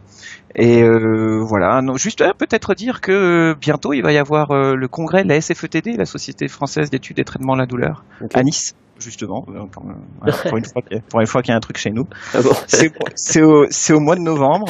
[0.55, 5.23] Et euh, voilà, non, juste peut-être dire que bientôt il va y avoir le congrès
[5.23, 9.44] de la SFETD, la Société française d'études et traitements de la douleur, à Nice justement,
[9.73, 12.05] pour, une fois qu'il y a un truc chez nous.
[12.35, 12.39] Ah
[13.14, 14.66] c'est au, au, mois de novembre.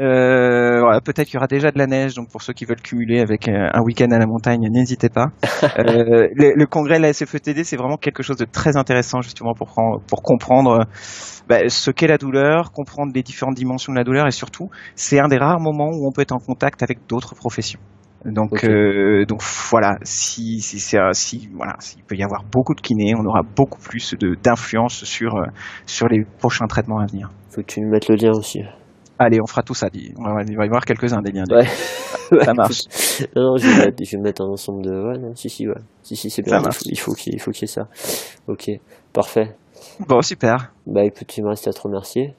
[0.00, 2.80] Euh, voilà, peut-être qu'il y aura déjà de la neige, donc pour ceux qui veulent
[2.80, 5.26] cumuler avec un week-end à la montagne, n'hésitez pas.
[5.64, 9.54] euh, le, le, congrès de la SFETD, c'est vraiment quelque chose de très intéressant justement
[9.54, 9.74] pour,
[10.06, 10.84] pour comprendre
[11.48, 15.18] bah, ce qu'est la douleur, comprendre les différentes dimensions de la douleur et surtout, c'est
[15.18, 17.80] un des rares moments où on peut être en contact avec d'autres professions.
[18.24, 23.14] Donc, euh, donc voilà, si, si, si, voilà, s'il peut y avoir beaucoup de kinés,
[23.16, 25.46] on aura beaucoup plus d'influence sur euh,
[25.86, 27.30] sur les prochains traitements à venir.
[27.50, 28.60] Faut que tu nous mettes le lien aussi.
[29.20, 29.88] Allez, on fera tout ça.
[29.92, 31.44] il va y avoir quelques-uns des liens.
[31.50, 31.64] Ouais.
[32.44, 32.82] ça marche.
[33.36, 34.90] non, je vais, mettre, je vais mettre un ensemble de.
[34.90, 35.74] Ouais, non, si, si, ouais.
[36.02, 36.60] Si, si, c'est bien.
[36.86, 37.88] Il faut, qu'il faut qu'il y ait ça.
[38.46, 38.70] Ok,
[39.12, 39.56] parfait.
[40.08, 40.72] Bon, super.
[40.86, 42.34] Bah écoute, il me reste à te remercier.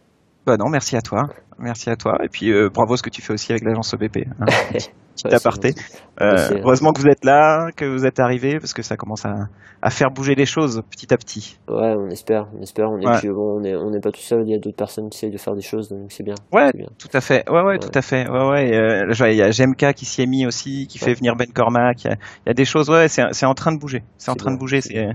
[0.50, 1.28] Bah non, merci à toi.
[1.60, 2.18] Merci à toi.
[2.24, 4.26] Et puis euh, bravo ce que tu fais aussi avec l'agence OBP.
[4.40, 4.46] Hein.
[5.16, 5.76] Petit aparté.
[6.22, 9.48] Euh, heureusement que vous êtes là, que vous êtes arrivé, parce que ça commence à,
[9.84, 11.60] à, faire bouger les choses petit à petit.
[11.68, 12.90] Ouais, on espère, on espère.
[12.90, 14.42] On est, bon, on est, on n'est pas tout seul.
[14.48, 16.36] Il y a d'autres personnes qui essayent de faire des choses, donc c'est bien.
[16.52, 17.48] Ouais, tout à fait.
[17.48, 18.28] Ouais, ouais, tout à fait.
[18.28, 18.74] Ouais, ouais.
[18.74, 22.06] Euh, il y a GMK qui s'y est mis aussi, qui fait venir Ben Cormac.
[22.06, 22.18] Il
[22.48, 22.90] y, a des choses.
[22.90, 24.04] Ouais, c'est en train de bouger.
[24.18, 24.82] C'est en train de bouger.
[24.82, 25.10] C'est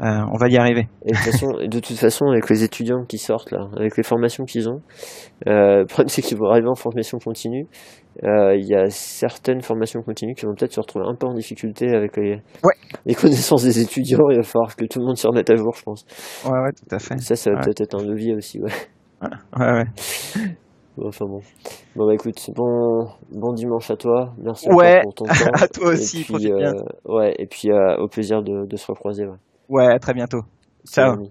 [0.00, 0.88] euh, on va y arriver.
[1.06, 4.02] Et de, toute façon, de toute façon, avec les étudiants qui sortent là, avec les
[4.02, 4.80] formations qu'ils ont,
[5.46, 7.66] euh, le problème c'est qu'ils vont arriver en formation continue.
[8.22, 11.34] Euh, il y a certaines formations continues qui vont peut-être se retrouver un peu en
[11.34, 12.40] difficulté avec les,
[13.06, 14.28] les connaissances des étudiants.
[14.30, 16.04] Il va falloir que tout le monde se remette à jour, je pense.
[16.44, 17.18] Ouais, ouais, tout à fait.
[17.20, 18.70] Ça, ça va peut-être être un levier aussi, ouais.
[19.58, 19.84] Ouais, ouais.
[20.96, 21.40] Bon, Enfin bon.
[21.96, 24.32] Bon bah écoute, bon, bon dimanche à toi.
[24.38, 25.32] Merci Ouais, pour ton temps.
[25.54, 26.72] à toi Et aussi, puis, profite bien.
[26.74, 29.24] euh, ouais, et puis au plaisir de, de se recroiser.
[29.26, 29.36] Ouais.
[29.68, 30.44] Ouais, à très bientôt.
[30.86, 31.30] Ciao.